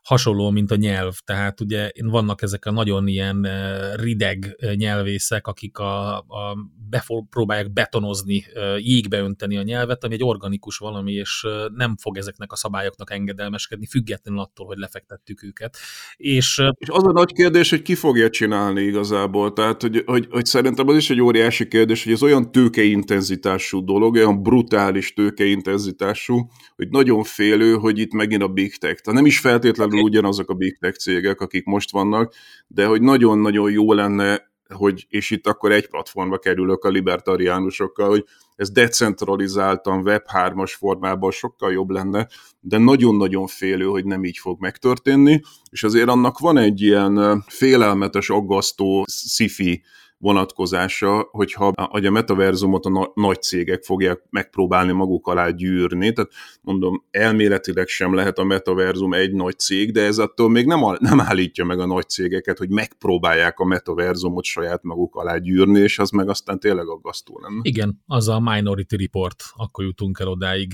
hasonló, 0.08 0.49
mint 0.49 0.72
a 0.72 0.76
nyelv. 0.76 1.14
Tehát 1.26 1.62
ugye 1.62 1.91
vannak 2.03 2.41
ezek 2.41 2.66
a 2.66 2.72
nagyon 2.72 3.08
ilyen 3.08 3.47
rideg 3.95 4.55
nyelvészek, 4.76 5.47
akik 5.47 5.78
a, 5.78 6.18
a 6.18 6.58
bepróbálják 6.89 7.74
betonozni, 7.74 8.45
jégbe 8.78 9.20
önteni 9.20 9.58
a 9.58 9.62
nyelvet, 9.62 10.03
ami 10.03 10.14
egy 10.14 10.24
organikus 10.24 10.78
valami, 10.78 11.12
és 11.12 11.45
nem 11.76 11.95
fog 11.97 12.18
ezeknek 12.18 12.51
a 12.51 12.55
szabályoknak 12.55 13.12
engedelmeskedni, 13.12 13.86
függetlenül 13.86 14.39
attól, 14.39 14.66
hogy 14.66 14.78
lefektettük 14.78 15.43
őket. 15.43 15.78
És, 16.18 16.62
és 16.78 16.89
az 16.89 17.03
a 17.03 17.12
nagy 17.12 17.34
kérdés, 17.34 17.70
hogy 17.70 17.82
ki 17.82 17.95
fogja 17.95 18.30
csinálni 18.30 18.82
igazából. 18.82 19.53
Tehát, 19.53 19.82
hogy, 19.82 20.03
hogy, 20.05 20.28
hogy 20.30 20.45
szerintem 20.45 20.88
az 20.88 20.95
is 20.95 21.10
egy 21.10 21.22
óriási 21.22 21.68
kérdés, 21.68 22.03
hogy 22.03 22.14
ez 22.14 22.24
olyan 22.24 22.51
tőkeintenzitású 22.51 23.84
dolog, 23.84 24.16
olyan 24.16 24.43
brutális 24.43 25.14
tőkeintenzitású, 25.14 26.49
hogy 26.76 26.89
nagyon 26.89 27.24
félő, 27.24 27.74
hogy 27.74 27.99
itt 27.99 28.14
megint 28.14 28.41
a 28.41 28.47
big 28.47 28.78
tech. 28.78 29.01
Tehát 29.01 29.20
nem 29.20 29.26
is 29.26 29.39
feltétlenül 29.39 29.97
okay. 29.98 30.10
ugyanazok 30.10 30.50
a 30.50 30.54
big 30.54 30.78
tech 30.80 30.98
cégek, 30.98 31.41
akik 31.41 31.66
most 31.66 31.91
vannak, 31.91 32.34
de 32.68 32.86
hogy 32.86 33.02
nagyon-nagyon 33.02 33.72
jó 33.72 33.93
lenne 33.93 34.45
hogy, 34.74 35.06
és 35.10 35.30
itt 35.30 35.48
akkor 35.48 35.72
egy 35.72 35.88
platformba 35.88 36.38
kerülök 36.38 36.84
a 36.84 36.89
libertariánusokkal, 36.89 38.10
hogy 38.10 38.26
ez 38.56 38.72
decentralizáltan 38.72 40.02
Web3-as 40.06 40.74
formában 40.78 41.32
sokkal 41.32 41.72
jobb 41.72 41.89
lenne, 41.89 42.28
de 42.60 42.78
nagyon-nagyon 42.78 43.48
félő, 43.48 43.86
hogy 43.86 44.06
nem 44.06 44.24
így 44.24 44.38
fog 44.38 44.60
megtörténni, 44.60 45.41
és 45.70 45.84
azért 45.84 46.10
annak 46.10 46.39
van 46.39 46.58
egy 46.58 46.82
ilyen 46.82 47.43
félelmetes, 47.48 48.30
aggasztó 48.30 49.06
sci 49.08 49.82
vonatkozása, 50.18 51.28
hogyha 51.32 51.72
hogy 51.76 52.05
a 52.05 52.11
metaverzumot 52.11 52.86
a 52.86 52.89
na- 52.89 53.11
nagy 53.15 53.41
cégek 53.41 53.84
fogják 53.84 54.22
megpróbálni 54.30 54.91
maguk 54.91 55.28
alá 55.28 55.49
gyűrni, 55.49 56.13
tehát 56.13 56.32
mondom, 56.61 57.03
elméletileg 57.11 57.88
sem 57.88 58.13
lehet 58.13 58.38
a 58.38 58.43
metaverzum 58.43 59.13
egy 59.13 59.34
nagy 59.34 59.59
cég, 59.59 59.91
de 59.91 60.01
ez 60.01 60.18
attól 60.18 60.49
még 60.49 60.65
nem, 60.65 60.80
nem 60.99 61.20
állítja 61.20 61.65
meg 61.65 61.80
a 61.80 61.86
nagy 61.86 62.09
cégeket, 62.09 62.57
hogy 62.57 62.70
megpróbálják 62.70 63.59
a 63.59 63.65
metaverzumot 63.65 64.43
saját 64.43 64.84
maguk 64.84 65.15
alá 65.15 65.38
gyűrni, 65.38 65.80
és 65.80 65.99
az 65.99 66.09
meg 66.09 66.30
aztán 66.30 66.59
tényleg 66.59 66.88
aggasztó 66.88 67.39
lenne. 67.41 67.59
Igen, 67.61 68.01
az 68.05 68.28
a 68.28 68.39
Minority 68.39 68.95
Report, 68.95 69.43
akkor 69.55 69.86
jutunk 69.86 70.20
el 70.20 70.28
odáig. 70.28 70.74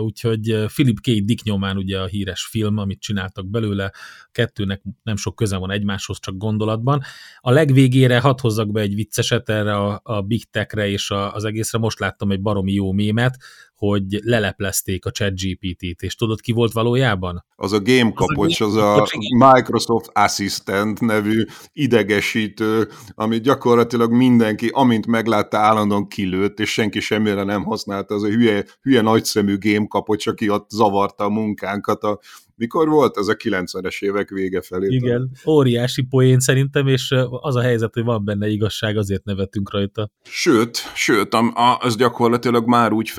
Úgyhogy 0.00 0.64
Philip 0.66 1.00
K. 1.00 1.04
Dick 1.04 1.42
nyomán 1.42 1.76
ugye 1.76 2.00
a 2.00 2.06
híres 2.06 2.46
film, 2.50 2.76
amit 2.76 3.00
csináltak 3.00 3.46
belőle, 3.50 3.92
kettőnek 4.32 4.82
nem 5.02 5.16
sok 5.16 5.34
köze 5.34 5.56
van 5.56 5.70
egymáshoz, 5.70 6.20
csak 6.20 6.36
gondolatban. 6.36 7.02
A 7.40 7.50
legvégére 7.50 8.20
hat 8.20 8.40
hozzak 8.46 8.72
be 8.72 8.80
egy 8.80 8.94
vicceset 8.94 9.48
erre 9.48 9.76
a, 9.76 10.00
a 10.02 10.20
Big 10.20 10.50
Tech-re 10.50 10.88
és 10.88 11.10
a, 11.10 11.34
az 11.34 11.44
egészre. 11.44 11.78
Most 11.78 11.98
láttam 11.98 12.30
egy 12.30 12.40
baromi 12.40 12.72
jó 12.72 12.92
mémet, 12.92 13.36
hogy 13.76 14.04
leleplezték 14.08 15.06
a 15.06 15.10
chat 15.10 15.32
GPT-t, 15.34 16.02
és 16.02 16.14
tudod, 16.14 16.40
ki 16.40 16.52
volt 16.52 16.72
valójában? 16.72 17.44
Az 17.56 17.72
a 17.72 17.80
game 17.80 18.12
kapocs, 18.14 18.60
az 18.60 18.76
a, 18.76 19.02
az 19.02 19.10
a 19.12 19.52
Microsoft 19.52 20.10
Assistant 20.12 21.00
nevű 21.00 21.44
idegesítő, 21.72 22.88
ami 23.14 23.40
gyakorlatilag 23.40 24.12
mindenki, 24.12 24.68
amint 24.72 25.06
meglátta, 25.06 25.58
állandóan 25.58 26.08
kilőtt, 26.08 26.60
és 26.60 26.72
senki 26.72 27.00
semmire 27.00 27.42
nem 27.42 27.64
használta, 27.64 28.14
az 28.14 28.22
a 28.22 28.28
hülye, 28.28 28.64
hülye 28.82 29.00
nagyszemű 29.00 29.58
game 29.58 29.86
kapocs, 29.88 30.26
aki 30.26 30.50
ott 30.50 30.70
zavarta 30.70 31.24
a 31.24 31.28
munkánkat 31.28 32.02
a 32.02 32.20
mikor 32.56 32.88
volt? 32.88 33.16
Ez 33.16 33.28
a 33.28 33.34
90-es 33.34 34.02
évek 34.02 34.28
vége 34.28 34.60
felé. 34.60 34.94
Igen, 34.94 35.30
óriási 35.46 36.02
poén 36.02 36.40
szerintem, 36.40 36.86
és 36.86 37.14
az 37.28 37.56
a 37.56 37.60
helyzet, 37.60 37.94
hogy 37.94 38.04
van 38.04 38.24
benne 38.24 38.48
igazság, 38.48 38.96
azért 38.96 39.24
nevetünk 39.24 39.72
rajta. 39.72 40.10
Sőt, 40.22 40.76
sőt, 40.94 41.36
az 41.78 41.96
gyakorlatilag 41.96 42.66
már 42.66 42.92
úgy 42.92 43.10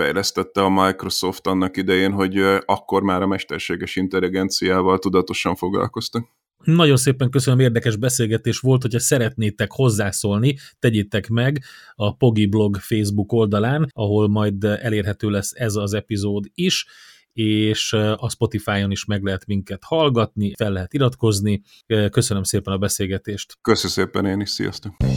fejlesztette 0.47 0.61
a 0.61 0.85
Microsoft 0.85 1.47
annak 1.47 1.77
idején, 1.77 2.11
hogy 2.11 2.37
akkor 2.65 3.03
már 3.03 3.21
a 3.21 3.27
mesterséges 3.27 3.95
intelligenciával 3.95 4.99
tudatosan 4.99 5.55
foglalkoztak. 5.55 6.27
Nagyon 6.63 6.97
szépen 6.97 7.29
köszönöm, 7.29 7.59
érdekes 7.59 7.95
beszélgetés 7.95 8.59
volt, 8.59 8.81
hogyha 8.81 8.99
szeretnétek 8.99 9.71
hozzászólni, 9.71 10.55
tegyétek 10.79 11.27
meg 11.27 11.63
a 11.95 12.15
Pogi 12.15 12.45
Blog 12.45 12.75
Facebook 12.75 13.31
oldalán, 13.31 13.89
ahol 13.93 14.27
majd 14.27 14.63
elérhető 14.63 15.29
lesz 15.29 15.51
ez 15.53 15.75
az 15.75 15.93
epizód 15.93 16.45
is 16.53 16.85
és 17.33 17.93
a 17.93 18.29
Spotify-on 18.29 18.91
is 18.91 19.05
meg 19.05 19.23
lehet 19.23 19.45
minket 19.45 19.83
hallgatni, 19.83 20.53
fel 20.55 20.71
lehet 20.71 20.93
iratkozni. 20.93 21.61
Köszönöm 22.09 22.43
szépen 22.43 22.73
a 22.73 22.77
beszélgetést. 22.77 23.57
Köszönöm 23.61 23.91
szépen 23.91 24.25
én 24.25 24.39
is, 24.39 24.49
sziasztok! 24.49 25.16